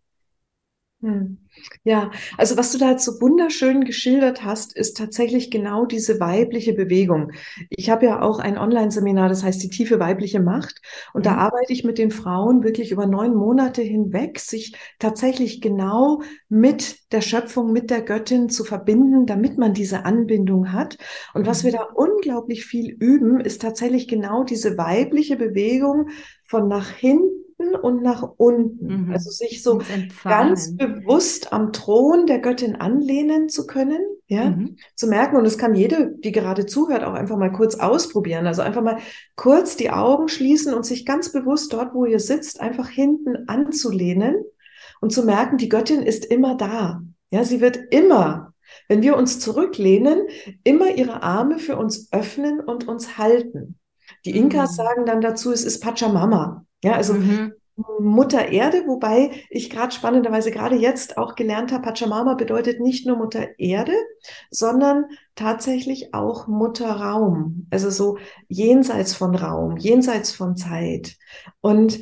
Hm. 1.04 1.36
Ja, 1.84 2.10
also 2.38 2.56
was 2.56 2.72
du 2.72 2.78
da 2.78 2.92
jetzt 2.92 3.04
so 3.04 3.20
wunderschön 3.20 3.84
geschildert 3.84 4.42
hast, 4.42 4.74
ist 4.74 4.96
tatsächlich 4.96 5.50
genau 5.50 5.84
diese 5.84 6.18
weibliche 6.18 6.72
Bewegung. 6.72 7.32
Ich 7.68 7.90
habe 7.90 8.06
ja 8.06 8.22
auch 8.22 8.38
ein 8.38 8.56
Online-Seminar, 8.56 9.28
das 9.28 9.44
heißt 9.44 9.62
die 9.62 9.68
tiefe 9.68 10.00
weibliche 10.00 10.40
Macht. 10.40 10.80
Und 11.12 11.20
mhm. 11.20 11.24
da 11.24 11.34
arbeite 11.36 11.74
ich 11.74 11.84
mit 11.84 11.98
den 11.98 12.10
Frauen 12.10 12.64
wirklich 12.64 12.90
über 12.90 13.04
neun 13.04 13.34
Monate 13.34 13.82
hinweg, 13.82 14.38
sich 14.40 14.76
tatsächlich 14.98 15.60
genau 15.60 16.22
mit 16.48 17.12
der 17.12 17.20
Schöpfung, 17.20 17.70
mit 17.70 17.90
der 17.90 18.00
Göttin 18.00 18.48
zu 18.48 18.64
verbinden, 18.64 19.26
damit 19.26 19.58
man 19.58 19.74
diese 19.74 20.06
Anbindung 20.06 20.72
hat. 20.72 20.96
Und 21.34 21.46
was 21.46 21.64
wir 21.64 21.72
mhm. 21.72 21.76
da 21.76 21.82
unglaublich 21.94 22.64
viel 22.64 22.96
üben, 22.98 23.40
ist 23.40 23.60
tatsächlich 23.60 24.08
genau 24.08 24.42
diese 24.42 24.78
weibliche 24.78 25.36
Bewegung 25.36 26.08
von 26.44 26.66
nach 26.66 26.88
hinten 26.88 27.33
und 27.74 28.02
nach 28.02 28.22
unten. 28.36 29.06
Mhm. 29.06 29.12
Also 29.12 29.30
sich 29.30 29.62
so 29.62 29.80
ganz 30.24 30.76
bewusst 30.76 31.52
am 31.52 31.72
Thron 31.72 32.26
der 32.26 32.40
Göttin 32.40 32.76
anlehnen 32.76 33.48
zu 33.48 33.66
können, 33.66 34.00
ja, 34.26 34.50
mhm. 34.50 34.76
zu 34.94 35.06
merken. 35.06 35.36
Und 35.36 35.44
das 35.44 35.58
kann 35.58 35.74
jede, 35.74 36.14
die 36.18 36.32
gerade 36.32 36.66
zuhört, 36.66 37.04
auch 37.04 37.14
einfach 37.14 37.36
mal 37.36 37.52
kurz 37.52 37.76
ausprobieren. 37.76 38.46
Also 38.46 38.62
einfach 38.62 38.82
mal 38.82 38.98
kurz 39.36 39.76
die 39.76 39.90
Augen 39.90 40.28
schließen 40.28 40.74
und 40.74 40.84
sich 40.84 41.06
ganz 41.06 41.32
bewusst 41.32 41.72
dort, 41.72 41.94
wo 41.94 42.04
ihr 42.04 42.20
sitzt, 42.20 42.60
einfach 42.60 42.88
hinten 42.88 43.48
anzulehnen 43.48 44.36
und 45.00 45.12
zu 45.12 45.24
merken, 45.24 45.56
die 45.56 45.68
Göttin 45.68 46.02
ist 46.02 46.24
immer 46.24 46.56
da. 46.56 47.02
Ja, 47.30 47.44
sie 47.44 47.60
wird 47.60 47.78
immer 47.90 48.54
wenn 48.88 49.02
wir 49.02 49.16
uns 49.16 49.40
zurücklehnen, 49.40 50.26
immer 50.62 50.90
ihre 50.94 51.22
Arme 51.22 51.58
für 51.58 51.76
uns 51.76 52.08
öffnen 52.12 52.60
und 52.60 52.88
uns 52.88 53.18
halten. 53.18 53.78
Die 54.24 54.36
Inkas 54.36 54.72
mhm. 54.72 54.76
sagen 54.76 55.06
dann 55.06 55.20
dazu, 55.20 55.52
es 55.52 55.64
ist 55.64 55.80
Pachamama. 55.80 56.66
Ja, 56.84 56.92
also 56.92 57.14
mhm. 57.14 57.52
Mutter 57.98 58.50
Erde, 58.52 58.84
wobei 58.86 59.32
ich 59.50 59.68
gerade 59.68 59.92
spannenderweise 59.92 60.52
gerade 60.52 60.76
jetzt 60.76 61.18
auch 61.18 61.34
gelernt 61.34 61.72
habe, 61.72 61.82
Pachamama 61.82 62.34
bedeutet 62.34 62.80
nicht 62.80 63.04
nur 63.06 63.16
Mutter 63.16 63.58
Erde, 63.58 63.94
sondern 64.50 65.06
tatsächlich 65.34 66.14
auch 66.14 66.46
Mutterraum. 66.46 67.66
Also 67.70 67.90
so 67.90 68.18
jenseits 68.48 69.14
von 69.14 69.34
Raum, 69.34 69.76
jenseits 69.76 70.30
von 70.30 70.56
Zeit. 70.56 71.16
Und 71.60 72.00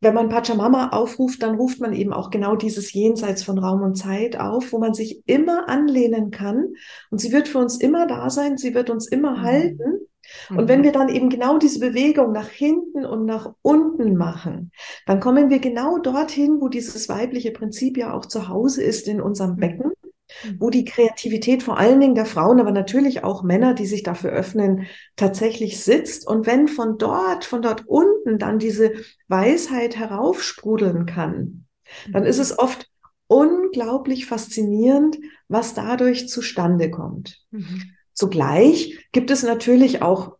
wenn 0.00 0.14
man 0.14 0.28
Pachamama 0.28 0.90
aufruft, 0.90 1.42
dann 1.42 1.56
ruft 1.56 1.80
man 1.80 1.92
eben 1.92 2.12
auch 2.12 2.30
genau 2.30 2.54
dieses 2.54 2.92
Jenseits 2.92 3.42
von 3.42 3.58
Raum 3.58 3.82
und 3.82 3.96
Zeit 3.96 4.38
auf, 4.38 4.72
wo 4.72 4.78
man 4.78 4.94
sich 4.94 5.22
immer 5.26 5.68
anlehnen 5.68 6.30
kann. 6.30 6.74
Und 7.10 7.20
sie 7.20 7.32
wird 7.32 7.48
für 7.48 7.58
uns 7.58 7.78
immer 7.78 8.06
da 8.06 8.30
sein, 8.30 8.56
sie 8.56 8.74
wird 8.74 8.88
uns 8.88 9.08
immer 9.08 9.38
mhm. 9.38 9.42
halten. 9.42 10.00
Und 10.50 10.64
mhm. 10.64 10.68
wenn 10.68 10.82
wir 10.82 10.92
dann 10.92 11.08
eben 11.08 11.28
genau 11.28 11.58
diese 11.58 11.80
Bewegung 11.80 12.32
nach 12.32 12.48
hinten 12.48 13.04
und 13.04 13.24
nach 13.24 13.52
unten 13.62 14.16
machen, 14.16 14.70
dann 15.06 15.20
kommen 15.20 15.50
wir 15.50 15.58
genau 15.58 15.98
dorthin, 15.98 16.60
wo 16.60 16.68
dieses 16.68 17.08
weibliche 17.08 17.50
Prinzip 17.52 17.96
ja 17.96 18.12
auch 18.12 18.26
zu 18.26 18.48
Hause 18.48 18.82
ist 18.82 19.08
in 19.08 19.20
unserem 19.20 19.52
mhm. 19.52 19.56
Becken, 19.56 19.92
mhm. 20.44 20.56
wo 20.58 20.70
die 20.70 20.84
Kreativität 20.84 21.62
vor 21.62 21.78
allen 21.78 22.00
Dingen 22.00 22.14
der 22.14 22.26
Frauen, 22.26 22.60
aber 22.60 22.72
natürlich 22.72 23.24
auch 23.24 23.42
Männer, 23.42 23.74
die 23.74 23.86
sich 23.86 24.02
dafür 24.02 24.30
öffnen, 24.30 24.86
tatsächlich 25.16 25.82
sitzt. 25.82 26.26
Und 26.26 26.46
wenn 26.46 26.68
von 26.68 26.98
dort, 26.98 27.44
von 27.44 27.62
dort 27.62 27.86
unten 27.86 28.38
dann 28.38 28.58
diese 28.58 28.92
Weisheit 29.28 29.96
heraufsprudeln 29.96 31.06
kann, 31.06 31.66
dann 32.12 32.24
ist 32.24 32.38
es 32.38 32.58
oft 32.58 32.90
unglaublich 33.28 34.26
faszinierend, 34.26 35.18
was 35.48 35.74
dadurch 35.74 36.28
zustande 36.28 36.90
kommt. 36.90 37.42
Mhm. 37.50 37.82
Zugleich 38.16 38.98
gibt 39.12 39.30
es 39.30 39.42
natürlich 39.42 40.02
auch 40.02 40.36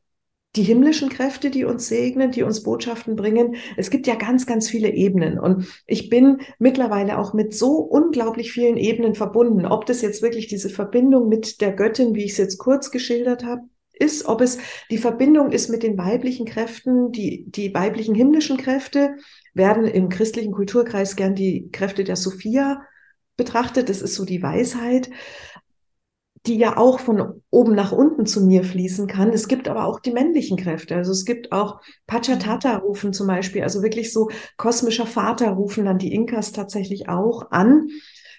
die 0.56 0.62
himmlischen 0.62 1.10
Kräfte, 1.10 1.50
die 1.50 1.64
uns 1.64 1.88
segnen, 1.88 2.30
die 2.30 2.42
uns 2.42 2.62
Botschaften 2.62 3.14
bringen. 3.14 3.56
Es 3.76 3.90
gibt 3.90 4.06
ja 4.06 4.14
ganz, 4.14 4.46
ganz 4.46 4.70
viele 4.70 4.90
Ebenen. 4.90 5.38
Und 5.38 5.66
ich 5.86 6.08
bin 6.08 6.38
mittlerweile 6.58 7.18
auch 7.18 7.34
mit 7.34 7.54
so 7.54 7.76
unglaublich 7.76 8.52
vielen 8.52 8.78
Ebenen 8.78 9.14
verbunden. 9.14 9.66
Ob 9.66 9.84
das 9.84 10.00
jetzt 10.00 10.22
wirklich 10.22 10.46
diese 10.46 10.70
Verbindung 10.70 11.28
mit 11.28 11.60
der 11.60 11.72
Göttin, 11.72 12.14
wie 12.14 12.24
ich 12.24 12.32
es 12.32 12.38
jetzt 12.38 12.56
kurz 12.56 12.90
geschildert 12.90 13.44
habe, 13.44 13.62
ist, 13.92 14.26
ob 14.26 14.40
es 14.40 14.58
die 14.90 14.98
Verbindung 14.98 15.52
ist 15.52 15.68
mit 15.68 15.82
den 15.82 15.98
weiblichen 15.98 16.46
Kräften, 16.46 17.12
die, 17.12 17.44
die 17.46 17.74
weiblichen 17.74 18.14
himmlischen 18.14 18.56
Kräfte 18.56 19.16
werden 19.52 19.84
im 19.84 20.08
christlichen 20.08 20.52
Kulturkreis 20.52 21.16
gern 21.16 21.34
die 21.34 21.68
Kräfte 21.70 22.04
der 22.04 22.16
Sophia 22.16 22.82
betrachtet. 23.36 23.90
Das 23.90 24.00
ist 24.00 24.14
so 24.14 24.24
die 24.24 24.42
Weisheit 24.42 25.10
die 26.46 26.56
ja 26.56 26.76
auch 26.76 27.00
von 27.00 27.42
oben 27.50 27.74
nach 27.74 27.92
unten 27.92 28.26
zu 28.26 28.44
mir 28.44 28.62
fließen 28.62 29.06
kann. 29.06 29.30
Es 29.30 29.48
gibt 29.48 29.68
aber 29.68 29.84
auch 29.84 30.00
die 30.00 30.12
männlichen 30.12 30.56
Kräfte. 30.56 30.94
Also 30.94 31.12
es 31.12 31.24
gibt 31.24 31.52
auch 31.52 31.80
Pachatata 32.06 32.76
rufen 32.76 33.12
zum 33.12 33.26
Beispiel, 33.26 33.62
also 33.62 33.82
wirklich 33.82 34.12
so 34.12 34.30
kosmischer 34.56 35.06
Vater 35.06 35.50
rufen 35.50 35.84
dann 35.84 35.98
die 35.98 36.14
Inkas 36.14 36.52
tatsächlich 36.52 37.08
auch 37.08 37.50
an, 37.50 37.88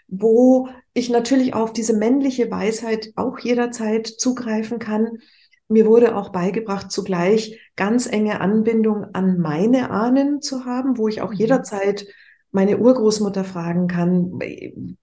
wo 0.07 0.69
ich 0.93 1.09
natürlich 1.09 1.53
auf 1.53 1.73
diese 1.73 1.93
männliche 1.93 2.49
Weisheit 2.49 3.11
auch 3.15 3.39
jederzeit 3.39 4.07
zugreifen 4.07 4.79
kann. 4.79 5.19
Mir 5.67 5.85
wurde 5.85 6.15
auch 6.15 6.29
beigebracht, 6.29 6.91
zugleich 6.91 7.59
ganz 7.75 8.07
enge 8.07 8.39
Anbindung 8.39 9.05
an 9.13 9.37
meine 9.37 9.91
Ahnen 9.91 10.41
zu 10.41 10.65
haben, 10.65 10.97
wo 10.97 11.09
ich 11.09 11.21
auch 11.21 11.31
mhm. 11.31 11.37
jederzeit 11.37 12.07
meine 12.51 12.77
Urgroßmutter 12.77 13.43
fragen 13.43 13.87
kann, 13.87 14.39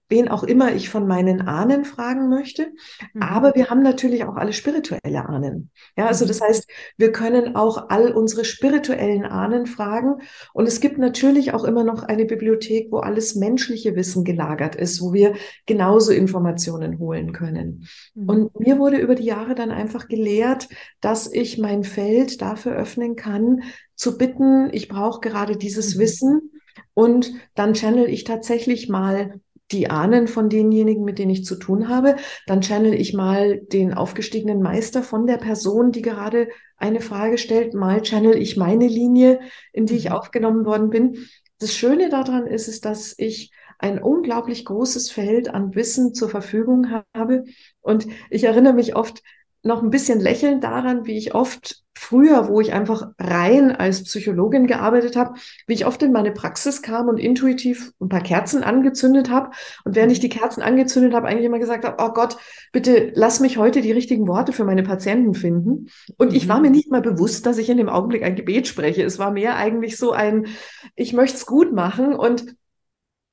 wen 0.09 0.27
auch 0.27 0.43
immer 0.43 0.73
ich 0.73 0.89
von 0.89 1.07
meinen 1.07 1.41
Ahnen 1.41 1.85
fragen 1.85 2.27
möchte. 2.27 2.71
Mhm. 3.13 3.21
Aber 3.21 3.55
wir 3.55 3.69
haben 3.69 3.83
natürlich 3.83 4.25
auch 4.25 4.35
alle 4.35 4.53
spirituelle 4.53 5.27
Ahnen. 5.27 5.69
Ja, 5.95 6.07
also 6.07 6.25
das 6.25 6.39
mhm. 6.39 6.45
heißt, 6.45 6.69
wir 6.97 7.11
können 7.11 7.55
auch 7.55 7.89
all 7.89 8.11
unsere 8.11 8.45
spirituellen 8.45 9.25
Ahnen 9.25 9.67
fragen. 9.67 10.21
Und 10.53 10.67
es 10.67 10.79
gibt 10.79 10.97
natürlich 10.97 11.53
auch 11.53 11.63
immer 11.63 11.83
noch 11.83 12.03
eine 12.03 12.25
Bibliothek, 12.25 12.91
wo 12.91 12.97
alles 12.97 13.35
menschliche 13.35 13.95
Wissen 13.95 14.23
gelagert 14.23 14.75
ist, 14.75 15.01
wo 15.01 15.13
wir 15.13 15.35
genauso 15.67 16.11
Informationen 16.11 16.97
holen 16.99 17.31
können. 17.31 17.87
Mhm. 18.15 18.29
Und 18.29 18.59
mir 18.59 18.79
wurde 18.79 18.97
über 18.97 19.15
die 19.15 19.25
Jahre 19.25 19.53
dann 19.53 19.71
einfach 19.71 20.07
gelehrt, 20.07 20.67
dass 20.99 21.31
ich 21.31 21.59
mein 21.59 21.83
Feld 21.83 22.41
dafür 22.41 22.73
öffnen 22.73 23.15
kann, 23.15 23.61
zu 23.95 24.17
bitten, 24.17 24.69
ich 24.73 24.89
brauche 24.89 25.21
gerade 25.21 25.55
dieses 25.55 25.95
mhm. 25.95 25.99
Wissen 25.99 26.51
und 26.95 27.31
dann 27.53 27.73
channel 27.73 28.09
ich 28.09 28.23
tatsächlich 28.23 28.89
mal 28.89 29.39
die 29.71 29.89
Ahnen 29.89 30.27
von 30.27 30.49
denjenigen, 30.49 31.03
mit 31.03 31.19
denen 31.19 31.31
ich 31.31 31.45
zu 31.45 31.55
tun 31.55 31.89
habe. 31.89 32.15
Dann 32.47 32.61
channel 32.61 32.93
ich 32.93 33.13
mal 33.13 33.59
den 33.59 33.93
aufgestiegenen 33.93 34.61
Meister 34.61 35.03
von 35.03 35.27
der 35.27 35.37
Person, 35.37 35.91
die 35.91 36.01
gerade 36.01 36.49
eine 36.77 37.01
Frage 37.01 37.37
stellt. 37.37 37.73
Mal 37.73 38.01
channel 38.01 38.37
ich 38.37 38.57
meine 38.57 38.87
Linie, 38.87 39.39
in 39.73 39.85
die 39.85 39.95
ich 39.95 40.09
mhm. 40.09 40.15
aufgenommen 40.15 40.65
worden 40.65 40.89
bin. 40.89 41.27
Das 41.59 41.75
Schöne 41.75 42.09
daran 42.09 42.47
ist, 42.47 42.67
ist, 42.67 42.85
dass 42.85 43.15
ich 43.17 43.51
ein 43.79 44.01
unglaublich 44.01 44.65
großes 44.65 45.11
Feld 45.11 45.49
an 45.49 45.75
Wissen 45.75 46.13
zur 46.13 46.29
Verfügung 46.29 46.87
habe. 47.13 47.43
Und 47.81 48.07
ich 48.29 48.43
erinnere 48.43 48.73
mich 48.73 48.95
oft 48.95 49.21
noch 49.65 49.81
ein 49.81 49.89
bisschen 49.89 50.19
lächelnd 50.19 50.63
daran, 50.63 51.05
wie 51.05 51.17
ich 51.17 51.33
oft 51.33 51.83
früher, 51.97 52.49
wo 52.49 52.61
ich 52.61 52.71
einfach 52.73 53.09
rein 53.17 53.71
als 53.71 54.03
Psychologin 54.03 54.67
gearbeitet 54.67 55.15
habe, 55.15 55.39
wie 55.65 55.73
ich 55.73 55.87
oft 55.87 56.03
in 56.03 56.11
meine 56.11 56.31
Praxis 56.31 56.83
kam 56.83 57.07
und 57.07 57.17
intuitiv 57.17 57.91
ein 57.99 58.09
paar 58.09 58.21
Kerzen 58.21 58.63
angezündet 58.63 59.31
habe. 59.31 59.51
Und 59.83 59.95
während 59.95 60.11
ich 60.11 60.19
die 60.19 60.29
Kerzen 60.29 60.61
angezündet 60.61 61.13
habe, 61.13 61.27
eigentlich 61.27 61.45
immer 61.45 61.57
gesagt 61.57 61.83
habe, 61.83 62.03
oh 62.03 62.13
Gott, 62.13 62.37
bitte 62.73 63.11
lass 63.15 63.39
mich 63.39 63.57
heute 63.57 63.81
die 63.81 63.91
richtigen 63.91 64.27
Worte 64.27 64.53
für 64.53 64.65
meine 64.65 64.83
Patienten 64.83 65.33
finden. 65.33 65.87
Und 66.17 66.33
ich 66.33 66.47
war 66.47 66.57
mhm. 66.57 66.63
mir 66.63 66.71
nicht 66.71 66.91
mal 66.91 67.01
bewusst, 67.01 67.45
dass 67.45 67.57
ich 67.57 67.69
in 67.69 67.77
dem 67.77 67.89
Augenblick 67.89 68.23
ein 68.23 68.35
Gebet 68.35 68.67
spreche. 68.67 69.03
Es 69.03 69.17
war 69.17 69.31
mehr 69.31 69.55
eigentlich 69.55 69.97
so 69.97 70.11
ein, 70.11 70.47
ich 70.95 71.13
möchte 71.13 71.37
es 71.37 71.45
gut 71.47 71.73
machen 71.73 72.13
und 72.13 72.55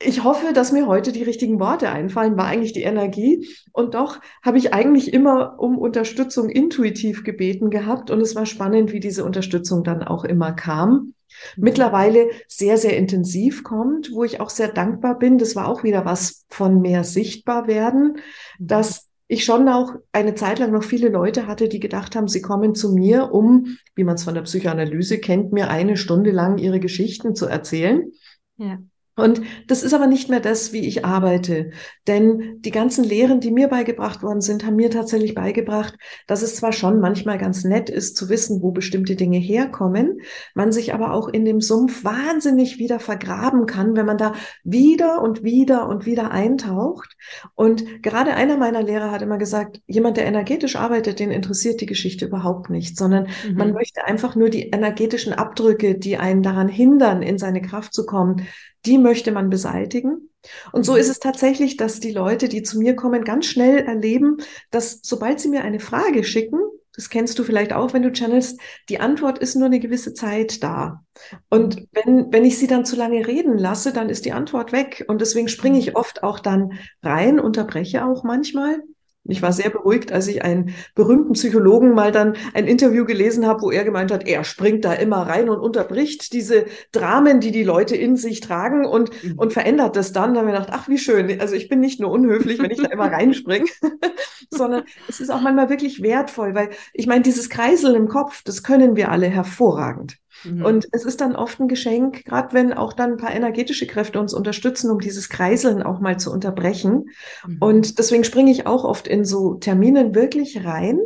ich 0.05 0.25
hoffe, 0.25 0.53
dass 0.53 0.73
mir 0.73 0.87
heute 0.87 1.13
die 1.13 1.23
richtigen 1.23 1.61
Worte 1.61 1.91
einfallen, 1.91 2.37
war 2.37 2.47
eigentlich 2.47 2.73
die 2.73 2.83
Energie. 2.83 3.49
Und 3.73 3.95
doch 3.95 4.21
habe 4.43 4.59
ich 4.59 4.75
eigentlich 4.75 5.13
immer 5.13 5.59
um 5.59 5.79
Unterstützung 5.79 6.49
intuitiv 6.49 7.25
gebeten 7.25 7.71
gehabt. 7.71 8.11
Und 8.11 8.21
es 8.21 8.35
war 8.35 8.47
spannend, 8.47 8.93
wie 8.93 9.01
diese 9.01 9.25
Unterstützung 9.25 9.85
dann 9.85 10.03
auch 10.03 10.25
immer 10.25 10.53
kam. 10.53 10.91
Mhm. 10.93 11.15
Mittlerweile 11.57 12.29
sehr, 12.49 12.79
sehr 12.79 12.97
intensiv 12.97 13.65
kommt, 13.65 14.13
wo 14.13 14.25
ich 14.25 14.41
auch 14.41 14.51
sehr 14.51 14.69
dankbar 14.69 15.19
bin. 15.19 15.39
Das 15.39 15.57
war 15.57 15.69
auch 15.69 15.83
wieder 15.83 16.05
was 16.05 16.45
von 16.49 16.81
mehr 16.81 17.05
sichtbar 17.05 17.67
werden, 17.67 18.19
mhm. 18.59 18.67
dass 18.67 19.09
ich 19.29 19.45
schon 19.45 19.67
auch 19.69 19.95
eine 20.13 20.35
Zeit 20.35 20.59
lang 20.59 20.73
noch 20.73 20.85
viele 20.85 21.09
Leute 21.09 21.47
hatte, 21.47 21.69
die 21.69 21.81
gedacht 21.81 22.17
haben, 22.17 22.29
sie 22.29 22.43
kommen 22.43 22.75
zu 22.75 22.93
mir, 22.93 23.33
um, 23.33 23.79
wie 23.95 24.05
man 24.05 24.17
es 24.17 24.25
von 24.25 24.35
der 24.35 24.43
Psychoanalyse 24.43 25.19
kennt, 25.19 25.53
mir 25.53 25.71
eine 25.71 25.97
Stunde 25.97 26.33
lang 26.33 26.59
ihre 26.59 26.81
Geschichten 26.81 27.35
zu 27.35 27.47
erzählen. 27.47 28.13
Ja. 28.59 28.79
Und 29.15 29.43
das 29.67 29.83
ist 29.83 29.93
aber 29.93 30.07
nicht 30.07 30.31
mehr 30.31 30.41
das, 30.41 30.73
wie 30.73 30.87
ich 30.87 31.05
arbeite. 31.05 31.73
Denn 32.07 32.57
die 32.61 32.71
ganzen 32.71 33.05
Lehren, 33.05 33.41
die 33.41 33.51
mir 33.51 33.69
beigebracht 33.69 34.23
worden 34.23 34.41
sind, 34.41 34.65
haben 34.65 34.77
mir 34.77 34.91
tatsächlich 34.91 35.35
beigebracht, 35.35 35.97
dass 36.27 36.41
es 36.41 36.57
zwar 36.57 36.73
schon 36.73 36.99
manchmal 36.99 37.37
ganz 37.37 37.63
nett 37.65 37.91
ist 37.91 38.17
zu 38.17 38.31
wissen, 38.31 38.63
wo 38.63 38.71
bestimmte 38.71 39.15
Dinge 39.15 39.37
herkommen, 39.37 40.23
man 40.55 40.73
sich 40.73 40.95
aber 40.95 41.13
auch 41.13 41.29
in 41.29 41.45
dem 41.45 41.61
Sumpf 41.61 42.05
wahnsinnig 42.05 42.79
wieder 42.79 43.01
vergraben 43.01 43.67
kann, 43.67 43.97
wenn 43.97 44.07
man 44.07 44.17
da 44.17 44.33
wieder 44.65 45.21
und 45.21 45.45
wieder 45.45 45.89
und 45.89 46.07
wieder 46.07 46.31
eintaucht. 46.31 47.15
Und 47.55 48.03
gerade 48.03 48.33
einer 48.33 48.57
meiner 48.57 48.83
Lehrer 48.83 49.11
hat 49.11 49.21
immer 49.21 49.37
gesagt, 49.37 49.83
jemand, 49.87 50.17
der 50.17 50.25
energetisch 50.25 50.77
arbeitet, 50.77 51.21
den 51.21 51.31
interessiert 51.31 51.83
die 51.83 51.87
Geschichte 51.87 52.25
überhaupt 52.25 52.71
nicht, 52.71 52.97
sondern 52.97 53.29
mhm. 53.47 53.57
man 53.57 53.73
möchte 53.75 54.07
einfach 54.07 54.37
nur 54.37 54.49
die 54.49 54.71
energetischen 54.71 55.35
Abdrücke, 55.35 55.99
die 55.99 56.17
einen 56.17 56.43
daran 56.43 56.69
hindern, 56.69 57.21
in 57.23 57.37
seine 57.37 57.61
Kraft 57.61 57.93
zu 57.93 58.07
kommen, 58.07 58.47
die 58.87 58.99
möchte 58.99 59.33
man 59.33 59.51
beseitigen. 59.51 60.29
Und 60.73 60.85
so 60.85 60.93
mhm. 60.93 60.99
ist 60.99 61.09
es 61.09 61.19
tatsächlich, 61.19 61.77
dass 61.77 62.01
die 62.01 62.13
Leute, 62.13 62.49
die 62.49 62.63
zu 62.63 62.79
mir 62.79 62.97
kommen, 62.97 63.25
ganz 63.25 63.47
schnell 63.47 63.79
erleben, 63.79 64.39
dass 64.71 65.01
sobald 65.03 65.41
sie 65.41 65.49
mir 65.49 65.63
eine 65.63 65.81
Frage 65.81 66.25
schicken, 66.25 66.59
das 66.95 67.09
kennst 67.09 67.39
du 67.39 67.45
vielleicht 67.45 67.73
auch, 67.73 67.95
wenn 67.95 68.03
du 68.03 68.13
channelst, 68.13 68.61
die 68.91 69.01
Antwort 69.01 69.39
ist 69.39 69.55
nur 69.55 69.67
eine 69.67 69.81
gewisse 69.81 70.13
Zeit 70.13 70.63
da. 70.63 71.05
Und 71.49 71.77
mhm. 71.77 71.89
wenn, 71.93 72.33
wenn 72.33 72.45
ich 72.45 72.59
sie 72.59 72.67
dann 72.67 72.85
zu 72.85 72.97
lange 72.97 73.27
reden 73.27 73.57
lasse, 73.57 73.93
dann 73.93 74.11
ist 74.11 74.25
die 74.25 74.33
Antwort 74.33 74.73
weg. 74.73 75.05
Und 75.09 75.21
deswegen 75.21 75.49
springe 75.49 75.79
ich 75.79 75.97
oft 75.97 76.23
auch 76.23 76.39
dann 76.39 76.79
rein, 77.03 77.41
unterbreche 77.41 78.05
auch 78.05 78.25
manchmal 78.25 78.83
ich 79.25 79.41
war 79.41 79.53
sehr 79.53 79.71
beruhigt, 79.71 80.13
als 80.13 80.27
ich 80.27 80.43
einen 80.43 80.75
berühmten 80.95 81.35
Psychologen 81.35 81.95
mal 81.95 82.11
dann 82.11 82.35
ein 82.55 82.67
Interview 82.67 83.05
gelesen 83.05 83.47
habe, 83.47 83.63
wo 83.63 83.71
er 83.71 83.85
gemeint 83.85 84.11
hat, 84.11 84.27
er 84.27 84.43
springt 84.43 84.85
da 84.85 84.93
immer 84.93 85.19
rein 85.19 85.49
und 85.49 85.61
unterbricht 85.61 86.33
diese 86.33 86.67
Dramen, 86.91 87.39
die 87.39 87.53
die 87.53 87.63
Leute 87.63 87.95
in 87.95 88.17
sich 88.17 88.41
tragen 88.41 88.85
und, 88.85 89.11
mhm. 89.23 89.39
und 89.39 89.53
verändert 89.53 89.95
das 89.95 90.13
dann. 90.13 90.35
Da 90.35 90.41
haben 90.41 90.47
wir 90.47 90.55
gedacht, 90.55 90.71
ach, 90.73 90.89
wie 90.89 90.99
schön. 90.99 91.41
Also 91.41 91.55
ich 91.55 91.69
bin 91.69 91.79
nicht 91.79 92.01
nur 92.01 92.11
unhöflich, 92.11 92.59
wenn 92.61 92.73
ich 92.73 92.83
da 92.83 92.89
immer 92.89 93.13
reinspringe, 93.13 93.67
sondern 94.51 94.85
es 95.09 95.21
ist 95.21 95.31
auch 95.31 95.41
manchmal 95.41 95.71
wirklich 95.71 96.03
wertvoll, 96.03 96.55
weil 96.55 96.71
ich 96.93 97.07
meine, 97.07 97.23
dieses 97.23 97.49
Kreiseln 97.49 97.95
im 97.95 98.09
Kopf, 98.09 98.43
das 98.43 98.65
können 98.65 98.97
wir 98.97 99.13
alle 99.13 99.29
hervorragend. 99.29 100.19
Mhm. 100.45 100.65
Und 100.65 100.89
es 100.93 101.05
ist 101.05 101.21
dann 101.21 101.37
oft 101.37 101.61
ein 101.61 101.69
Geschenk, 101.69 102.25
gerade 102.25 102.53
wenn 102.53 102.73
auch 102.73 102.93
dann 102.93 103.13
ein 103.13 103.17
paar 103.17 103.35
energetische 103.35 103.87
Kräfte 103.87 104.21
uns 104.21 104.35
unterstützen, 104.35 104.91
um 104.91 104.99
dieses 104.99 105.29
Kreiseln 105.29 105.83
auch 105.83 106.01
mal 106.01 106.19
zu 106.19 106.33
unterbrechen. 106.33 107.11
Mhm. 107.47 107.57
Und 107.61 107.99
deswegen 107.99 108.25
springe 108.25 108.51
ich 108.51 108.67
auch 108.67 108.85
oft 108.85 109.09
in 109.09 109.25
so 109.25 109.55
Terminen 109.55 110.15
wirklich 110.15 110.65
rein 110.65 111.01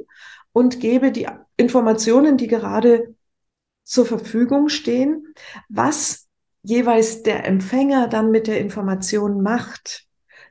und 0.53 0.81
gebe 0.81 1.13
die 1.13 1.29
Informationen, 1.57 2.37
die 2.37 2.49
gerade 2.49 3.15
zur 3.85 4.07
Verfügung 4.07 4.69
stehen, 4.69 5.35
was 5.69 6.27
jeweils 6.63 7.23
der 7.23 7.47
Empfänger 7.47 8.09
dann 8.09 8.31
mit 8.31 8.47
der 8.47 8.59
Information 8.61 9.43
macht 9.43 10.06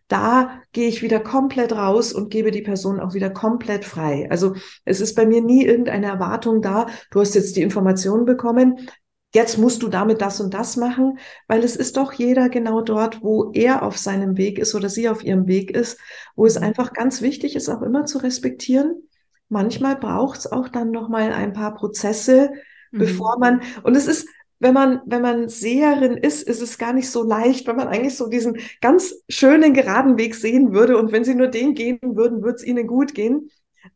da 0.08 0.62
gehe 0.72 0.88
ich 0.88 1.02
wieder 1.02 1.20
komplett 1.20 1.74
raus 1.74 2.14
und 2.14 2.30
gebe 2.30 2.52
die 2.52 2.62
Person 2.62 3.00
auch 3.00 3.14
wieder 3.14 3.30
komplett 3.30 3.86
frei. 3.86 4.28
Also 4.30 4.56
es 4.84 5.02
ist 5.02 5.16
bei 5.16 5.26
mir 5.26 5.42
nie 5.42 5.66
irgendeine 5.66 6.08
Erwartung 6.08 6.62
da, 6.62 6.88
du 7.12 7.22
hast 7.22 7.34
jetzt 7.36 7.56
die 7.56 7.62
Informationen 7.62 8.26
bekommen, 8.26 8.88
jetzt 9.34 9.58
musst 9.58 9.84
du 9.84 9.90
damit 9.90 10.22
das 10.22 10.40
und 10.40 10.54
das 10.54 10.78
machen, 10.78 11.20
weil 11.48 11.64
es 11.64 11.76
ist 11.76 11.98
doch 11.98 12.14
jeder 12.14 12.50
genau 12.50 12.82
dort, 12.82 13.22
wo 13.22 13.52
er 13.54 13.84
auf 13.84 13.98
seinem 13.98 14.38
Weg 14.38 14.60
ist 14.60 14.76
oder 14.76 14.90
sie 14.90 15.10
auf 15.10 15.24
ihrem 15.24 15.48
Weg 15.48 15.72
ist, 15.72 16.00
wo 16.36 16.46
es 16.46 16.56
einfach 16.56 16.94
ganz 16.94 17.22
wichtig 17.22 17.56
ist, 17.56 17.68
auch 17.68 17.82
immer 17.82 18.06
zu 18.06 18.20
respektieren. 18.20 19.10
Manchmal 19.50 19.98
braucht 19.98 20.40
es 20.40 20.52
auch 20.52 20.70
dann 20.70 20.92
noch 20.92 21.10
mal 21.10 21.34
ein 21.34 21.54
paar 21.54 21.74
Prozesse, 21.74 22.52
mhm. 22.92 23.00
bevor 23.00 23.38
man 23.40 23.62
und 23.84 23.96
es 23.96 24.08
ist 24.08 24.28
wenn 24.60 24.74
man, 24.74 25.02
wenn 25.06 25.22
man 25.22 25.50
Seherin 25.50 26.18
ist, 26.18 26.48
ist 26.48 26.62
es 26.62 26.78
gar 26.78 26.94
nicht 26.94 27.10
so 27.10 27.24
leicht, 27.24 27.68
wenn 27.68 27.76
man 27.76 27.88
eigentlich 27.88 28.16
so 28.16 28.28
diesen 28.28 28.58
ganz 28.82 29.16
schönen 29.28 29.74
geraden 29.74 30.18
Weg 30.18 30.36
sehen 30.36 30.74
würde 30.74 30.98
und 30.98 31.12
wenn 31.12 31.24
sie 31.24 31.36
nur 31.36 31.48
den 31.48 31.74
gehen 31.74 32.00
würden, 32.02 32.42
würde 32.42 32.56
es 32.56 32.66
ihnen 32.66 32.88
gut 32.88 33.14
gehen. 33.14 33.50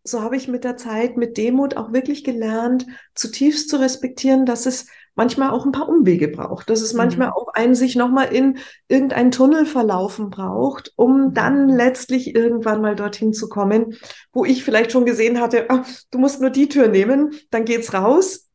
So 0.04 0.22
habe 0.22 0.36
ich 0.36 0.48
mit 0.48 0.64
der 0.64 0.78
Zeit, 0.78 1.18
mit 1.18 1.38
Demut 1.38 1.76
auch 1.76 1.94
wirklich 1.94 2.24
gelernt, 2.24 2.86
zutiefst 3.16 3.70
zu 3.70 3.78
respektieren, 3.78 4.46
dass 4.46 4.66
es 4.66 4.88
manchmal 5.16 5.50
auch 5.50 5.66
ein 5.66 5.72
paar 5.72 5.90
Umwege 5.90 6.30
braucht, 6.30 6.70
dass 6.70 6.82
es 6.82 6.94
mhm. 6.94 6.98
manchmal 7.00 7.30
auch 7.32 7.50
einen 7.54 7.76
sich 7.76 7.96
nochmal 7.96 8.34
in 8.34 8.58
irgendeinen 8.88 9.32
Tunnel 9.32 9.66
verlaufen 9.66 10.30
braucht, 10.30 10.94
um 10.96 11.28
mhm. 11.28 11.34
dann 11.34 11.70
letztlich 11.70 12.36
irgendwann 12.36 12.82
mal 12.82 12.96
dorthin 12.96 13.34
zu 13.34 13.50
kommen, 13.50 13.96
wo 14.32 14.46
ich 14.46 14.64
vielleicht 14.64 14.92
schon 14.92 15.06
gesehen 15.06 15.42
hatte, 15.42 15.66
ach, 15.70 15.88
du 16.12 16.20
musst 16.20 16.40
nur 16.40 16.52
die 16.52 16.70
Tür 16.70 16.88
nehmen, 16.88 17.32
dann 17.50 17.66
geht's 17.66 17.94
raus, 17.94 18.49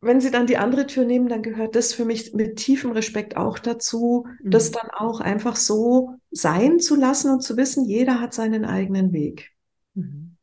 wenn 0.00 0.20
Sie 0.20 0.30
dann 0.30 0.46
die 0.46 0.56
andere 0.56 0.86
Tür 0.86 1.04
nehmen, 1.04 1.28
dann 1.28 1.42
gehört 1.42 1.76
das 1.76 1.92
für 1.92 2.04
mich 2.04 2.32
mit 2.32 2.56
tiefem 2.56 2.92
Respekt 2.92 3.36
auch 3.36 3.58
dazu, 3.58 4.26
mhm. 4.42 4.50
das 4.50 4.70
dann 4.70 4.90
auch 4.90 5.20
einfach 5.20 5.56
so 5.56 6.14
sein 6.30 6.78
zu 6.80 6.96
lassen 6.96 7.30
und 7.32 7.42
zu 7.42 7.56
wissen, 7.56 7.84
jeder 7.84 8.20
hat 8.20 8.32
seinen 8.32 8.64
eigenen 8.64 9.12
Weg. 9.12 9.52
Mhm. 9.94 10.36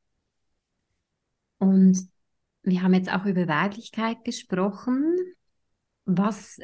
Und 1.57 2.07
wir 2.61 2.83
haben 2.83 2.93
jetzt 2.93 3.11
auch 3.11 3.25
über 3.25 3.47
Weiblichkeit 3.47 4.23
gesprochen. 4.23 5.15
Was, 6.05 6.59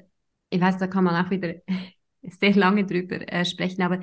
ich 0.51 0.61
weiß, 0.61 0.77
da 0.77 0.85
kann 0.85 1.03
man 1.03 1.25
auch 1.25 1.31
wieder 1.31 1.55
sehr 2.21 2.53
lange 2.53 2.85
drüber 2.85 3.27
äh, 3.31 3.43
sprechen, 3.43 3.81
aber 3.81 4.01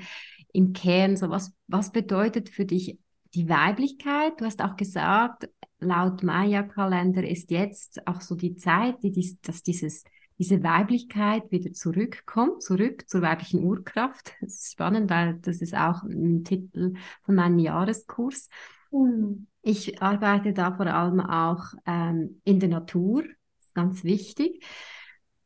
im 0.52 0.72
Kern, 0.72 1.16
so 1.16 1.30
was, 1.30 1.52
was 1.68 1.92
bedeutet 1.92 2.48
für 2.48 2.64
dich 2.64 2.98
die 3.34 3.48
Weiblichkeit? 3.48 4.40
Du 4.40 4.44
hast 4.44 4.60
auch 4.62 4.76
gesagt, 4.76 5.48
laut 5.80 6.22
Maya-Kalender 6.22 7.28
ist 7.28 7.50
jetzt 7.50 8.06
auch 8.06 8.20
so 8.20 8.34
die 8.34 8.56
Zeit, 8.56 9.02
die 9.02 9.12
dies, 9.12 9.40
dass 9.40 9.62
dieses, 9.62 10.04
diese 10.38 10.62
Weiblichkeit 10.62 11.50
wieder 11.50 11.72
zurückkommt, 11.72 12.62
zurück 12.62 13.08
zur 13.08 13.22
weiblichen 13.22 13.64
Urkraft. 13.64 14.32
Das 14.40 14.54
ist 14.54 14.72
spannend, 14.72 15.10
weil 15.10 15.38
das 15.40 15.60
ist 15.60 15.74
auch 15.74 16.02
ein 16.02 16.44
Titel 16.44 16.94
von 17.22 17.34
meinem 17.34 17.58
Jahreskurs. 17.58 18.48
Mhm. 18.90 19.46
Ich 19.62 20.00
arbeite 20.00 20.52
da 20.52 20.74
vor 20.74 20.86
allem 20.86 21.20
auch 21.20 21.74
ähm, 21.86 22.40
in 22.44 22.60
der 22.60 22.70
Natur, 22.70 23.22
das 23.24 23.66
ist 23.66 23.74
ganz 23.74 24.04
wichtig. 24.04 24.64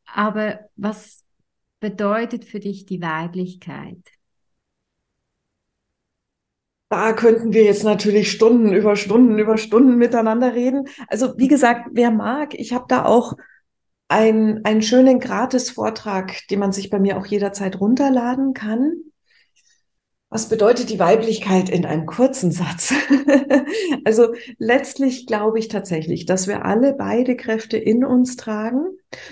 Aber 0.05 0.59
was 0.75 1.25
bedeutet 1.79 2.45
für 2.45 2.59
dich 2.59 2.85
die 2.85 3.01
Weiblichkeit? 3.01 4.14
Da 6.89 7.13
könnten 7.13 7.53
wir 7.53 7.63
jetzt 7.63 7.83
natürlich 7.83 8.31
Stunden 8.31 8.71
über 8.73 8.95
Stunden 8.95 9.39
über 9.39 9.57
Stunden 9.57 9.97
miteinander 9.97 10.53
reden. 10.53 10.87
Also 11.07 11.37
wie 11.37 11.47
gesagt, 11.47 11.89
wer 11.93 12.11
mag, 12.11 12.53
ich 12.53 12.73
habe 12.73 12.85
da 12.87 13.05
auch 13.05 13.33
ein, 14.07 14.63
einen 14.65 14.81
schönen 14.81 15.19
Gratis-Vortrag, 15.19 16.47
den 16.49 16.59
man 16.59 16.71
sich 16.71 16.89
bei 16.89 16.99
mir 16.99 17.17
auch 17.17 17.25
jederzeit 17.25 17.79
runterladen 17.79 18.53
kann. 18.53 18.93
Was 20.29 20.49
bedeutet 20.49 20.89
die 20.89 20.99
Weiblichkeit 20.99 21.69
in 21.69 21.85
einem 21.85 22.05
kurzen 22.05 22.51
Satz? 22.51 22.93
also 24.05 24.33
letztlich 24.57 25.27
glaube 25.27 25.59
ich 25.59 25.69
tatsächlich, 25.69 26.25
dass 26.25 26.47
wir 26.47 26.65
alle 26.65 26.93
beide 26.93 27.35
Kräfte 27.37 27.77
in 27.77 28.03
uns 28.03 28.35
tragen. 28.35 28.85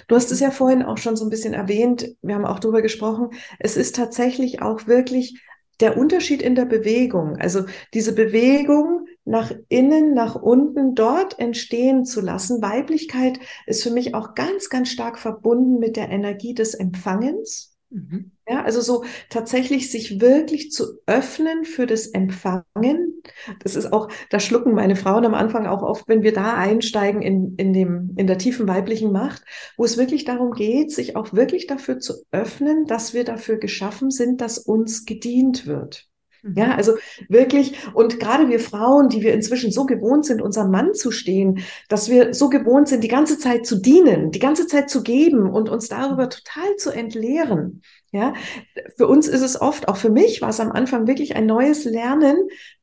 Du 0.08 0.16
hast 0.16 0.32
es 0.32 0.40
ja 0.40 0.50
vorhin 0.50 0.82
auch 0.82 0.98
schon 0.98 1.18
so 1.18 1.26
ein 1.26 1.30
bisschen 1.30 1.54
erwähnt. 1.54 2.16
Wir 2.22 2.36
haben 2.36 2.46
auch 2.46 2.60
darüber 2.60 2.82
gesprochen. 2.82 3.32
Es 3.60 3.76
ist 3.76 3.96
tatsächlich 3.96 4.62
auch 4.62 4.88
wirklich 4.88 5.42
der 5.80 5.98
Unterschied 5.98 6.42
in 6.42 6.56
der 6.56 6.66
Bewegung, 6.66 7.38
also 7.38 7.66
diese 7.94 8.14
Bewegung 8.14 9.08
nach 9.26 9.52
innen, 9.70 10.14
nach 10.14 10.36
unten, 10.36 10.96
dort 10.96 11.40
entstehen 11.40 12.06
zu 12.06 12.22
lassen. 12.22 12.62
Weiblichkeit 12.62 13.40
ist 13.66 13.84
für 13.84 13.92
mich 13.92 14.14
auch 14.16 14.36
ganz, 14.36 14.70
ganz 14.70 14.90
stark 14.90 15.18
verbunden 15.18 15.80
mit 15.80 15.96
der 15.96 16.10
Energie 16.10 16.54
des 16.54 16.74
Empfangens. 16.74 17.73
Mhm. 17.94 18.32
Ja, 18.48 18.64
also 18.64 18.82
so 18.82 19.06
tatsächlich 19.30 19.92
sich 19.92 20.20
wirklich 20.20 20.72
zu 20.72 21.00
öffnen 21.06 21.64
für 21.64 21.86
das 21.86 22.08
Empfangen. 22.08 23.22
Das 23.62 23.76
ist 23.76 23.94
auch, 23.94 24.10
da 24.32 24.40
schlucken 24.40 24.74
meine 24.74 24.96
Frauen 24.96 25.26
am 25.26 25.36
Anfang 25.36 25.68
auch 25.68 25.84
oft, 25.84 26.08
wenn 26.08 26.24
wir 26.24 26.34
da 26.34 26.56
einsteigen 26.56 27.22
in, 27.22 27.56
in 27.58 27.72
dem, 27.72 28.16
in 28.18 28.26
der 28.26 28.40
tiefen 28.40 28.68
weiblichen 28.68 29.12
Macht, 29.12 29.44
wo 29.78 29.86
es 29.86 29.98
wirklich 29.98 30.26
darum 30.26 30.54
geht, 30.54 30.92
sich 30.92 31.16
auch 31.16 31.34
wirklich 31.34 31.68
dafür 31.68 32.00
zu 32.00 32.16
öffnen, 32.32 32.86
dass 32.86 33.14
wir 33.14 33.24
dafür 33.24 33.58
geschaffen 33.58 34.10
sind, 34.10 34.42
dass 34.42 34.58
uns 34.58 35.06
gedient 35.06 35.68
wird. 35.68 36.10
Ja, 36.44 36.68
mhm. 36.68 36.72
also 36.74 36.94
wirklich, 37.30 37.74
und 37.94 38.20
gerade 38.20 38.50
wir 38.50 38.60
Frauen, 38.60 39.08
die 39.08 39.22
wir 39.22 39.34
inzwischen 39.34 39.72
so 39.72 39.86
gewohnt 39.86 40.26
sind, 40.26 40.42
unserem 40.42 40.72
Mann 40.72 40.94
zu 40.94 41.10
stehen, 41.10 41.60
dass 41.88 42.10
wir 42.10 42.34
so 42.34 42.50
gewohnt 42.50 42.90
sind, 42.90 43.04
die 43.04 43.08
ganze 43.10 43.38
Zeit 43.38 43.66
zu 43.66 43.78
dienen, 43.78 44.32
die 44.32 44.40
ganze 44.40 44.68
Zeit 44.68 44.90
zu 44.90 45.04
geben 45.04 45.50
und 45.50 45.70
uns 45.70 45.88
darüber 45.88 46.26
mhm. 46.26 46.30
total 46.32 46.76
zu 46.78 46.92
entleeren. 46.92 47.82
Ja, 48.12 48.34
für 48.96 49.08
uns 49.08 49.28
ist 49.28 49.42
es 49.42 49.60
oft, 49.60 49.88
auch 49.88 49.98
für 49.98 50.12
mich 50.12 50.42
war 50.42 50.50
es 50.50 50.60
am 50.60 50.72
Anfang 50.72 51.08
wirklich 51.08 51.36
ein 51.36 51.48
neues 51.48 51.86
Lernen, 51.86 52.36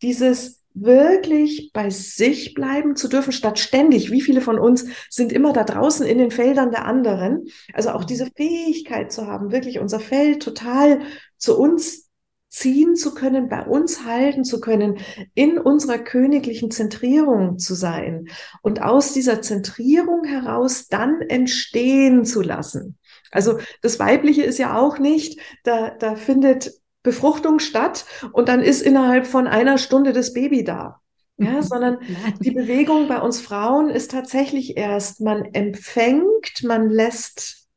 dieses 0.02 0.60
wirklich 0.72 1.70
bei 1.72 1.90
sich 1.90 2.54
bleiben 2.54 2.96
zu 2.96 3.08
dürfen, 3.08 3.32
statt 3.32 3.58
ständig, 3.58 4.10
wie 4.10 4.20
viele 4.20 4.40
von 4.40 4.58
uns 4.58 4.86
sind 5.08 5.32
immer 5.32 5.52
da 5.52 5.64
draußen 5.64 6.06
in 6.06 6.18
den 6.18 6.30
Feldern 6.30 6.70
der 6.70 6.86
anderen. 6.86 7.46
Also 7.72 7.90
auch 7.90 8.04
diese 8.04 8.26
Fähigkeit 8.36 9.12
zu 9.12 9.26
haben, 9.26 9.52
wirklich 9.52 9.78
unser 9.80 10.00
Feld 10.00 10.42
total 10.42 11.00
zu 11.36 11.58
uns 11.58 12.09
ziehen 12.50 12.96
zu 12.96 13.14
können, 13.14 13.48
bei 13.48 13.64
uns 13.64 14.04
halten 14.04 14.44
zu 14.44 14.60
können, 14.60 14.98
in 15.34 15.56
unserer 15.56 15.98
königlichen 15.98 16.70
Zentrierung 16.70 17.58
zu 17.58 17.74
sein 17.74 18.28
und 18.60 18.82
aus 18.82 19.12
dieser 19.12 19.40
Zentrierung 19.40 20.24
heraus 20.24 20.88
dann 20.88 21.22
entstehen 21.22 22.24
zu 22.24 22.42
lassen. 22.42 22.98
Also 23.30 23.58
das 23.82 24.00
Weibliche 24.00 24.42
ist 24.42 24.58
ja 24.58 24.76
auch 24.76 24.98
nicht, 24.98 25.40
da, 25.62 25.90
da 25.90 26.16
findet 26.16 26.72
Befruchtung 27.02 27.60
statt 27.60 28.04
und 28.32 28.48
dann 28.48 28.60
ist 28.60 28.82
innerhalb 28.82 29.26
von 29.26 29.46
einer 29.46 29.78
Stunde 29.78 30.12
das 30.12 30.32
Baby 30.32 30.64
da. 30.64 31.00
Ja, 31.38 31.62
sondern 31.62 31.98
die 32.40 32.50
Bewegung 32.50 33.06
bei 33.06 33.20
uns 33.20 33.40
Frauen 33.40 33.88
ist 33.90 34.10
tatsächlich 34.10 34.76
erst, 34.76 35.20
man 35.20 35.44
empfängt, 35.54 36.64
man 36.64 36.90
lässt 36.90 37.68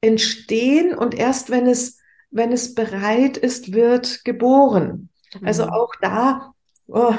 entstehen 0.00 0.94
und 0.94 1.14
erst 1.14 1.50
wenn 1.50 1.66
es 1.66 1.95
wenn 2.30 2.52
es 2.52 2.74
bereit 2.74 3.36
ist, 3.36 3.72
wird 3.72 4.24
geboren. 4.24 5.10
Also 5.42 5.64
mhm. 5.64 5.70
auch 5.70 5.92
da, 6.00 6.52
oh, 6.86 7.14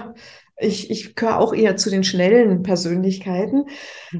ich, 0.60 0.90
ich 0.90 1.16
gehöre 1.16 1.40
auch 1.40 1.54
eher 1.54 1.78
zu 1.78 1.90
den 1.90 2.04
schnellen 2.04 2.64
Persönlichkeiten. 2.64 3.66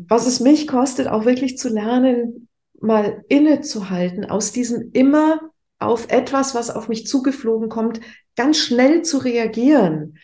Was 0.08 0.28
es 0.28 0.40
mich 0.40 0.68
kostet, 0.68 1.08
auch 1.08 1.26
wirklich 1.26 1.58
zu 1.58 1.70
lernen, 1.70 2.48
mal 2.80 3.24
innezuhalten, 3.28 4.26
aus 4.26 4.52
diesem 4.52 4.92
immer 4.94 5.40
auf 5.80 6.10
etwas, 6.10 6.56
was 6.56 6.70
auf 6.70 6.90
mich 6.90 7.08
zugeflogen 7.08 7.70
kommt, 7.70 8.02
ganz 8.36 8.58
schnell 8.58 9.02
zu 9.02 9.18
reagieren, 9.18 10.18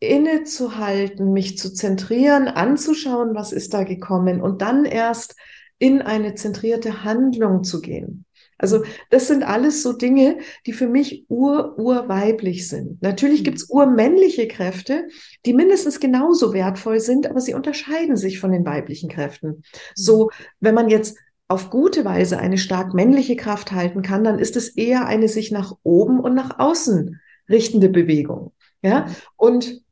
innezuhalten, 0.00 1.32
mich 1.32 1.58
zu 1.58 1.72
zentrieren, 1.72 2.48
anzuschauen, 2.48 3.34
was 3.34 3.52
ist 3.52 3.74
da 3.74 3.84
gekommen 3.84 4.40
und 4.40 4.62
dann 4.62 4.84
erst 4.84 5.36
in 5.78 6.02
eine 6.02 6.34
zentrierte 6.34 7.04
Handlung 7.04 7.64
zu 7.64 7.80
gehen. 7.80 8.24
Also 8.60 8.84
das 9.08 9.26
sind 9.26 9.42
alles 9.42 9.82
so 9.82 9.92
Dinge, 9.92 10.38
die 10.66 10.72
für 10.72 10.86
mich 10.86 11.24
ur, 11.28 11.78
urweiblich 11.78 12.68
sind. 12.68 13.02
Natürlich 13.02 13.40
mhm. 13.40 13.44
gibt 13.44 13.58
es 13.58 13.70
urmännliche 13.70 14.46
Kräfte, 14.48 15.08
die 15.46 15.54
mindestens 15.54 15.98
genauso 15.98 16.52
wertvoll 16.52 17.00
sind, 17.00 17.26
aber 17.26 17.40
sie 17.40 17.54
unterscheiden 17.54 18.16
sich 18.16 18.38
von 18.38 18.52
den 18.52 18.64
weiblichen 18.64 19.08
Kräften. 19.08 19.62
So, 19.94 20.26
mhm. 20.26 20.30
wenn 20.60 20.74
man 20.74 20.88
jetzt 20.88 21.16
auf 21.48 21.70
gute 21.70 22.04
Weise 22.04 22.38
eine 22.38 22.58
stark 22.58 22.94
männliche 22.94 23.34
Kraft 23.34 23.72
halten 23.72 24.02
kann, 24.02 24.22
dann 24.22 24.38
ist 24.38 24.56
es 24.56 24.68
eher 24.68 25.06
eine 25.06 25.28
sich 25.28 25.50
nach 25.50 25.72
oben 25.82 26.20
und 26.20 26.34
nach 26.34 26.58
außen 26.58 27.18
richtende 27.48 27.88
Bewegung. 27.88 28.52
Ja, 28.82 29.06
mhm. 29.06 29.14
und 29.36 29.82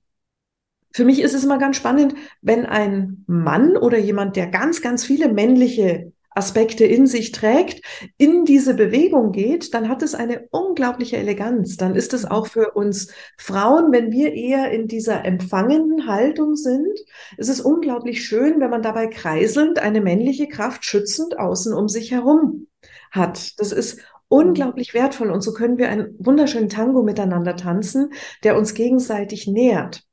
für 0.93 1.05
mich 1.05 1.21
ist 1.21 1.35
es 1.35 1.45
immer 1.45 1.59
ganz 1.59 1.77
spannend, 1.77 2.14
wenn 2.41 2.66
ein 2.66 3.25
Mann 3.27 3.77
oder 3.77 3.99
jemand, 3.99 4.37
der 4.37 4.47
ganz, 4.47 4.81
ganz 4.81 5.05
viele 5.05 5.33
männliche 5.33 6.12
Aspekte 6.39 6.84
in 6.84 7.07
sich 7.07 7.32
trägt, 7.32 7.82
in 8.16 8.45
diese 8.45 8.74
Bewegung 8.74 9.32
geht, 9.32 9.74
dann 9.74 9.89
hat 9.89 10.03
es 10.03 10.14
eine 10.14 10.47
unglaubliche 10.51 11.16
Eleganz. 11.16 11.76
Dann 11.76 11.97
ist 11.97 12.14
es 12.14 12.24
auch 12.24 12.47
für 12.47 12.70
uns 12.72 13.12
Frauen, 13.36 13.93
wenn 13.93 14.12
wir 14.12 14.32
eher 14.32 14.70
in 14.70 14.86
dieser 14.86 15.24
empfangenden 15.24 16.07
Haltung 16.07 16.55
sind, 16.55 16.97
ist 17.36 17.49
es 17.49 17.61
unglaublich 17.61 18.24
schön, 18.24 18.61
wenn 18.61 18.70
man 18.70 18.82
dabei 18.82 19.09
kreiselnd 19.09 19.80
eine 19.80 20.01
männliche 20.01 20.47
Kraft 20.47 20.84
schützend 20.84 21.39
außen 21.39 21.74
um 21.74 21.89
sich 21.89 22.12
herum 22.12 22.68
hat. 23.11 23.59
Das 23.59 23.72
ist 23.72 24.01
unglaublich 24.28 24.95
wertvoll 24.95 25.30
und 25.30 25.41
so 25.41 25.53
können 25.53 25.78
wir 25.78 25.89
einen 25.89 26.14
wunderschönen 26.18 26.68
Tango 26.68 27.03
miteinander 27.03 27.57
tanzen, 27.57 28.12
der 28.45 28.57
uns 28.57 28.74
gegenseitig 28.74 29.49
nährt. 29.49 30.05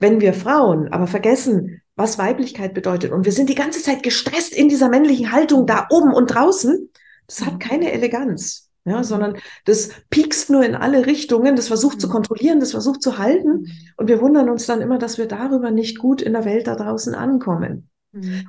Wenn 0.00 0.20
wir 0.20 0.34
Frauen 0.34 0.92
aber 0.92 1.06
vergessen, 1.06 1.79
was 2.00 2.18
Weiblichkeit 2.18 2.74
bedeutet. 2.74 3.12
Und 3.12 3.24
wir 3.24 3.32
sind 3.32 3.50
die 3.50 3.54
ganze 3.54 3.82
Zeit 3.82 4.02
gestresst 4.02 4.54
in 4.54 4.68
dieser 4.68 4.88
männlichen 4.88 5.30
Haltung 5.30 5.66
da 5.66 5.86
oben 5.90 6.12
und 6.12 6.34
draußen. 6.34 6.90
Das 7.26 7.44
hat 7.44 7.54
mhm. 7.54 7.58
keine 7.58 7.92
Eleganz. 7.92 8.68
Ja, 8.86 8.98
mhm. 8.98 9.04
sondern 9.04 9.36
das 9.66 9.90
piekst 10.08 10.48
nur 10.48 10.64
in 10.64 10.74
alle 10.74 11.04
Richtungen, 11.04 11.54
das 11.54 11.68
versucht 11.68 12.00
zu 12.00 12.08
mhm. 12.08 12.12
kontrollieren, 12.12 12.60
das 12.60 12.70
versucht 12.70 13.02
zu 13.02 13.18
halten. 13.18 13.66
Und 13.98 14.08
wir 14.08 14.22
wundern 14.22 14.48
uns 14.48 14.66
dann 14.66 14.80
immer, 14.80 14.98
dass 14.98 15.18
wir 15.18 15.26
darüber 15.26 15.70
nicht 15.70 15.98
gut 15.98 16.22
in 16.22 16.32
der 16.32 16.46
Welt 16.46 16.66
da 16.66 16.74
draußen 16.74 17.14
ankommen. 17.14 17.90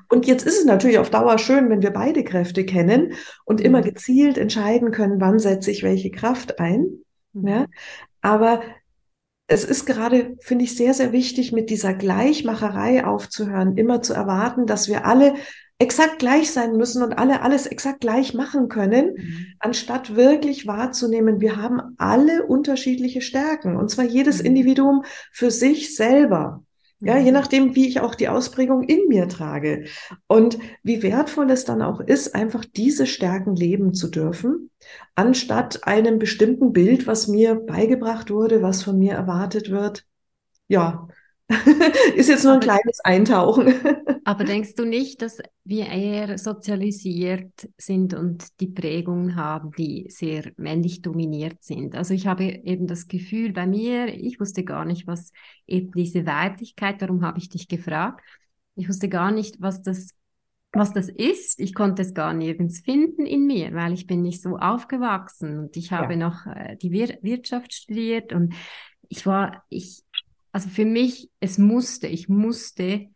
Und 0.10 0.26
jetzt 0.26 0.48
ist 0.48 0.58
es 0.58 0.66
natürlich 0.66 0.98
auf 0.98 1.12
Dauer 1.12 1.38
schön, 1.38 1.70
wenn 1.70 1.84
wir 1.84 1.92
beide 1.92 2.24
Kräfte 2.24 2.66
kennen 2.66 3.14
und 3.46 3.62
immer 3.62 3.82
gezielt 3.84 4.40
entscheiden 4.40 4.90
können, 4.90 5.22
wann 5.22 5.38
setze 5.38 5.70
ich 5.70 5.84
welche 5.84 6.10
Kraft 6.10 6.60
ein. 6.60 6.88
Ja? 7.34 7.68
Aber 8.22 8.62
es 9.52 9.66
ist 9.66 9.86
gerade, 9.86 10.38
finde 10.40 10.64
ich, 10.64 10.78
sehr, 10.78 10.94
sehr 10.94 11.12
wichtig, 11.12 11.52
mit 11.52 11.70
dieser 11.70 11.94
Gleichmacherei 11.94 13.04
aufzuhören, 13.06 13.76
immer 13.76 14.02
zu 14.02 14.14
erwarten, 14.14 14.66
dass 14.66 14.88
wir 14.88 15.06
alle 15.06 15.34
exakt 15.78 16.20
gleich 16.20 16.52
sein 16.52 16.78
müssen 16.78 17.04
und 17.04 17.14
alle 17.14 17.42
alles 17.42 17.68
exakt 17.68 18.00
gleich 18.00 18.34
machen 18.34 18.70
können, 18.70 19.16
mhm. 19.16 19.46
anstatt 19.60 20.16
wirklich 20.16 20.68
wahrzunehmen, 20.68 21.42
wir 21.42 21.58
haben 21.58 21.82
alle 21.98 22.46
unterschiedliche 22.46 23.20
Stärken 23.20 23.76
und 23.76 23.90
zwar 23.90 24.06
jedes 24.06 24.40
mhm. 24.40 24.46
Individuum 24.46 25.04
für 25.34 25.52
sich 25.52 25.98
selber. 25.98 26.64
Ja, 27.04 27.18
je 27.18 27.32
nachdem, 27.32 27.76
wie 27.76 27.88
ich 27.88 28.00
auch 28.00 28.14
die 28.14 28.30
Ausprägung 28.30 28.84
in 28.84 29.08
mir 29.08 29.28
trage. 29.28 29.86
Und 30.28 30.60
wie 30.84 31.02
wertvoll 31.02 31.50
es 31.50 31.66
dann 31.66 31.82
auch 31.82 32.00
ist, 32.00 32.36
einfach 32.36 32.64
diese 32.64 33.08
Stärken 33.08 33.56
leben 33.56 33.96
zu 33.96 34.10
dürfen, 34.10 34.70
anstatt 35.16 35.88
einem 35.88 36.20
bestimmten 36.20 36.74
Bild, 36.74 37.08
was 37.08 37.28
mir 37.28 37.56
beigebracht 37.56 38.30
wurde, 38.30 38.62
was 38.62 38.84
von 38.84 39.00
mir 39.00 39.14
erwartet 39.14 39.72
wird. 39.72 40.06
Ja, 40.68 41.08
ist 42.16 42.30
jetzt 42.30 42.44
nur 42.44 42.54
ein 42.54 42.60
kleines 42.60 43.00
Eintauchen. 43.04 43.74
aber 44.26 44.44
denkst 44.44 44.76
du 44.76 44.86
nicht, 44.86 45.22
dass 45.22 45.40
wir 45.64 45.88
eher 45.88 46.38
sozialisiert 46.38 47.70
sind 47.78 48.14
und 48.14 48.60
die 48.60 48.68
Prägungen 48.68 49.36
haben, 49.36 49.72
die 49.78 50.08
sehr 50.10 50.52
männlich 50.58 51.02
dominiert 51.02 51.64
sind? 51.64 51.96
Also 51.96 52.14
ich 52.14 52.28
habe 52.28 52.44
eben 52.44 52.88
das 52.88 53.08
Gefühl 53.08 53.54
bei 53.54 53.68
mir, 53.68 54.08
ich 54.08 54.40
wusste 54.40 54.64
gar 54.64 54.86
nicht, 54.86 55.08
was 55.08 55.32
eben 55.68 55.92
diese 55.92 56.26
Weiblichkeit, 56.26 57.02
darum 57.02 57.24
habe 57.24 57.40
ich 57.40 57.50
dich 57.50 57.68
gefragt, 57.68 58.22
ich 58.76 58.88
wusste 58.88 59.10
gar 59.10 59.32
nicht, 59.32 59.62
was 59.62 59.82
das 59.82 60.16
was 60.74 60.94
das 60.94 61.10
ist. 61.10 61.60
Ich 61.60 61.74
konnte 61.74 62.02
es 62.02 62.14
gar 62.14 62.34
nirgends 62.34 62.80
finden 62.80 63.26
in 63.26 63.46
mir, 63.46 63.74
weil 63.74 63.92
ich 63.92 64.08
bin 64.08 64.22
nicht 64.22 64.42
so 64.42 64.58
aufgewachsen 64.58 65.60
und 65.60 65.76
ich 65.76 65.92
habe 65.92 66.14
ja. 66.14 66.20
noch 66.20 66.46
äh, 66.46 66.78
die 66.78 66.92
Wir 66.92 67.18
Wirtschaft 67.22 67.74
studiert 67.74 68.32
und 68.32 68.54
ich 69.10 69.26
war, 69.26 69.66
ich 69.68 70.04
also 70.52 70.70
für 70.70 70.86
mich, 70.86 71.30
es 71.40 71.58
musste, 71.58 72.08
ich 72.08 72.30
musste 72.30 73.08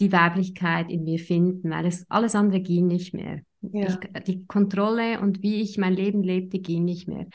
die 0.00 0.12
Weiblichkeit 0.12 0.90
in 0.90 1.04
mir 1.04 1.18
finden, 1.18 1.70
weil 1.70 1.86
es 1.86 2.10
alles 2.10 2.34
andere 2.34 2.60
ging 2.60 2.86
nicht 2.86 3.14
mehr. 3.14 3.40
Ja. 3.60 3.86
Ich, 3.88 4.24
die 4.24 4.44
Kontrolle 4.46 5.20
und 5.20 5.42
wie 5.42 5.62
ich 5.62 5.78
mein 5.78 5.94
Leben 5.94 6.22
lebte, 6.22 6.58
ging 6.58 6.84
nicht 6.84 7.08
mehr. 7.08 7.26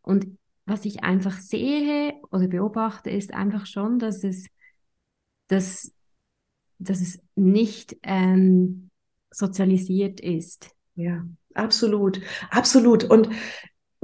Und 0.00 0.26
was 0.66 0.84
ich 0.86 1.04
einfach 1.04 1.38
sehe 1.38 2.14
oder 2.32 2.48
beobachte, 2.48 3.10
ist 3.10 3.34
einfach 3.34 3.66
schon, 3.66 3.98
dass 3.98 4.24
es, 4.24 4.46
dass, 5.48 5.92
dass 6.78 7.00
es 7.02 7.22
nicht 7.34 7.96
ähm, 8.02 8.90
sozialisiert 9.30 10.20
ist. 10.20 10.70
Ja, 10.94 11.26
absolut, 11.52 12.20
absolut. 12.50 13.04
Und 13.04 13.28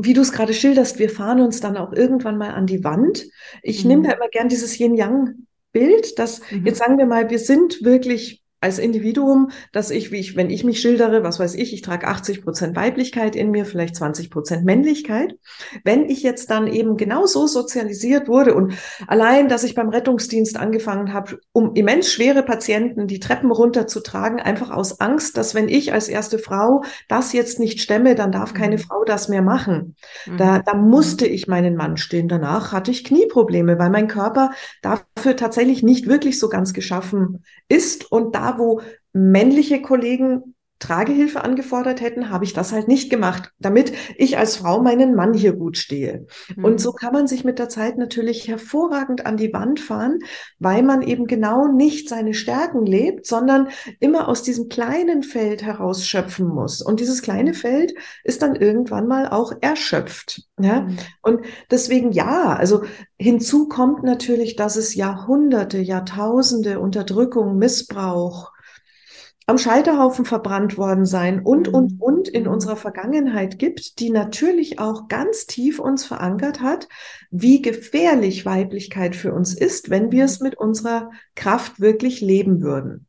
wie 0.04 0.12
du 0.12 0.20
es 0.20 0.32
gerade 0.32 0.54
schilderst, 0.54 0.98
wir 0.98 1.10
fahren 1.10 1.40
uns 1.40 1.60
dann 1.60 1.76
auch 1.76 1.92
irgendwann 1.92 2.38
mal 2.38 2.50
an 2.50 2.66
die 2.66 2.84
Wand. 2.84 3.26
Ich 3.62 3.84
mhm. 3.84 3.88
nehme 3.88 4.08
da 4.08 4.14
immer 4.14 4.28
gern 4.28 4.48
dieses 4.48 4.78
Yin-Yang-Bild, 4.78 6.18
dass 6.18 6.40
mhm. 6.50 6.66
jetzt 6.66 6.78
sagen 6.78 6.98
wir 6.98 7.06
mal, 7.06 7.30
wir 7.30 7.38
sind 7.38 7.84
wirklich 7.84 8.42
als 8.60 8.78
Individuum, 8.78 9.50
dass 9.72 9.90
ich, 9.90 10.12
wie 10.12 10.18
ich, 10.18 10.36
wenn 10.36 10.50
ich 10.50 10.64
mich 10.64 10.80
schildere, 10.80 11.22
was 11.22 11.40
weiß 11.40 11.54
ich, 11.54 11.72
ich 11.72 11.80
trage 11.80 12.06
80 12.06 12.42
Prozent 12.42 12.76
Weiblichkeit 12.76 13.34
in 13.34 13.50
mir, 13.50 13.64
vielleicht 13.64 13.96
20 13.96 14.30
Prozent 14.30 14.64
Männlichkeit. 14.66 15.34
Wenn 15.82 16.10
ich 16.10 16.22
jetzt 16.22 16.50
dann 16.50 16.66
eben 16.66 16.98
genau 16.98 17.24
so 17.24 17.46
sozialisiert 17.46 18.28
wurde 18.28 18.54
und 18.54 18.74
allein, 19.06 19.48
dass 19.48 19.64
ich 19.64 19.74
beim 19.74 19.88
Rettungsdienst 19.88 20.58
angefangen 20.58 21.14
habe, 21.14 21.38
um 21.52 21.74
immens 21.74 22.12
schwere 22.12 22.42
Patienten 22.42 23.06
die 23.06 23.18
Treppen 23.18 23.50
runterzutragen, 23.50 24.40
einfach 24.40 24.70
aus 24.70 25.00
Angst, 25.00 25.38
dass 25.38 25.54
wenn 25.54 25.68
ich 25.68 25.94
als 25.94 26.08
erste 26.08 26.38
Frau 26.38 26.82
das 27.08 27.32
jetzt 27.32 27.60
nicht 27.60 27.80
stemme, 27.80 28.14
dann 28.14 28.30
darf 28.30 28.52
keine 28.52 28.76
mhm. 28.76 28.80
Frau 28.80 29.04
das 29.04 29.28
mehr 29.28 29.42
machen. 29.42 29.96
Mhm. 30.26 30.36
Da, 30.36 30.58
da 30.58 30.74
musste 30.74 31.26
ich 31.26 31.48
meinen 31.48 31.76
Mann 31.76 31.96
stehen. 31.96 32.28
Danach 32.28 32.72
hatte 32.72 32.90
ich 32.90 33.04
Knieprobleme, 33.04 33.78
weil 33.78 33.90
mein 33.90 34.08
Körper 34.08 34.50
dafür 34.82 35.34
tatsächlich 35.36 35.82
nicht 35.82 36.08
wirklich 36.08 36.38
so 36.38 36.50
ganz 36.50 36.74
geschaffen 36.74 37.42
ist 37.68 38.10
und 38.12 38.34
da 38.34 38.49
wo 38.58 38.80
männliche 39.12 39.82
Kollegen 39.82 40.54
Tragehilfe 40.80 41.44
angefordert 41.44 42.00
hätten, 42.00 42.30
habe 42.30 42.44
ich 42.44 42.54
das 42.54 42.72
halt 42.72 42.88
nicht 42.88 43.10
gemacht, 43.10 43.52
damit 43.58 43.92
ich 44.16 44.38
als 44.38 44.56
Frau 44.56 44.82
meinen 44.82 45.14
Mann 45.14 45.34
hier 45.34 45.52
gut 45.52 45.76
stehe. 45.76 46.26
Mhm. 46.56 46.64
Und 46.64 46.80
so 46.80 46.92
kann 46.92 47.12
man 47.12 47.28
sich 47.28 47.44
mit 47.44 47.58
der 47.58 47.68
Zeit 47.68 47.98
natürlich 47.98 48.48
hervorragend 48.48 49.26
an 49.26 49.36
die 49.36 49.52
Wand 49.52 49.78
fahren, 49.78 50.20
weil 50.58 50.82
man 50.82 51.02
eben 51.02 51.26
genau 51.26 51.68
nicht 51.68 52.08
seine 52.08 52.32
Stärken 52.32 52.86
lebt, 52.86 53.26
sondern 53.26 53.68
immer 54.00 54.26
aus 54.26 54.42
diesem 54.42 54.68
kleinen 54.68 55.22
Feld 55.22 55.62
heraus 55.62 56.06
schöpfen 56.06 56.48
muss. 56.48 56.80
Und 56.80 56.98
dieses 56.98 57.20
kleine 57.20 57.52
Feld 57.52 57.94
ist 58.24 58.40
dann 58.40 58.56
irgendwann 58.56 59.06
mal 59.06 59.28
auch 59.28 59.52
erschöpft. 59.60 60.44
Ja? 60.58 60.80
Mhm. 60.82 60.96
Und 61.20 61.40
deswegen 61.70 62.10
ja, 62.12 62.54
also 62.54 62.84
hinzu 63.18 63.68
kommt 63.68 64.02
natürlich, 64.02 64.56
dass 64.56 64.76
es 64.76 64.94
Jahrhunderte, 64.94 65.78
Jahrtausende 65.78 66.80
Unterdrückung, 66.80 67.58
Missbrauch, 67.58 68.50
am 69.50 69.58
Scheiterhaufen 69.58 70.24
verbrannt 70.24 70.78
worden 70.78 71.06
sein 71.06 71.40
und, 71.40 71.66
mhm. 71.68 71.74
und, 71.74 72.00
und 72.00 72.28
in 72.28 72.46
unserer 72.46 72.76
Vergangenheit 72.76 73.58
gibt, 73.58 73.98
die 73.98 74.10
natürlich 74.10 74.78
auch 74.78 75.08
ganz 75.08 75.46
tief 75.46 75.80
uns 75.80 76.04
verankert 76.04 76.60
hat, 76.60 76.88
wie 77.32 77.60
gefährlich 77.60 78.46
Weiblichkeit 78.46 79.16
für 79.16 79.34
uns 79.34 79.52
ist, 79.52 79.90
wenn 79.90 80.12
wir 80.12 80.24
es 80.24 80.38
mit 80.38 80.56
unserer 80.56 81.10
Kraft 81.34 81.80
wirklich 81.80 82.20
leben 82.20 82.62
würden. 82.62 83.08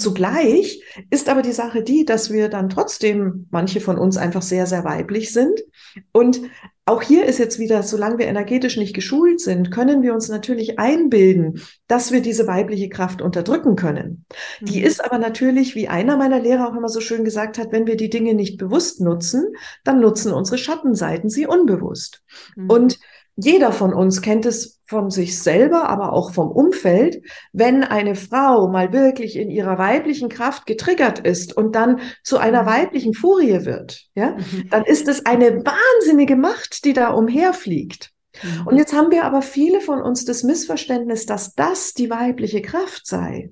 Zugleich 0.00 0.82
ist 1.10 1.28
aber 1.28 1.42
die 1.42 1.52
Sache 1.52 1.82
die, 1.82 2.04
dass 2.04 2.32
wir 2.32 2.48
dann 2.48 2.70
trotzdem, 2.70 3.46
manche 3.50 3.80
von 3.80 3.98
uns 3.98 4.16
einfach 4.16 4.42
sehr, 4.42 4.66
sehr 4.66 4.84
weiblich 4.84 5.32
sind. 5.32 5.60
Und 6.12 6.40
auch 6.86 7.02
hier 7.02 7.26
ist 7.26 7.38
jetzt 7.38 7.58
wieder, 7.58 7.82
solange 7.84 8.18
wir 8.18 8.26
energetisch 8.26 8.76
nicht 8.76 8.94
geschult 8.94 9.40
sind, 9.40 9.70
können 9.70 10.02
wir 10.02 10.12
uns 10.12 10.28
natürlich 10.28 10.78
einbilden, 10.78 11.60
dass 11.86 12.10
wir 12.10 12.20
diese 12.20 12.46
weibliche 12.46 12.88
Kraft 12.88 13.22
unterdrücken 13.22 13.76
können. 13.76 14.24
Mhm. 14.60 14.66
Die 14.66 14.82
ist 14.82 15.04
aber 15.04 15.18
natürlich, 15.18 15.76
wie 15.76 15.86
einer 15.86 16.16
meiner 16.16 16.40
Lehrer 16.40 16.68
auch 16.68 16.76
immer 16.76 16.88
so 16.88 17.00
schön 17.00 17.22
gesagt 17.22 17.58
hat, 17.58 17.70
wenn 17.70 17.86
wir 17.86 17.96
die 17.96 18.10
Dinge 18.10 18.34
nicht 18.34 18.58
bewusst 18.58 19.00
nutzen, 19.00 19.54
dann 19.84 20.00
nutzen 20.00 20.32
unsere 20.32 20.58
Schattenseiten 20.58 21.30
sie 21.30 21.46
unbewusst. 21.46 22.22
Mhm. 22.56 22.70
Und 22.70 22.98
jeder 23.44 23.72
von 23.72 23.94
uns 23.94 24.22
kennt 24.22 24.46
es 24.46 24.80
von 24.86 25.10
sich 25.10 25.40
selber, 25.40 25.88
aber 25.88 26.12
auch 26.12 26.32
vom 26.32 26.50
Umfeld, 26.50 27.22
wenn 27.52 27.84
eine 27.84 28.14
Frau 28.14 28.68
mal 28.68 28.92
wirklich 28.92 29.36
in 29.36 29.50
ihrer 29.50 29.78
weiblichen 29.78 30.28
Kraft 30.28 30.66
getriggert 30.66 31.20
ist 31.20 31.56
und 31.56 31.74
dann 31.74 32.00
zu 32.24 32.38
einer 32.38 32.62
mhm. 32.62 32.66
weiblichen 32.66 33.14
Furie 33.14 33.64
wird, 33.64 34.06
ja, 34.14 34.32
mhm. 34.32 34.68
dann 34.70 34.84
ist 34.84 35.08
es 35.08 35.26
eine 35.26 35.64
wahnsinnige 35.64 36.36
Macht, 36.36 36.84
die 36.84 36.92
da 36.92 37.10
umherfliegt. 37.10 38.10
Mhm. 38.42 38.66
Und 38.66 38.76
jetzt 38.76 38.92
haben 38.92 39.10
wir 39.10 39.24
aber 39.24 39.42
viele 39.42 39.80
von 39.80 40.02
uns 40.02 40.24
das 40.24 40.42
Missverständnis, 40.42 41.26
dass 41.26 41.54
das 41.54 41.92
die 41.92 42.10
weibliche 42.10 42.62
Kraft 42.62 43.06
sei. 43.06 43.50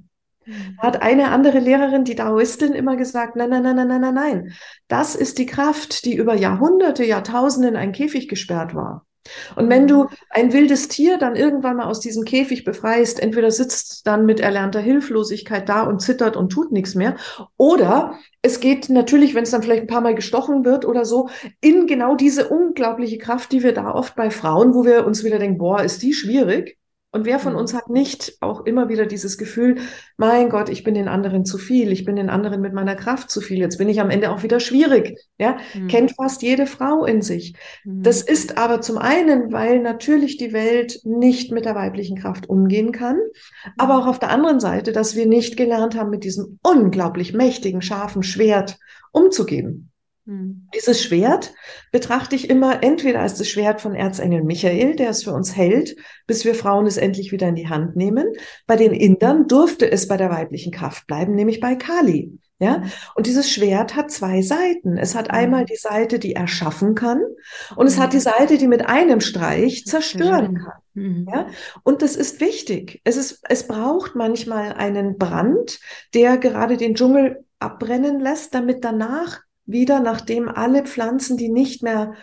Hat 0.78 1.02
eine 1.02 1.30
andere 1.30 1.58
Lehrerin, 1.58 2.04
die 2.04 2.14
Daoistin, 2.14 2.72
immer 2.72 2.96
gesagt, 2.96 3.36
nein, 3.36 3.50
nein, 3.50 3.62
nein, 3.62 3.76
nein, 3.76 3.88
nein, 3.88 4.00
nein, 4.00 4.14
nein. 4.14 4.52
Das 4.88 5.14
ist 5.14 5.38
die 5.38 5.46
Kraft, 5.46 6.04
die 6.04 6.14
über 6.14 6.34
Jahrhunderte, 6.34 7.04
Jahrtausende 7.04 7.68
in 7.68 7.76
einen 7.76 7.92
Käfig 7.92 8.28
gesperrt 8.28 8.74
war. 8.74 9.06
Und 9.56 9.68
wenn 9.68 9.86
du 9.86 10.06
ein 10.30 10.52
wildes 10.52 10.88
Tier 10.88 11.18
dann 11.18 11.36
irgendwann 11.36 11.76
mal 11.76 11.86
aus 11.86 12.00
diesem 12.00 12.24
Käfig 12.24 12.64
befreist, 12.64 13.20
entweder 13.20 13.50
sitzt 13.50 14.06
dann 14.06 14.26
mit 14.26 14.40
erlernter 14.40 14.80
Hilflosigkeit 14.80 15.68
da 15.68 15.82
und 15.82 16.00
zittert 16.00 16.36
und 16.36 16.50
tut 16.50 16.72
nichts 16.72 16.94
mehr, 16.94 17.16
oder 17.56 18.18
es 18.42 18.60
geht 18.60 18.88
natürlich, 18.88 19.34
wenn 19.34 19.42
es 19.44 19.50
dann 19.50 19.62
vielleicht 19.62 19.82
ein 19.82 19.88
paar 19.88 20.00
Mal 20.00 20.14
gestochen 20.14 20.64
wird 20.64 20.84
oder 20.84 21.04
so, 21.04 21.28
in 21.60 21.86
genau 21.86 22.14
diese 22.14 22.48
unglaubliche 22.48 23.18
Kraft, 23.18 23.52
die 23.52 23.62
wir 23.62 23.72
da 23.72 23.92
oft 23.92 24.14
bei 24.14 24.30
Frauen, 24.30 24.74
wo 24.74 24.84
wir 24.84 25.06
uns 25.06 25.24
wieder 25.24 25.38
denken, 25.38 25.58
boah, 25.58 25.82
ist 25.82 26.02
die 26.02 26.12
schwierig, 26.12 26.78
und 27.18 27.26
wer 27.26 27.40
von 27.40 27.54
mhm. 27.54 27.58
uns 27.58 27.74
hat 27.74 27.90
nicht 27.90 28.38
auch 28.40 28.64
immer 28.64 28.88
wieder 28.88 29.04
dieses 29.04 29.38
Gefühl, 29.38 29.78
mein 30.16 30.50
Gott, 30.50 30.68
ich 30.68 30.84
bin 30.84 30.94
den 30.94 31.08
anderen 31.08 31.44
zu 31.44 31.58
viel, 31.58 31.90
ich 31.90 32.04
bin 32.04 32.14
den 32.14 32.30
anderen 32.30 32.60
mit 32.60 32.72
meiner 32.72 32.94
Kraft 32.94 33.28
zu 33.28 33.40
viel, 33.40 33.58
jetzt 33.58 33.76
bin 33.76 33.88
ich 33.88 34.00
am 34.00 34.10
Ende 34.10 34.30
auch 34.30 34.44
wieder 34.44 34.60
schwierig. 34.60 35.18
Ja, 35.36 35.56
mhm. 35.74 35.88
kennt 35.88 36.12
fast 36.14 36.42
jede 36.42 36.66
Frau 36.66 37.04
in 37.04 37.20
sich. 37.20 37.56
Mhm. 37.84 38.04
Das 38.04 38.22
ist 38.22 38.56
aber 38.56 38.80
zum 38.80 38.98
einen, 38.98 39.52
weil 39.52 39.80
natürlich 39.80 40.36
die 40.36 40.52
Welt 40.52 41.00
nicht 41.04 41.50
mit 41.50 41.64
der 41.64 41.74
weiblichen 41.74 42.16
Kraft 42.16 42.48
umgehen 42.48 42.92
kann, 42.92 43.18
aber 43.76 43.94
mhm. 43.94 44.00
auch 44.00 44.06
auf 44.06 44.18
der 44.20 44.30
anderen 44.30 44.60
Seite, 44.60 44.92
dass 44.92 45.16
wir 45.16 45.26
nicht 45.26 45.56
gelernt 45.56 45.96
haben, 45.96 46.10
mit 46.10 46.22
diesem 46.22 46.60
unglaublich 46.62 47.34
mächtigen, 47.34 47.82
scharfen 47.82 48.22
Schwert 48.22 48.78
umzugehen. 49.10 49.90
Hm. 50.28 50.68
Dieses 50.74 51.02
Schwert 51.02 51.54
betrachte 51.90 52.36
ich 52.36 52.50
immer 52.50 52.82
entweder 52.82 53.20
als 53.20 53.38
das 53.38 53.48
Schwert 53.48 53.80
von 53.80 53.94
Erzengel 53.94 54.44
Michael, 54.44 54.94
der 54.94 55.08
es 55.08 55.24
für 55.24 55.32
uns 55.32 55.56
hält, 55.56 55.96
bis 56.26 56.44
wir 56.44 56.54
Frauen 56.54 56.86
es 56.86 56.98
endlich 56.98 57.32
wieder 57.32 57.48
in 57.48 57.54
die 57.54 57.68
Hand 57.68 57.96
nehmen. 57.96 58.26
Bei 58.66 58.76
den 58.76 58.92
Indern 58.92 59.48
durfte 59.48 59.90
es 59.90 60.06
bei 60.06 60.18
der 60.18 60.28
weiblichen 60.28 60.70
Kraft 60.70 61.06
bleiben, 61.06 61.34
nämlich 61.34 61.60
bei 61.60 61.76
Kali. 61.76 62.38
Ja, 62.60 62.82
und 63.14 63.26
dieses 63.26 63.48
Schwert 63.48 63.94
hat 63.94 64.10
zwei 64.10 64.42
Seiten. 64.42 64.98
Es 64.98 65.14
hat 65.14 65.30
einmal 65.30 65.60
hm. 65.60 65.66
die 65.66 65.76
Seite, 65.76 66.18
die 66.18 66.34
erschaffen 66.34 66.94
kann, 66.96 67.22
und 67.76 67.86
es 67.86 67.98
hat 67.98 68.12
die 68.12 68.16
hm. 68.16 68.22
Seite, 68.22 68.58
die 68.58 68.66
mit 68.66 68.84
einem 68.84 69.20
Streich 69.20 69.86
zerstören 69.86 70.58
kann. 70.58 71.26
Ja, 71.32 71.46
und 71.84 72.02
das 72.02 72.16
ist 72.16 72.40
wichtig. 72.40 73.00
Es 73.04 73.16
ist, 73.16 73.44
es 73.48 73.68
braucht 73.68 74.16
manchmal 74.16 74.72
einen 74.72 75.16
Brand, 75.16 75.78
der 76.12 76.36
gerade 76.36 76.76
den 76.76 76.96
Dschungel 76.96 77.44
abbrennen 77.60 78.18
lässt, 78.18 78.54
damit 78.54 78.84
danach 78.84 79.40
wieder, 79.68 80.00
nachdem 80.00 80.48
alle 80.48 80.84
Pflanzen, 80.84 81.36
die 81.36 81.48
nicht 81.48 81.82
mehr 81.82 82.14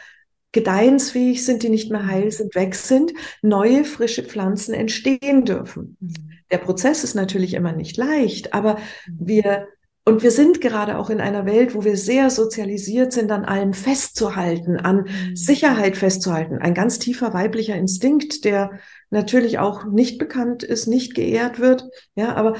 gedeihensfähig 0.51 1.45
sind, 1.45 1.63
die 1.63 1.69
nicht 1.69 1.91
mehr 1.91 2.07
heil 2.07 2.31
sind, 2.31 2.55
weg 2.55 2.75
sind, 2.75 3.13
neue 3.41 3.83
frische 3.83 4.23
Pflanzen 4.23 4.73
entstehen 4.73 5.45
dürfen. 5.45 5.97
Mhm. 5.99 6.13
Der 6.51 6.59
Prozess 6.59 7.03
ist 7.03 7.15
natürlich 7.15 7.53
immer 7.53 7.73
nicht 7.73 7.97
leicht, 7.97 8.53
aber 8.53 8.75
mhm. 9.07 9.27
wir 9.27 9.67
und 10.07 10.21
wir 10.21 10.29
sind 10.29 10.61
gerade 10.61 10.99
auch 10.99 11.09
in 11.09 11.19
einer 11.19 11.47
Welt, 11.47 11.73
wo 11.73 11.83
wir 11.83 11.97
sehr 11.97 12.29
sozialisiert 12.29 13.11
sind, 13.11 13.31
an 13.31 13.43
allem 13.43 13.73
festzuhalten, 13.73 14.77
an 14.77 14.97
mhm. 14.97 15.35
Sicherheit 15.35 15.97
festzuhalten. 15.97 16.59
Ein 16.59 16.75
ganz 16.75 16.99
tiefer 16.99 17.33
weiblicher 17.33 17.75
Instinkt, 17.75 18.45
der 18.45 18.79
natürlich 19.09 19.57
auch 19.57 19.85
nicht 19.85 20.19
bekannt 20.19 20.61
ist, 20.61 20.85
nicht 20.85 21.15
geehrt 21.15 21.59
wird. 21.59 21.89
Ja, 22.13 22.35
aber 22.35 22.55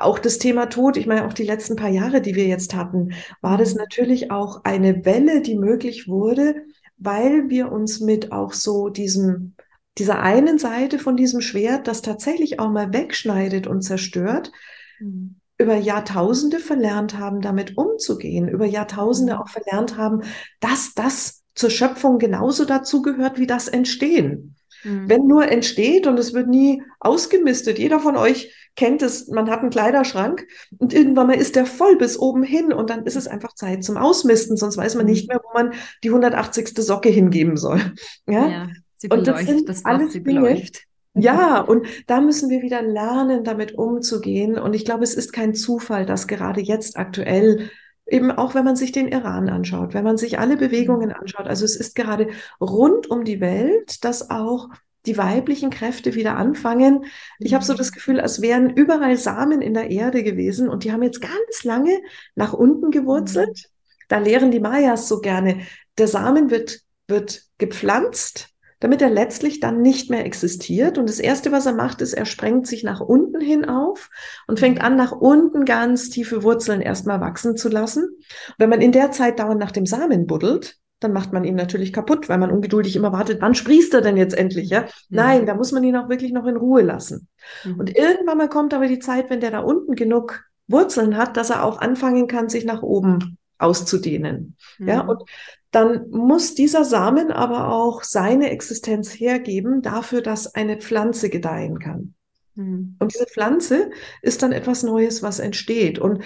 auch 0.00 0.18
das 0.18 0.38
Thema 0.38 0.66
Tod, 0.66 0.96
ich 0.96 1.06
meine, 1.06 1.26
auch 1.26 1.32
die 1.32 1.44
letzten 1.44 1.76
paar 1.76 1.88
Jahre, 1.88 2.20
die 2.20 2.34
wir 2.34 2.46
jetzt 2.46 2.74
hatten, 2.74 3.12
war 3.40 3.58
das 3.58 3.74
mhm. 3.74 3.80
natürlich 3.80 4.30
auch 4.30 4.64
eine 4.64 5.04
Welle, 5.04 5.40
die 5.40 5.56
möglich 5.56 6.08
wurde, 6.08 6.56
weil 6.96 7.48
wir 7.48 7.70
uns 7.70 8.00
mit 8.00 8.32
auch 8.32 8.52
so 8.52 8.88
diesem, 8.88 9.54
dieser 9.98 10.20
einen 10.20 10.58
Seite 10.58 10.98
von 10.98 11.16
diesem 11.16 11.40
Schwert, 11.40 11.86
das 11.86 12.02
tatsächlich 12.02 12.60
auch 12.60 12.70
mal 12.70 12.92
wegschneidet 12.92 13.66
und 13.66 13.82
zerstört, 13.82 14.52
mhm. 15.00 15.36
über 15.58 15.76
Jahrtausende 15.76 16.58
verlernt 16.58 17.18
haben, 17.18 17.40
damit 17.40 17.76
umzugehen, 17.76 18.48
über 18.48 18.66
Jahrtausende 18.66 19.34
mhm. 19.34 19.40
auch 19.40 19.48
verlernt 19.48 19.96
haben, 19.96 20.22
dass 20.60 20.94
das 20.94 21.44
zur 21.54 21.70
Schöpfung 21.70 22.18
genauso 22.18 22.64
dazugehört 22.64 23.38
wie 23.38 23.46
das 23.46 23.68
Entstehen. 23.68 24.56
Mhm. 24.84 25.08
Wenn 25.08 25.26
nur 25.26 25.48
entsteht 25.48 26.06
und 26.06 26.18
es 26.18 26.32
wird 26.34 26.48
nie 26.48 26.82
ausgemistet, 27.00 27.78
jeder 27.78 28.00
von 28.00 28.16
euch 28.16 28.54
kennt 28.76 29.02
es, 29.02 29.28
man 29.28 29.50
hat 29.50 29.60
einen 29.60 29.70
Kleiderschrank 29.70 30.46
und 30.78 30.94
irgendwann 30.94 31.26
mal 31.26 31.36
ist 31.36 31.56
der 31.56 31.66
voll 31.66 31.96
bis 31.96 32.18
oben 32.18 32.42
hin 32.42 32.72
und 32.72 32.90
dann 32.90 33.04
ist 33.04 33.16
es 33.16 33.26
einfach 33.26 33.54
Zeit 33.54 33.82
zum 33.82 33.96
Ausmisten, 33.96 34.56
sonst 34.56 34.76
weiß 34.76 34.94
man 34.94 35.06
nicht 35.06 35.28
mhm. 35.28 35.34
mehr, 35.34 35.40
wo 35.42 35.52
man 35.52 35.74
die 36.04 36.08
180. 36.08 36.70
Socke 36.76 37.08
hingeben 37.08 37.56
soll. 37.56 37.80
Ja, 38.26 38.48
ja 38.48 38.68
sie 38.96 39.08
und 39.08 39.26
das 39.26 39.44
sind 39.44 39.68
das 39.68 39.84
alles 39.84 40.12
sie 40.12 40.22
Dinge. 40.22 40.62
Ja, 41.14 41.60
und 41.60 41.86
da 42.06 42.20
müssen 42.20 42.48
wir 42.48 42.62
wieder 42.62 42.80
lernen, 42.80 43.42
damit 43.42 43.76
umzugehen. 43.76 44.56
Und 44.56 44.74
ich 44.74 44.84
glaube, 44.84 45.02
es 45.02 45.14
ist 45.14 45.32
kein 45.32 45.52
Zufall, 45.52 46.06
dass 46.06 46.28
gerade 46.28 46.60
jetzt 46.60 46.96
aktuell 46.96 47.70
eben 48.08 48.30
auch 48.30 48.54
wenn 48.54 48.64
man 48.64 48.76
sich 48.76 48.92
den 48.92 49.08
Iran 49.08 49.48
anschaut, 49.48 49.94
wenn 49.94 50.04
man 50.04 50.16
sich 50.16 50.38
alle 50.38 50.56
Bewegungen 50.56 51.10
mhm. 51.10 51.14
anschaut. 51.14 51.46
Also 51.46 51.64
es 51.64 51.76
ist 51.76 51.94
gerade 51.94 52.28
rund 52.60 53.10
um 53.10 53.24
die 53.24 53.40
Welt, 53.40 54.04
dass 54.04 54.30
auch 54.30 54.68
die 55.06 55.16
weiblichen 55.16 55.70
Kräfte 55.70 56.14
wieder 56.14 56.36
anfangen. 56.36 57.04
Ich 57.38 57.54
habe 57.54 57.64
so 57.64 57.74
das 57.74 57.92
Gefühl, 57.92 58.20
als 58.20 58.42
wären 58.42 58.70
überall 58.70 59.16
Samen 59.16 59.62
in 59.62 59.74
der 59.74 59.90
Erde 59.90 60.22
gewesen 60.22 60.68
und 60.68 60.84
die 60.84 60.92
haben 60.92 61.02
jetzt 61.02 61.20
ganz 61.20 61.64
lange 61.64 61.98
nach 62.34 62.52
unten 62.52 62.90
gewurzelt. 62.90 63.70
Da 64.08 64.18
lehren 64.18 64.50
die 64.50 64.60
Mayas 64.60 65.08
so 65.08 65.20
gerne, 65.20 65.60
der 65.98 66.08
Samen 66.08 66.50
wird, 66.50 66.80
wird 67.06 67.42
gepflanzt, 67.58 68.48
damit 68.80 69.02
er 69.02 69.10
letztlich 69.10 69.60
dann 69.60 69.80
nicht 69.80 70.10
mehr 70.10 70.24
existiert. 70.24 70.98
Und 70.98 71.08
das 71.08 71.18
Erste, 71.18 71.52
was 71.52 71.66
er 71.66 71.74
macht, 71.74 72.00
ist, 72.00 72.12
er 72.12 72.26
sprengt 72.26 72.66
sich 72.66 72.84
nach 72.84 73.00
unten 73.00 73.40
hin 73.40 73.64
auf 73.64 74.10
und 74.46 74.60
fängt 74.60 74.80
an, 74.80 74.96
nach 74.96 75.12
unten 75.12 75.64
ganz 75.64 76.10
tiefe 76.10 76.42
Wurzeln 76.42 76.80
erstmal 76.80 77.20
wachsen 77.20 77.56
zu 77.56 77.68
lassen. 77.68 78.04
Und 78.04 78.54
wenn 78.58 78.70
man 78.70 78.80
in 78.80 78.92
der 78.92 79.10
Zeit 79.10 79.38
dauernd 79.38 79.60
nach 79.60 79.72
dem 79.72 79.86
Samen 79.86 80.26
buddelt, 80.26 80.76
dann 81.00 81.12
macht 81.12 81.32
man 81.32 81.44
ihn 81.44 81.54
natürlich 81.54 81.92
kaputt, 81.92 82.28
weil 82.28 82.38
man 82.38 82.50
ungeduldig 82.50 82.96
immer 82.96 83.12
wartet, 83.12 83.40
wann 83.40 83.54
sprießt 83.54 83.94
er 83.94 84.00
denn 84.00 84.16
jetzt 84.16 84.36
endlich? 84.36 84.68
Ja? 84.68 84.82
Mhm. 84.82 84.86
Nein, 85.10 85.46
da 85.46 85.54
muss 85.54 85.72
man 85.72 85.84
ihn 85.84 85.96
auch 85.96 86.08
wirklich 86.08 86.32
noch 86.32 86.46
in 86.46 86.56
Ruhe 86.56 86.82
lassen. 86.82 87.28
Mhm. 87.64 87.78
Und 87.78 87.96
irgendwann 87.96 88.38
mal 88.38 88.48
kommt 88.48 88.74
aber 88.74 88.88
die 88.88 88.98
Zeit, 88.98 89.30
wenn 89.30 89.40
der 89.40 89.52
da 89.52 89.60
unten 89.60 89.94
genug 89.94 90.44
Wurzeln 90.66 91.16
hat, 91.16 91.36
dass 91.36 91.50
er 91.50 91.64
auch 91.64 91.80
anfangen 91.80 92.26
kann, 92.26 92.48
sich 92.48 92.64
nach 92.64 92.82
oben 92.82 93.38
auszudehnen. 93.58 94.56
Mhm. 94.78 94.88
Ja, 94.88 95.00
und 95.00 95.22
dann 95.70 96.08
muss 96.10 96.54
dieser 96.54 96.84
Samen 96.84 97.30
aber 97.30 97.72
auch 97.72 98.02
seine 98.02 98.50
Existenz 98.50 99.10
hergeben 99.10 99.82
dafür, 99.82 100.22
dass 100.22 100.54
eine 100.54 100.78
Pflanze 100.78 101.28
gedeihen 101.28 101.78
kann. 101.78 102.14
Mhm. 102.54 102.96
Und 102.98 103.14
diese 103.14 103.26
Pflanze 103.26 103.90
ist 104.22 104.42
dann 104.42 104.52
etwas 104.52 104.82
Neues, 104.82 105.22
was 105.22 105.38
entsteht. 105.38 105.98
Und 105.98 106.22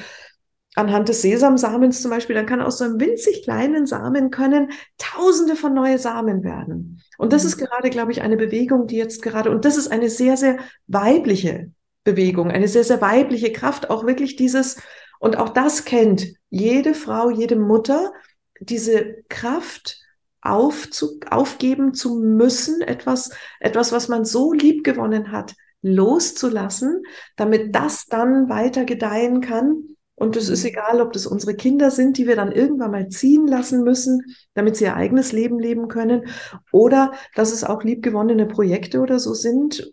anhand 0.75 1.09
des 1.09 1.23
Sesamsamens 1.23 2.03
zum 2.03 2.11
Beispiel, 2.11 2.37
dann 2.37 2.47
kann 2.47 2.61
aus 2.61 2.79
so 2.79 2.85
einem 2.85 3.01
winzig 3.01 3.43
kleinen 3.43 3.87
Samen 3.87 4.31
können 4.31 4.71
Tausende 4.99 5.57
von 5.57 5.75
neue 5.75 5.99
Samen 5.99 6.45
werden. 6.45 7.03
Und 7.19 7.33
das 7.33 7.45
ist 7.45 7.61
mhm. 7.61 7.67
gerade, 7.67 7.91
glaube 7.91 8.13
ich, 8.13 8.23
eine 8.23 8.37
Bewegung, 8.37 8.87
die 8.87 8.97
jetzt 8.97 9.23
gerade, 9.23 9.51
und 9.51 9.65
das 9.65 9.77
ist 9.77 9.89
eine 9.89 10.09
sehr, 10.09 10.37
sehr 10.37 10.59
weibliche 10.87 11.73
Bewegung, 12.05 12.51
eine 12.51 12.69
sehr, 12.69 12.85
sehr 12.85 13.01
weibliche 13.01 13.53
Kraft, 13.53 13.91
auch 13.91 14.07
wirklich 14.07 14.37
dieses, 14.37 14.81
und 15.21 15.37
auch 15.37 15.51
das 15.51 15.85
kennt 15.85 16.27
jede 16.51 16.95
Frau, 16.95 17.31
jede 17.31 17.57
Mutter, 17.57 18.13
diese 18.61 19.23
Kraft 19.29 19.99
aufzu, 20.41 21.21
aufgeben 21.31 21.95
zu 21.95 22.17
müssen, 22.17 22.81
etwas, 22.81 23.31
etwas, 23.61 23.93
was 23.93 24.09
man 24.09 24.25
so 24.25 24.53
lieb 24.53 24.85
gewonnen 24.85 25.31
hat, 25.31 25.55
loszulassen, 25.83 27.03
damit 27.37 27.75
das 27.75 28.07
dann 28.07 28.49
weiter 28.49 28.85
gedeihen 28.85 29.41
kann 29.41 29.97
und 30.23 30.37
es 30.37 30.49
ist 30.49 30.63
mhm. 30.63 30.69
egal, 30.69 31.01
ob 31.01 31.13
das 31.13 31.27
unsere 31.27 31.55
Kinder 31.57 31.91
sind, 31.91 32.17
die 32.17 32.29
wir 32.29 32.37
dann 32.37 32.53
irgendwann 32.53 32.93
mal 32.93 33.09
ziehen 33.09 33.49
lassen 33.49 33.83
müssen, 33.83 34.23
damit 34.55 34.77
sie 34.77 34.85
ihr 34.85 34.95
eigenes 34.95 35.33
Leben 35.33 35.59
leben 35.59 35.89
können, 35.89 36.27
oder 36.71 37.13
dass 37.35 37.53
es 37.53 37.65
auch 37.65 37.83
liebgewonnene 37.83 38.47
Projekte 38.47 39.01
oder 39.01 39.19
so 39.19 39.35
sind, 39.35 39.93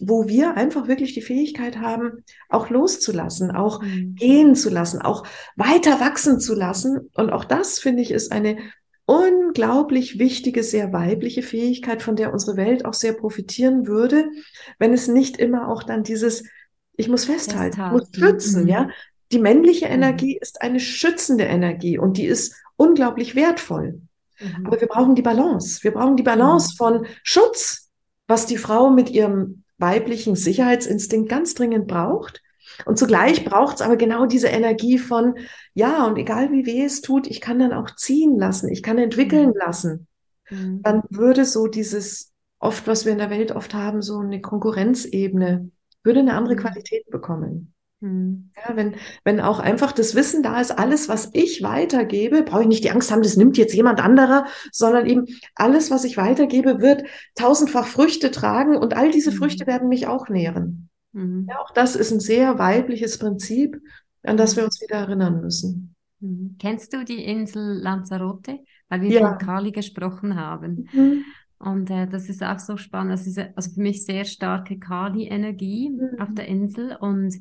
wo 0.00 0.28
wir 0.28 0.56
einfach 0.56 0.88
wirklich 0.88 1.14
die 1.14 1.22
Fähigkeit 1.22 1.78
haben, 1.78 2.24
auch 2.48 2.70
loszulassen, 2.70 3.50
auch 3.50 3.82
mhm. 3.82 4.14
gehen 4.16 4.54
zu 4.54 4.68
lassen, 4.68 5.00
auch 5.00 5.26
weiter 5.56 6.00
wachsen 6.00 6.40
zu 6.40 6.54
lassen. 6.54 7.10
Und 7.14 7.30
auch 7.30 7.44
das, 7.44 7.78
finde 7.78 8.02
ich, 8.02 8.10
ist 8.10 8.32
eine 8.32 8.58
unglaublich 9.06 10.18
wichtige, 10.18 10.62
sehr 10.62 10.92
weibliche 10.92 11.42
Fähigkeit, 11.42 12.02
von 12.02 12.16
der 12.16 12.32
unsere 12.32 12.56
Welt 12.56 12.84
auch 12.84 12.94
sehr 12.94 13.12
profitieren 13.12 13.86
würde, 13.86 14.28
wenn 14.78 14.92
es 14.92 15.06
nicht 15.06 15.36
immer 15.36 15.68
auch 15.68 15.84
dann 15.84 16.02
dieses 16.02 16.42
ich 16.96 17.08
muss 17.08 17.26
festhalten, 17.26 17.76
festhalten. 17.76 17.96
muss 17.96 18.08
schützen, 18.12 18.62
mhm. 18.62 18.68
ja. 18.68 18.88
Die 19.32 19.38
männliche 19.38 19.86
mhm. 19.86 19.92
Energie 19.92 20.38
ist 20.40 20.62
eine 20.62 20.80
schützende 20.80 21.44
Energie 21.44 21.98
und 21.98 22.16
die 22.16 22.26
ist 22.26 22.54
unglaublich 22.76 23.34
wertvoll. 23.34 24.00
Mhm. 24.40 24.66
Aber 24.66 24.80
wir 24.80 24.88
brauchen 24.88 25.14
die 25.14 25.22
Balance. 25.22 25.82
Wir 25.82 25.92
brauchen 25.92 26.16
die 26.16 26.22
Balance 26.22 26.72
mhm. 26.72 26.76
von 26.76 27.06
Schutz, 27.22 27.90
was 28.26 28.46
die 28.46 28.56
Frau 28.56 28.90
mit 28.90 29.10
ihrem 29.10 29.64
weiblichen 29.78 30.36
Sicherheitsinstinkt 30.36 31.28
ganz 31.28 31.54
dringend 31.54 31.86
braucht. 31.86 32.42
Und 32.84 32.98
zugleich 32.98 33.44
braucht 33.44 33.76
es 33.76 33.82
aber 33.82 33.96
genau 33.96 34.26
diese 34.26 34.48
Energie 34.48 34.98
von, 34.98 35.34
ja, 35.74 36.06
und 36.06 36.16
egal 36.16 36.50
wie 36.50 36.66
weh 36.66 36.84
es 36.84 37.00
tut, 37.00 37.26
ich 37.26 37.40
kann 37.40 37.58
dann 37.58 37.72
auch 37.72 37.94
ziehen 37.94 38.36
lassen, 38.36 38.70
ich 38.70 38.82
kann 38.82 38.98
entwickeln 38.98 39.50
mhm. 39.50 39.56
lassen. 39.56 40.06
Mhm. 40.50 40.82
Dann 40.82 41.02
würde 41.10 41.44
so 41.44 41.68
dieses 41.68 42.32
oft, 42.58 42.86
was 42.86 43.04
wir 43.04 43.12
in 43.12 43.18
der 43.18 43.30
Welt 43.30 43.52
oft 43.52 43.74
haben, 43.74 44.02
so 44.02 44.18
eine 44.18 44.40
Konkurrenzebene, 44.40 45.70
würde 46.02 46.20
eine 46.20 46.34
andere 46.34 46.56
Qualität 46.56 47.06
bekommen. 47.10 47.74
Hm. 48.02 48.50
Ja, 48.56 48.76
wenn, 48.76 48.96
wenn 49.24 49.40
auch 49.40 49.58
einfach 49.58 49.92
das 49.92 50.14
Wissen 50.14 50.42
da 50.42 50.60
ist, 50.60 50.72
alles, 50.72 51.08
was 51.08 51.30
ich 51.32 51.62
weitergebe, 51.62 52.42
brauche 52.42 52.62
ich 52.62 52.68
nicht 52.68 52.84
die 52.84 52.90
Angst 52.90 53.10
haben, 53.10 53.22
das 53.22 53.36
nimmt 53.36 53.56
jetzt 53.56 53.74
jemand 53.74 54.00
anderer, 54.00 54.46
sondern 54.70 55.06
eben 55.06 55.24
alles, 55.54 55.90
was 55.90 56.04
ich 56.04 56.16
weitergebe, 56.16 56.80
wird 56.80 57.04
tausendfach 57.34 57.86
Früchte 57.86 58.30
tragen 58.30 58.76
und 58.76 58.94
all 58.94 59.10
diese 59.10 59.30
mhm. 59.30 59.36
Früchte 59.36 59.66
werden 59.66 59.88
mich 59.88 60.06
auch 60.06 60.28
nähren. 60.28 60.90
Mhm. 61.12 61.46
Ja, 61.48 61.58
auch 61.60 61.70
das 61.72 61.96
ist 61.96 62.12
ein 62.12 62.20
sehr 62.20 62.58
weibliches 62.58 63.18
Prinzip, 63.18 63.80
an 64.22 64.36
das 64.36 64.56
wir 64.56 64.64
uns 64.64 64.80
wieder 64.82 64.96
erinnern 64.96 65.40
müssen. 65.40 65.94
Mhm. 66.20 66.56
Kennst 66.58 66.92
du 66.92 67.04
die 67.04 67.24
Insel 67.24 67.80
Lanzarote? 67.80 68.60
Weil 68.88 69.00
wir 69.00 69.10
ja. 69.10 69.28
von 69.28 69.38
Kali 69.38 69.72
gesprochen 69.72 70.36
haben. 70.36 70.88
Mhm. 70.92 71.24
Und 71.58 71.90
äh, 71.90 72.06
das 72.06 72.28
ist 72.28 72.42
auch 72.42 72.58
so 72.58 72.76
spannend. 72.76 73.12
Das 73.12 73.26
ist 73.26 73.38
also 73.38 73.70
für 73.70 73.80
mich 73.80 74.04
sehr 74.04 74.24
starke 74.24 74.78
Kali-Energie 74.78 75.90
mhm. 75.90 76.20
auf 76.20 76.28
der 76.34 76.46
Insel. 76.46 76.96
Und 77.00 77.34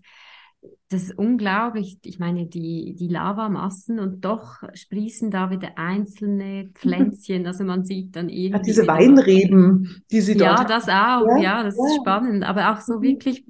das 0.89 1.03
ist 1.03 1.17
unglaublich. 1.17 1.97
Ich 2.03 2.19
meine, 2.19 2.45
die, 2.45 2.95
die 2.95 3.07
Lavamassen 3.07 3.99
und 3.99 4.23
doch 4.23 4.61
sprießen 4.73 5.31
da 5.31 5.49
wieder 5.49 5.77
einzelne 5.77 6.69
Pflänzchen. 6.73 7.47
Also 7.47 7.63
man 7.63 7.85
sieht 7.85 8.15
dann 8.15 8.29
irgendwie. 8.29 8.51
Ja, 8.51 8.59
diese 8.59 8.87
Weinreben, 8.87 10.03
die 10.11 10.21
sie 10.21 10.37
dort 10.37 10.59
Ja, 10.59 10.65
das 10.65 10.83
auch. 10.83 11.27
Ja, 11.27 11.37
ja 11.37 11.63
das 11.63 11.75
ja. 11.77 11.85
ist 11.85 11.95
spannend. 12.01 12.43
Aber 12.43 12.71
auch 12.71 12.81
so 12.81 12.97
mhm. 12.97 13.01
wirklich 13.01 13.45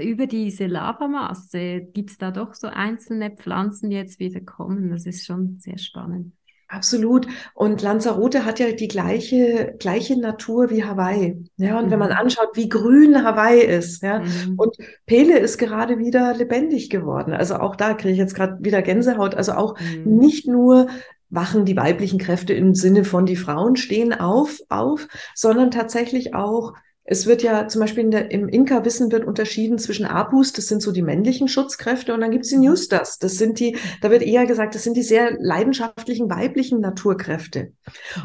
über 0.00 0.26
diese 0.26 0.66
Lavamasse 0.66 1.80
gibt 1.92 2.10
es 2.10 2.18
da 2.18 2.30
doch 2.30 2.54
so 2.54 2.68
einzelne 2.68 3.30
Pflanzen, 3.30 3.90
die 3.90 3.96
jetzt 3.96 4.20
wieder 4.20 4.40
kommen. 4.40 4.90
Das 4.90 5.06
ist 5.06 5.26
schon 5.26 5.58
sehr 5.58 5.78
spannend. 5.78 6.32
Absolut. 6.70 7.26
Und 7.54 7.80
Lanzarote 7.80 8.44
hat 8.44 8.58
ja 8.58 8.72
die 8.72 8.88
gleiche, 8.88 9.74
gleiche 9.78 10.20
Natur 10.20 10.68
wie 10.68 10.84
Hawaii. 10.84 11.42
Ja, 11.56 11.78
und 11.78 11.86
mhm. 11.86 11.90
wenn 11.90 11.98
man 11.98 12.10
mhm. 12.10 12.18
anschaut, 12.18 12.50
wie 12.54 12.68
grün 12.68 13.24
Hawaii 13.24 13.62
ist, 13.62 14.02
ja, 14.02 14.20
mhm. 14.20 14.54
und 14.58 14.76
Pele 15.06 15.38
ist 15.38 15.56
gerade 15.56 15.98
wieder 15.98 16.34
lebendig 16.34 16.90
geworden. 16.90 17.32
Also 17.32 17.56
auch 17.56 17.74
da 17.74 17.94
kriege 17.94 18.12
ich 18.12 18.18
jetzt 18.18 18.34
gerade 18.34 18.58
wieder 18.60 18.82
Gänsehaut. 18.82 19.34
Also 19.34 19.52
auch 19.52 19.80
mhm. 19.80 20.18
nicht 20.18 20.46
nur 20.46 20.88
wachen 21.30 21.64
die 21.64 21.76
weiblichen 21.76 22.18
Kräfte 22.18 22.52
im 22.52 22.74
Sinne 22.74 23.04
von 23.04 23.24
die 23.24 23.36
Frauen 23.36 23.76
stehen 23.76 24.12
auf, 24.12 24.58
auf, 24.68 25.08
sondern 25.34 25.70
tatsächlich 25.70 26.34
auch 26.34 26.74
es 27.10 27.26
wird 27.26 27.42
ja 27.42 27.66
zum 27.68 27.80
Beispiel 27.80 28.10
der, 28.10 28.30
im 28.30 28.48
Inka-Wissen 28.48 29.10
wird 29.10 29.24
unterschieden 29.24 29.78
zwischen 29.78 30.04
Apus, 30.04 30.52
das 30.52 30.66
sind 30.66 30.82
so 30.82 30.92
die 30.92 31.00
männlichen 31.00 31.48
Schutzkräfte, 31.48 32.12
und 32.12 32.20
dann 32.20 32.30
gibt 32.30 32.44
es 32.44 32.50
die 32.50 32.58
Newsters. 32.58 33.18
Das 33.18 33.38
sind 33.38 33.60
die, 33.60 33.78
da 34.02 34.10
wird 34.10 34.22
eher 34.22 34.44
gesagt, 34.44 34.74
das 34.74 34.84
sind 34.84 34.94
die 34.94 35.02
sehr 35.02 35.32
leidenschaftlichen 35.40 36.28
weiblichen 36.28 36.80
Naturkräfte. 36.80 37.72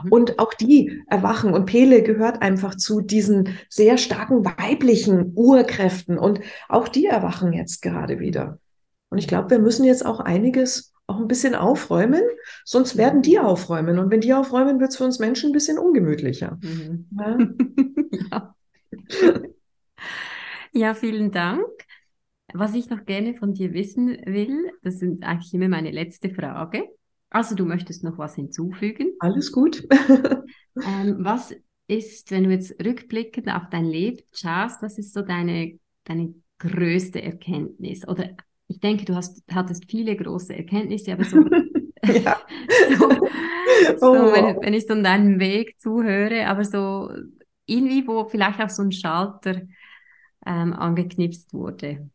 Mhm. 0.03 0.11
Und 0.11 0.39
auch 0.39 0.53
die 0.53 1.01
erwachen. 1.07 1.53
Und 1.53 1.65
Pele 1.65 2.03
gehört 2.03 2.41
einfach 2.41 2.75
zu 2.75 2.99
diesen 2.99 3.57
sehr 3.69 3.97
starken 3.97 4.43
weiblichen 4.43 5.31
Urkräften. 5.33 6.17
Und 6.17 6.41
auch 6.67 6.89
die 6.89 7.05
erwachen 7.05 7.53
jetzt 7.53 7.81
gerade 7.81 8.19
wieder. 8.19 8.59
Und 9.09 9.17
ich 9.17 9.29
glaube, 9.29 9.49
wir 9.49 9.59
müssen 9.59 9.85
jetzt 9.85 10.05
auch 10.05 10.19
einiges 10.19 10.91
auch 11.07 11.19
ein 11.19 11.27
bisschen 11.27 11.55
aufräumen, 11.55 12.23
sonst 12.65 12.97
werden 12.97 13.21
die 13.21 13.39
aufräumen. 13.39 13.97
Und 13.97 14.09
wenn 14.09 14.21
die 14.21 14.33
aufräumen, 14.33 14.81
wird 14.81 14.91
es 14.91 14.97
für 14.97 15.05
uns 15.05 15.19
Menschen 15.19 15.51
ein 15.51 15.53
bisschen 15.53 15.77
ungemütlicher. 15.77 16.57
Mhm. 16.61 17.07
Ja? 17.17 17.37
ja. 18.31 18.55
ja, 20.73 20.93
vielen 20.93 21.31
Dank. 21.31 21.65
Was 22.53 22.75
ich 22.75 22.89
noch 22.89 23.05
gerne 23.05 23.33
von 23.35 23.53
dir 23.53 23.73
wissen 23.73 24.09
will, 24.25 24.71
das 24.83 24.99
sind 24.99 25.23
eigentlich 25.23 25.53
immer 25.53 25.69
meine 25.69 25.91
letzte 25.91 26.29
Frage. 26.29 26.83
Also 27.29 27.55
du 27.55 27.65
möchtest 27.65 28.03
noch 28.03 28.17
was 28.19 28.35
hinzufügen? 28.35 29.13
Alles 29.19 29.51
gut. 29.51 29.83
ähm, 29.89 31.17
was 31.19 31.55
ist, 31.87 32.31
wenn 32.31 32.43
du 32.43 32.51
jetzt 32.51 32.83
rückblickend 32.83 33.49
auf 33.49 33.63
dein 33.71 33.85
Leben 33.85 34.21
schaust, 34.31 34.81
was 34.81 34.97
ist 34.97 35.13
so 35.13 35.21
deine, 35.21 35.79
deine 36.03 36.33
größte 36.59 37.21
Erkenntnis? 37.21 38.07
Oder 38.07 38.29
ich 38.67 38.79
denke, 38.79 39.05
du 39.05 39.15
hast, 39.15 39.43
hattest 39.51 39.89
viele 39.89 40.15
große 40.15 40.55
Erkenntnisse, 40.55 41.13
aber 41.13 41.25
so, 41.25 41.43
so, 42.97 43.09
so 43.97 44.11
oh. 44.11 44.31
wenn, 44.33 44.61
wenn, 44.61 44.73
ich 44.73 44.85
so 44.85 44.93
deinen 45.01 45.39
Weg 45.39 45.79
zuhöre, 45.79 46.47
aber 46.47 46.63
so 46.63 47.09
irgendwie, 47.65 48.07
wo 48.07 48.25
vielleicht 48.25 48.61
auch 48.61 48.69
so 48.69 48.83
ein 48.83 48.91
Schalter 48.91 49.61
ähm, 50.45 50.73
angeknipst 50.73 51.53
wurde. 51.53 52.09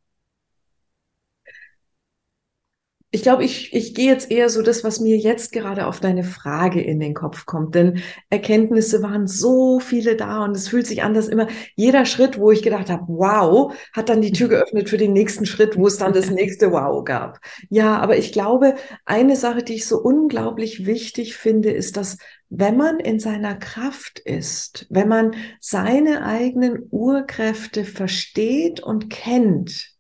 Ich 3.11 3.23
glaube, 3.23 3.43
ich, 3.43 3.73
ich 3.73 3.95
gehe 3.95 4.13
jetzt 4.13 4.31
eher 4.31 4.51
so 4.51 4.61
das, 4.61 4.85
was 4.85 5.01
mir 5.01 5.17
jetzt 5.17 5.51
gerade 5.53 5.87
auf 5.87 5.99
deine 5.99 6.25
Frage 6.25 6.83
in 6.83 7.01
den 7.01 7.15
Kopf 7.15 7.47
kommt. 7.47 7.75
Denn 7.75 8.03
Erkenntnisse 8.29 9.03
waren 9.03 9.27
so 9.27 9.81
viele 9.81 10.15
da 10.15 10.45
und 10.45 10.55
es 10.55 10.69
fühlt 10.69 10.87
sich 10.87 11.03
an, 11.03 11.15
dass 11.15 11.29
immer 11.29 11.47
jeder 11.75 12.05
Schritt, 12.05 12.39
wo 12.39 12.51
ich 12.51 12.63
gedacht 12.63 12.91
habe, 12.91 13.05
wow, 13.09 13.75
hat 13.95 14.11
dann 14.11 14.21
die 14.21 14.33
Tür 14.33 14.49
geöffnet 14.51 14.91
für 14.91 14.99
den 14.99 15.15
nächsten 15.15 15.47
Schritt, 15.47 15.79
wo 15.79 15.87
es 15.87 15.97
dann 15.97 16.13
das 16.13 16.29
nächste 16.29 16.71
Wow 16.71 17.03
gab. 17.03 17.39
Ja, 17.71 17.99
aber 17.99 18.19
ich 18.19 18.31
glaube, 18.31 18.75
eine 19.07 19.37
Sache, 19.37 19.63
die 19.63 19.77
ich 19.77 19.87
so 19.87 19.99
unglaublich 19.99 20.85
wichtig 20.85 21.35
finde, 21.35 21.71
ist, 21.71 21.97
dass 21.97 22.19
wenn 22.51 22.77
man 22.77 23.01
in 23.01 23.21
seiner 23.21 23.57
Kraft 23.57 24.19
ist, 24.19 24.87
wenn 24.91 25.09
man 25.09 25.35
seine 25.61 26.27
eigenen 26.27 26.87
Urkräfte 26.91 27.85
versteht 27.85 28.81
und 28.81 29.09
kennt, 29.09 29.98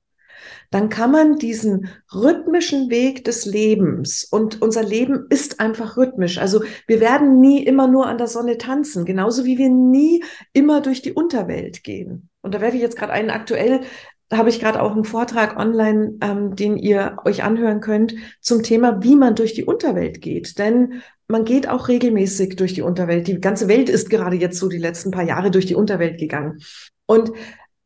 dann 0.70 0.88
kann 0.88 1.10
man 1.10 1.38
diesen 1.38 1.88
rhythmischen 2.12 2.90
Weg 2.90 3.24
des 3.24 3.46
Lebens 3.46 4.24
und 4.30 4.60
unser 4.60 4.82
Leben 4.82 5.26
ist 5.30 5.60
einfach 5.60 5.96
rhythmisch. 5.96 6.38
Also 6.38 6.62
wir 6.86 7.00
werden 7.00 7.40
nie 7.40 7.64
immer 7.64 7.88
nur 7.88 8.06
an 8.06 8.18
der 8.18 8.26
Sonne 8.26 8.58
tanzen, 8.58 9.04
genauso 9.04 9.44
wie 9.44 9.58
wir 9.58 9.70
nie 9.70 10.22
immer 10.52 10.80
durch 10.80 11.02
die 11.02 11.12
Unterwelt 11.12 11.84
gehen. 11.84 12.28
Und 12.42 12.54
da 12.54 12.60
werfe 12.60 12.76
ich 12.76 12.82
jetzt 12.82 12.96
gerade 12.96 13.12
einen 13.12 13.30
aktuell 13.30 13.80
da 14.28 14.36
habe 14.36 14.50
ich 14.50 14.60
gerade 14.60 14.82
auch 14.82 14.92
einen 14.92 15.04
Vortrag 15.04 15.56
online, 15.56 16.18
ähm, 16.20 16.54
den 16.54 16.76
ihr 16.76 17.16
euch 17.24 17.42
anhören 17.42 17.80
könnt, 17.80 18.14
zum 18.40 18.62
Thema, 18.62 19.02
wie 19.02 19.16
man 19.16 19.34
durch 19.34 19.54
die 19.54 19.64
Unterwelt 19.64 20.20
geht. 20.20 20.58
Denn 20.58 21.00
man 21.28 21.44
geht 21.44 21.68
auch 21.68 21.88
regelmäßig 21.88 22.56
durch 22.56 22.74
die 22.74 22.82
Unterwelt. 22.82 23.26
Die 23.26 23.40
ganze 23.40 23.68
Welt 23.68 23.88
ist 23.88 24.10
gerade 24.10 24.36
jetzt 24.36 24.58
so 24.58 24.68
die 24.68 24.78
letzten 24.78 25.10
paar 25.10 25.24
Jahre 25.24 25.50
durch 25.50 25.66
die 25.66 25.74
Unterwelt 25.74 26.18
gegangen. 26.18 26.60
Und 27.06 27.32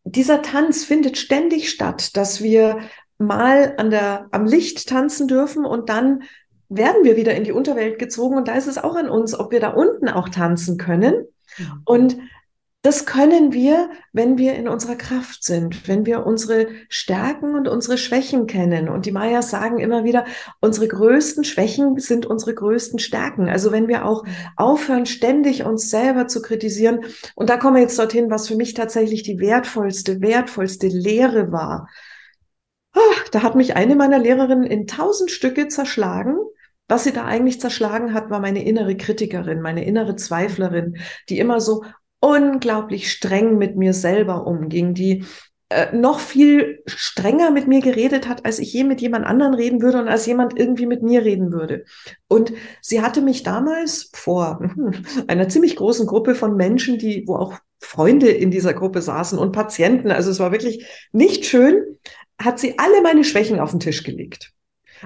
dieser 0.04 0.42
Tanz 0.42 0.84
findet 0.84 1.18
ständig 1.18 1.70
statt, 1.70 2.16
dass 2.16 2.42
wir 2.42 2.80
mal 3.18 3.74
an 3.76 3.90
der, 3.90 4.26
am 4.32 4.46
Licht 4.46 4.88
tanzen 4.88 5.28
dürfen 5.28 5.64
und 5.64 5.88
dann 5.88 6.24
werden 6.68 7.04
wir 7.04 7.16
wieder 7.16 7.34
in 7.34 7.44
die 7.44 7.52
Unterwelt 7.52 7.98
gezogen 7.98 8.36
und 8.36 8.48
da 8.48 8.54
ist 8.54 8.66
es 8.66 8.78
auch 8.78 8.96
an 8.96 9.08
uns, 9.08 9.38
ob 9.38 9.52
wir 9.52 9.60
da 9.60 9.70
unten 9.70 10.08
auch 10.08 10.28
tanzen 10.28 10.78
können. 10.78 11.26
Mhm. 11.58 11.82
Und 11.84 12.16
das 12.82 13.06
können 13.06 13.52
wir, 13.52 13.90
wenn 14.12 14.38
wir 14.38 14.54
in 14.54 14.66
unserer 14.66 14.96
Kraft 14.96 15.44
sind, 15.44 15.86
wenn 15.86 16.04
wir 16.04 16.26
unsere 16.26 16.66
Stärken 16.88 17.54
und 17.54 17.68
unsere 17.68 17.96
Schwächen 17.96 18.48
kennen. 18.48 18.88
Und 18.88 19.06
die 19.06 19.12
Mayas 19.12 19.50
sagen 19.50 19.78
immer 19.78 20.02
wieder, 20.02 20.24
unsere 20.60 20.88
größten 20.88 21.44
Schwächen 21.44 22.00
sind 22.00 22.26
unsere 22.26 22.54
größten 22.54 22.98
Stärken. 22.98 23.48
Also 23.48 23.70
wenn 23.70 23.86
wir 23.86 24.04
auch 24.04 24.24
aufhören, 24.56 25.06
ständig 25.06 25.64
uns 25.64 25.90
selber 25.90 26.26
zu 26.26 26.42
kritisieren. 26.42 27.04
Und 27.36 27.50
da 27.50 27.56
kommen 27.56 27.76
wir 27.76 27.82
jetzt 27.82 27.98
dorthin, 28.00 28.30
was 28.30 28.48
für 28.48 28.56
mich 28.56 28.74
tatsächlich 28.74 29.22
die 29.22 29.38
wertvollste, 29.38 30.20
wertvollste 30.20 30.88
Lehre 30.88 31.52
war. 31.52 31.88
Ach, 32.94 33.28
da 33.30 33.44
hat 33.44 33.54
mich 33.54 33.76
eine 33.76 33.94
meiner 33.94 34.18
Lehrerinnen 34.18 34.64
in 34.64 34.88
tausend 34.88 35.30
Stücke 35.30 35.68
zerschlagen. 35.68 36.36
Was 36.88 37.04
sie 37.04 37.12
da 37.12 37.24
eigentlich 37.24 37.60
zerschlagen 37.60 38.12
hat, 38.12 38.28
war 38.28 38.40
meine 38.40 38.64
innere 38.64 38.96
Kritikerin, 38.96 39.62
meine 39.62 39.84
innere 39.84 40.16
Zweiflerin, 40.16 40.96
die 41.28 41.38
immer 41.38 41.60
so, 41.60 41.84
unglaublich 42.22 43.10
streng 43.10 43.58
mit 43.58 43.76
mir 43.76 43.92
selber 43.92 44.46
umging, 44.46 44.94
die 44.94 45.24
äh, 45.70 45.94
noch 45.94 46.20
viel 46.20 46.82
strenger 46.86 47.50
mit 47.50 47.66
mir 47.66 47.80
geredet 47.80 48.28
hat, 48.28 48.44
als 48.44 48.60
ich 48.60 48.72
je 48.72 48.84
mit 48.84 49.00
jemand 49.00 49.26
anderen 49.26 49.54
reden 49.54 49.82
würde 49.82 49.98
und 49.98 50.08
als 50.08 50.24
jemand 50.26 50.58
irgendwie 50.58 50.86
mit 50.86 51.02
mir 51.02 51.24
reden 51.24 51.52
würde. 51.52 51.84
Und 52.28 52.52
sie 52.80 53.02
hatte 53.02 53.22
mich 53.22 53.42
damals 53.42 54.10
vor 54.14 54.60
einer 55.26 55.48
ziemlich 55.48 55.74
großen 55.74 56.06
Gruppe 56.06 56.36
von 56.36 56.56
Menschen, 56.56 56.98
die, 56.98 57.24
wo 57.26 57.34
auch 57.34 57.54
Freunde 57.80 58.28
in 58.28 58.52
dieser 58.52 58.72
Gruppe 58.72 59.02
saßen 59.02 59.38
und 59.38 59.52
Patienten, 59.52 60.12
also 60.12 60.30
es 60.30 60.38
war 60.38 60.52
wirklich 60.52 60.86
nicht 61.10 61.44
schön, 61.44 61.98
hat 62.38 62.60
sie 62.60 62.78
alle 62.78 63.02
meine 63.02 63.24
Schwächen 63.24 63.58
auf 63.58 63.72
den 63.72 63.80
Tisch 63.80 64.04
gelegt. 64.04 64.52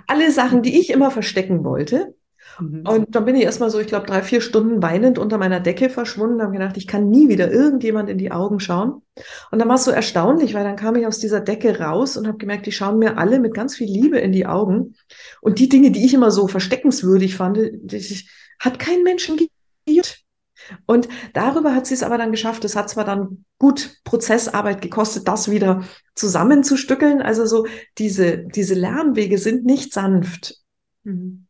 Alle 0.07 0.31
Sachen, 0.31 0.61
die 0.61 0.79
ich 0.79 0.91
immer 0.91 1.11
verstecken 1.11 1.65
wollte, 1.65 2.15
Mhm. 2.59 2.85
Und 2.87 3.15
dann 3.15 3.25
bin 3.25 3.37
ich 3.37 3.43
erstmal 3.43 3.71
so, 3.71 3.79
ich 3.79 3.87
glaube, 3.87 4.07
drei, 4.07 4.23
vier 4.23 4.41
Stunden 4.41 4.83
weinend 4.83 5.19
unter 5.19 5.39
meiner 5.39 5.61
Decke 5.61 5.91
verschwunden, 5.91 6.43
habe 6.43 6.53
gedacht, 6.53 6.77
ich 6.77 6.87
kann 6.87 7.11
nie 7.11 7.29
wieder 7.29 7.51
irgendjemand 7.51 8.09
in 8.09 8.19
die 8.19 8.33
Augen 8.33 8.61
schauen. 8.61 9.03
Und 9.51 9.59
dann 9.59 9.69
war 9.69 9.77
es 9.77 9.85
so 9.85 9.91
erstaunlich, 9.91 10.55
weil 10.55 10.65
dann 10.65 10.77
kam 10.77 10.97
ich 10.97 11.07
aus 11.07 11.19
dieser 11.19 11.41
Decke 11.41 11.79
raus 11.79 12.17
und 12.17 12.27
habe 12.27 12.39
gemerkt, 12.39 12.67
die 12.67 12.73
schauen 12.73 12.99
mir 12.99 13.19
alle 13.19 13.41
mit 13.41 13.55
ganz 13.55 13.77
viel 13.77 13.89
Liebe 13.89 14.19
in 14.19 14.33
die 14.33 14.47
Augen. 14.47 14.95
Und 15.41 15.59
die 15.59 15.69
Dinge, 15.69 15.91
die 15.91 16.05
ich 16.05 16.15
immer 16.15 16.31
so 16.31 16.49
versteckenswürdig 16.49 17.37
fand, 17.37 17.59
das 17.83 18.25
hat 18.59 18.79
kein 18.79 19.03
Menschen 19.03 19.37
gejuckt. 19.87 20.23
Und 20.87 21.09
darüber 21.33 21.75
hat 21.75 21.87
sie 21.87 21.95
es 21.95 22.03
aber 22.03 22.19
dann 22.19 22.33
geschafft. 22.33 22.65
Es 22.65 22.77
hat 22.77 22.91
zwar 22.91 23.05
dann 23.05 23.45
gut 23.59 23.99
Prozessarbeit 24.05 24.83
gekostet, 24.83 25.29
das 25.29 25.51
wieder 25.51 25.85
zusammenzustückeln. 26.15 27.23
Also 27.23 27.47
so 27.47 27.67
diese, 27.99 28.39
diese 28.39 28.75
Lernwege 28.75 29.39
sind 29.39 29.65
nicht 29.65 29.93
sanft. 29.93 30.57
Mhm. 31.05 31.47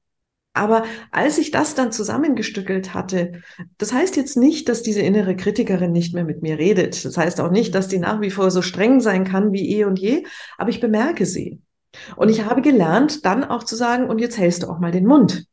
Aber 0.57 0.85
als 1.11 1.37
ich 1.39 1.51
das 1.51 1.75
dann 1.75 1.93
zusammengestückelt 1.93 2.95
hatte, 2.95 3.43
das 3.77 3.93
heißt 3.93 4.17
jetzt 4.17 4.37
nicht, 4.37 4.69
dass 4.69 4.83
diese 4.83 5.01
innere 5.01 5.37
Kritikerin 5.37 5.93
nicht 5.93 6.15
mehr 6.15 6.25
mit 6.25 6.43
mir 6.43 6.59
redet. 6.59 7.05
Das 7.05 7.17
heißt 7.19 7.41
auch 7.41 7.51
nicht, 7.51 7.75
dass 7.75 7.89
die 7.89 7.99
nach 7.99 8.21
wie 8.23 8.31
vor 8.31 8.51
so 8.51 8.63
streng 8.63 9.01
sein 9.01 9.25
kann 9.25 9.53
wie 9.53 9.77
eh 9.77 9.85
und 9.85 9.99
je, 9.99 10.25
aber 10.57 10.71
ich 10.71 10.81
bemerke 10.81 11.27
sie. 11.27 11.61
Und 12.17 12.31
ich 12.31 12.45
habe 12.45 12.63
gelernt, 12.63 13.25
dann 13.25 13.45
auch 13.45 13.65
zu 13.65 13.77
sagen, 13.77 14.09
und 14.09 14.19
jetzt 14.19 14.39
hältst 14.39 14.63
du 14.63 14.69
auch 14.69 14.79
mal 14.79 14.93
den 14.93 15.07
Mund. 15.07 15.47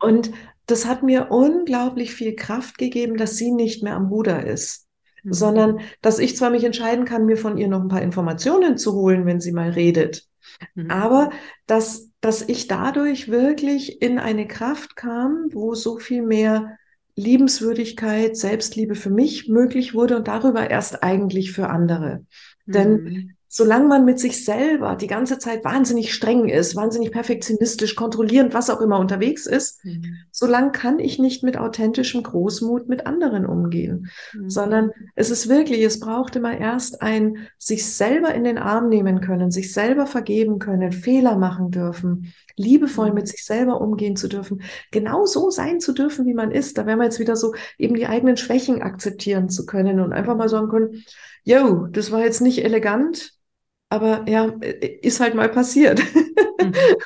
Und 0.00 0.30
das 0.66 0.86
hat 0.86 1.02
mir 1.02 1.30
unglaublich 1.30 2.12
viel 2.12 2.34
Kraft 2.34 2.78
gegeben, 2.78 3.16
dass 3.16 3.36
sie 3.36 3.52
nicht 3.52 3.82
mehr 3.82 3.94
am 3.94 4.06
Ruder 4.06 4.44
ist, 4.44 4.86
mhm. 5.22 5.32
sondern 5.32 5.80
dass 6.02 6.18
ich 6.18 6.36
zwar 6.36 6.50
mich 6.50 6.64
entscheiden 6.64 7.04
kann, 7.04 7.24
mir 7.24 7.36
von 7.36 7.56
ihr 7.56 7.68
noch 7.68 7.80
ein 7.80 7.88
paar 7.88 8.02
Informationen 8.02 8.78
zu 8.78 8.94
holen, 8.94 9.26
wenn 9.26 9.40
sie 9.40 9.52
mal 9.52 9.70
redet, 9.70 10.26
mhm. 10.74 10.90
aber 10.90 11.30
dass 11.66 12.07
dass 12.20 12.42
ich 12.42 12.66
dadurch 12.66 13.28
wirklich 13.28 14.02
in 14.02 14.18
eine 14.18 14.48
Kraft 14.48 14.96
kam, 14.96 15.48
wo 15.52 15.74
so 15.74 15.98
viel 15.98 16.22
mehr 16.22 16.76
Liebenswürdigkeit, 17.14 18.36
Selbstliebe 18.36 18.94
für 18.94 19.10
mich 19.10 19.48
möglich 19.48 19.94
wurde 19.94 20.16
und 20.16 20.28
darüber 20.28 20.70
erst 20.70 21.02
eigentlich 21.02 21.52
für 21.52 21.68
andere. 21.68 22.24
Mhm. 22.66 22.72
Denn 22.72 23.36
solange 23.48 23.88
man 23.88 24.04
mit 24.04 24.20
sich 24.20 24.44
selber 24.44 24.94
die 24.94 25.06
ganze 25.06 25.38
Zeit 25.38 25.64
wahnsinnig 25.64 26.12
streng 26.12 26.48
ist, 26.48 26.76
wahnsinnig 26.76 27.10
perfektionistisch, 27.10 27.94
kontrollierend, 27.94 28.52
was 28.52 28.68
auch 28.68 28.82
immer 28.82 28.98
unterwegs 28.98 29.46
ist, 29.46 29.82
mhm. 29.84 30.16
solange 30.30 30.70
kann 30.70 30.98
ich 30.98 31.18
nicht 31.18 31.42
mit 31.42 31.56
authentischem 31.56 32.22
Großmut 32.22 32.88
mit 32.88 33.06
anderen 33.06 33.46
umgehen, 33.46 34.10
mhm. 34.34 34.50
sondern 34.50 34.90
es 35.14 35.30
ist 35.30 35.48
wirklich, 35.48 35.82
es 35.82 35.98
braucht 35.98 36.36
immer 36.36 36.58
erst 36.58 37.00
ein 37.00 37.48
sich 37.56 37.86
selber 37.86 38.34
in 38.34 38.44
den 38.44 38.58
Arm 38.58 38.90
nehmen 38.90 39.22
können, 39.22 39.50
sich 39.50 39.72
selber 39.72 40.06
vergeben 40.06 40.58
können, 40.58 40.92
Fehler 40.92 41.38
machen 41.38 41.70
dürfen, 41.70 42.34
liebevoll 42.56 43.08
mhm. 43.08 43.14
mit 43.14 43.28
sich 43.28 43.46
selber 43.46 43.80
umgehen 43.80 44.16
zu 44.16 44.28
dürfen, 44.28 44.60
genau 44.90 45.24
so 45.24 45.48
sein 45.48 45.80
zu 45.80 45.92
dürfen, 45.92 46.26
wie 46.26 46.34
man 46.34 46.50
ist. 46.50 46.76
Da 46.76 46.84
wären 46.84 46.98
wir 46.98 47.04
jetzt 47.04 47.18
wieder 47.18 47.36
so, 47.36 47.54
eben 47.78 47.94
die 47.94 48.06
eigenen 48.06 48.36
Schwächen 48.36 48.82
akzeptieren 48.82 49.48
zu 49.48 49.64
können 49.64 50.00
und 50.00 50.12
einfach 50.12 50.36
mal 50.36 50.50
sagen 50.50 50.68
können, 50.68 51.02
yo, 51.44 51.86
das 51.86 52.12
war 52.12 52.20
jetzt 52.20 52.42
nicht 52.42 52.62
elegant, 52.62 53.37
aber 53.90 54.24
ja, 54.28 54.52
ist 55.02 55.20
halt 55.20 55.34
mal 55.34 55.48
passiert. 55.48 56.02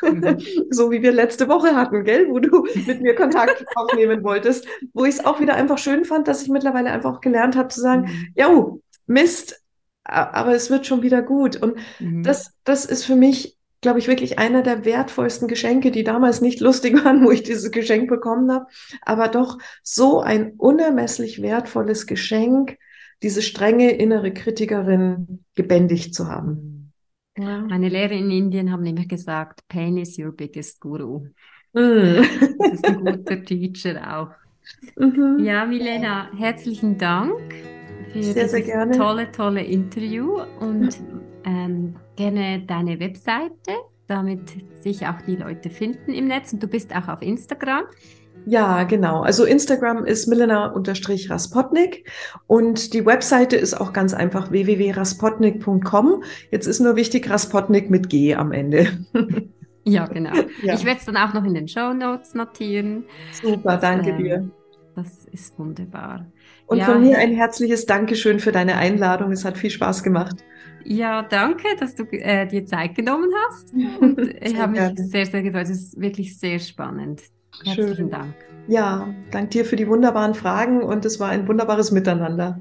Mhm. 0.03 0.39
so 0.71 0.91
wie 0.91 1.03
wir 1.03 1.13
letzte 1.13 1.49
Woche 1.49 1.77
hatten, 1.77 2.05
gell, 2.05 2.29
wo 2.29 2.39
du 2.39 2.67
mit 2.87 3.01
mir 3.01 3.15
Kontakt 3.15 3.65
aufnehmen 3.77 4.25
wolltest, 4.25 4.67
wo 4.93 5.05
ich 5.05 5.17
es 5.17 5.25
auch 5.25 5.41
wieder 5.41 5.55
einfach 5.55 5.79
schön 5.79 6.05
fand, 6.05 6.29
dass 6.29 6.43
ich 6.43 6.49
mittlerweile 6.49 6.91
einfach 6.91 7.21
gelernt 7.21 7.57
habe 7.57 7.69
zu 7.69 7.81
sagen, 7.81 8.03
mhm. 8.03 8.33
ja, 8.35 8.67
Mist, 9.07 9.61
aber 10.05 10.55
es 10.55 10.71
wird 10.71 10.87
schon 10.87 11.03
wieder 11.03 11.23
gut. 11.23 11.57
Und 11.57 11.77
mhm. 12.01 12.23
das, 12.23 12.53
das 12.65 12.85
ist 12.85 13.05
für 13.05 13.17
mich, 13.17 13.57
glaube 13.81 13.99
ich, 13.99 14.09
wirklich 14.09 14.39
einer 14.39 14.63
der 14.63 14.85
wertvollsten 14.85 15.49
Geschenke, 15.49 15.91
die 15.91 16.05
damals 16.05 16.41
nicht 16.41 16.61
lustig 16.61 17.05
waren, 17.05 17.25
wo 17.25 17.31
ich 17.31 17.43
dieses 17.43 17.71
Geschenk 17.71 18.09
bekommen 18.09 18.51
habe, 18.51 18.67
aber 19.03 19.29
doch 19.29 19.59
so 19.83 20.21
ein 20.21 20.55
unermesslich 20.57 21.43
wertvolles 21.43 22.07
Geschenk, 22.07 22.79
diese 23.23 23.43
strenge 23.43 23.93
innere 23.93 24.35
Kritikerin 24.35 25.45
gebändigt 25.55 26.15
zu 26.15 26.27
haben. 26.27 26.72
Ja. 27.39 27.61
Meine 27.63 27.89
Lehrer 27.89 28.13
in 28.13 28.31
Indien 28.31 28.71
haben 28.71 28.85
immer 28.85 29.07
gesagt, 29.07 29.67
Pain 29.69 29.97
is 29.97 30.19
your 30.19 30.33
biggest 30.33 30.81
guru. 30.81 31.27
Mm. 31.73 32.23
Das 32.59 32.73
ist 32.75 32.87
ein 32.87 33.05
guter 33.05 33.43
Teacher 33.43 34.19
auch. 34.19 34.31
Mhm. 34.97 35.39
Ja, 35.41 35.65
Milena, 35.65 36.31
herzlichen 36.37 36.97
Dank 36.99 37.33
für 38.13 38.23
sehr, 38.23 38.45
dieses 38.45 38.67
sehr 38.67 38.91
tolle, 38.93 39.31
tolle 39.33 39.65
Interview 39.65 40.41
und 40.61 40.97
ähm, 41.45 41.97
gerne 42.17 42.63
deine 42.67 43.01
Webseite, 43.01 43.73
damit 44.07 44.53
sich 44.81 45.07
auch 45.07 45.21
die 45.23 45.37
Leute 45.37 45.71
finden 45.71 46.13
im 46.13 46.29
Netz. 46.29 46.53
Und 46.53 46.63
du 46.63 46.69
bist 46.69 46.95
auch 46.95 47.09
auf 47.09 47.23
Instagram. 47.23 47.85
Ja, 48.45 48.85
genau. 48.85 49.23
Also 49.23 49.45
Instagram 49.45 50.05
ist 50.05 50.27
Milena-Raspotnik 50.27 52.11
und 52.47 52.93
die 52.95 53.07
Webseite 53.07 53.57
ist 53.57 53.75
auch 53.75 53.93
ganz 53.93 54.15
einfach 54.15 54.51
www.raspotnik.com. 54.51 56.23
Jetzt 56.51 56.67
ist 56.67 56.81
nur 56.81 56.97
wichtig 56.97 57.31
Raspotnik 57.31 57.91
mit 57.91 58.09
G 58.09 58.35
am 58.35 58.53
Ende. 58.53 58.89
Ja, 59.85 60.07
genau. 60.07 60.31
Ja. 60.63 60.75
Ich 60.75 60.85
werde 60.85 61.01
es 61.01 61.07
dann 61.07 61.17
auch 61.17 61.35
noch 61.35 61.45
in 61.45 61.55
den 61.55 61.67
Show 61.67 61.93
Notes 61.93 62.35
notieren. 62.35 63.05
Super, 63.43 63.79
danke 63.79 64.13
das, 64.13 64.21
äh, 64.21 64.23
dir. 64.23 64.51
Das 64.95 65.25
ist 65.33 65.59
wunderbar. 65.59 66.27
Und 66.67 66.79
ja, 66.79 66.85
von 66.85 67.01
mir 67.01 67.19
ein 67.19 67.35
herzliches 67.35 67.87
Dankeschön 67.87 68.39
für 68.39 68.53
deine 68.53 68.77
Einladung. 68.77 69.33
Es 69.33 69.45
hat 69.45 69.59
viel 69.59 69.71
Spaß 69.71 70.03
gemacht. 70.05 70.37
Ja, 70.85 71.23
danke, 71.23 71.67
dass 71.79 71.95
du 71.95 72.05
äh, 72.05 72.47
dir 72.47 72.65
Zeit 72.67 72.95
genommen 72.95 73.31
hast. 73.49 73.73
Und 74.01 74.21
ich 74.41 74.57
habe 74.57 74.73
mich 74.73 75.11
sehr, 75.11 75.27
sehr 75.27 75.43
gefreut. 75.43 75.65
Es 75.65 75.71
ist 75.71 76.01
wirklich 76.01 76.39
sehr 76.39 76.59
spannend. 76.59 77.23
Herzlichen 77.65 77.97
Schön. 77.97 78.11
Dank. 78.11 78.35
Ja, 78.69 79.09
danke 79.31 79.51
dir 79.51 79.65
für 79.65 79.77
die 79.77 79.89
wunderbaren 79.89 80.35
Fragen 80.35 80.83
und 80.83 81.05
es 81.05 81.19
war 81.19 81.31
ein 81.31 81.49
wunderbares 81.49 81.91
Miteinander. 81.91 82.61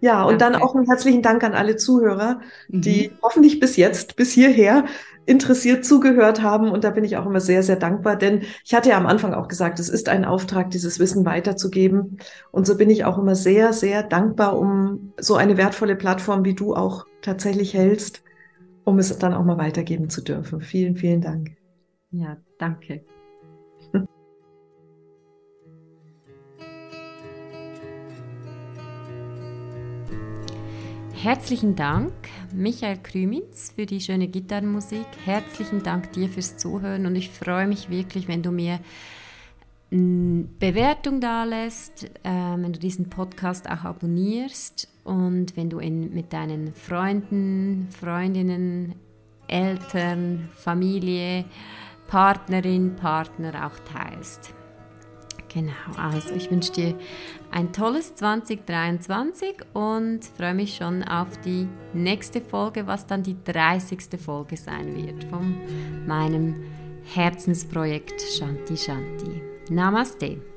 Ja, 0.00 0.24
und 0.24 0.40
Danke. 0.40 0.58
dann 0.58 0.62
auch 0.62 0.74
einen 0.74 0.86
herzlichen 0.86 1.22
Dank 1.22 1.44
an 1.44 1.54
alle 1.54 1.76
Zuhörer, 1.76 2.40
die 2.68 3.10
mhm. 3.10 3.18
hoffentlich 3.22 3.60
bis 3.60 3.76
jetzt, 3.76 4.16
bis 4.16 4.32
hierher 4.32 4.84
interessiert 5.26 5.84
zugehört 5.84 6.42
haben. 6.42 6.72
Und 6.72 6.82
da 6.82 6.90
bin 6.90 7.04
ich 7.04 7.16
auch 7.16 7.24
immer 7.24 7.38
sehr, 7.38 7.62
sehr 7.62 7.76
dankbar, 7.76 8.16
denn 8.16 8.42
ich 8.64 8.74
hatte 8.74 8.88
ja 8.88 8.96
am 8.96 9.06
Anfang 9.06 9.32
auch 9.32 9.46
gesagt, 9.46 9.78
es 9.78 9.88
ist 9.88 10.08
ein 10.08 10.24
Auftrag, 10.24 10.70
dieses 10.70 10.98
Wissen 10.98 11.24
weiterzugeben. 11.24 12.18
Und 12.50 12.66
so 12.66 12.76
bin 12.76 12.90
ich 12.90 13.04
auch 13.04 13.16
immer 13.16 13.36
sehr, 13.36 13.72
sehr 13.72 14.02
dankbar 14.02 14.58
um 14.58 15.12
so 15.20 15.36
eine 15.36 15.56
wertvolle 15.56 15.94
Plattform, 15.94 16.44
wie 16.44 16.54
du 16.54 16.74
auch 16.74 17.06
tatsächlich 17.20 17.72
hältst, 17.72 18.24
um 18.82 18.98
es 18.98 19.16
dann 19.18 19.34
auch 19.34 19.44
mal 19.44 19.58
weitergeben 19.58 20.10
zu 20.10 20.22
dürfen. 20.22 20.62
Vielen, 20.62 20.96
vielen 20.96 21.20
Dank. 21.20 21.52
Ja, 22.10 22.38
danke. 22.58 23.04
Herzlichen 31.22 31.76
Dank, 31.76 32.12
Michael 32.52 32.98
Krümins, 33.00 33.70
für 33.76 33.86
die 33.86 34.00
schöne 34.00 34.26
Gitarrenmusik. 34.26 35.06
Herzlichen 35.24 35.84
Dank 35.84 36.12
dir 36.14 36.28
fürs 36.28 36.56
Zuhören 36.56 37.06
und 37.06 37.14
ich 37.14 37.30
freue 37.30 37.68
mich 37.68 37.88
wirklich, 37.90 38.26
wenn 38.26 38.42
du 38.42 38.50
mir 38.50 38.80
eine 39.92 40.48
Bewertung 40.58 41.20
da 41.20 41.44
lässt, 41.44 42.06
äh, 42.24 42.28
wenn 42.56 42.72
du 42.72 42.80
diesen 42.80 43.08
Podcast 43.08 43.70
auch 43.70 43.84
abonnierst 43.84 44.88
und 45.04 45.56
wenn 45.56 45.70
du 45.70 45.78
ihn 45.78 46.12
mit 46.12 46.32
deinen 46.32 46.74
Freunden, 46.74 47.86
Freundinnen, 47.92 48.96
Eltern, 49.46 50.48
Familie, 50.56 51.44
Partnerin, 52.08 52.96
Partner 52.96 53.68
auch 53.68 53.78
teilst. 53.92 54.52
Genau, 55.52 55.72
also 55.98 56.34
ich 56.34 56.50
wünsche 56.50 56.72
dir 56.72 56.94
ein 57.50 57.72
tolles 57.72 58.14
2023 58.14 59.56
und 59.74 60.24
freue 60.24 60.54
mich 60.54 60.76
schon 60.76 61.02
auf 61.02 61.28
die 61.44 61.68
nächste 61.92 62.40
Folge, 62.40 62.86
was 62.86 63.06
dann 63.06 63.22
die 63.22 63.36
30. 63.44 64.18
Folge 64.18 64.56
sein 64.56 64.96
wird 64.96 65.24
von 65.24 65.56
meinem 66.06 66.62
Herzensprojekt 67.04 68.22
Shanti 68.22 68.76
Shanti. 68.76 69.42
Namaste. 69.68 70.51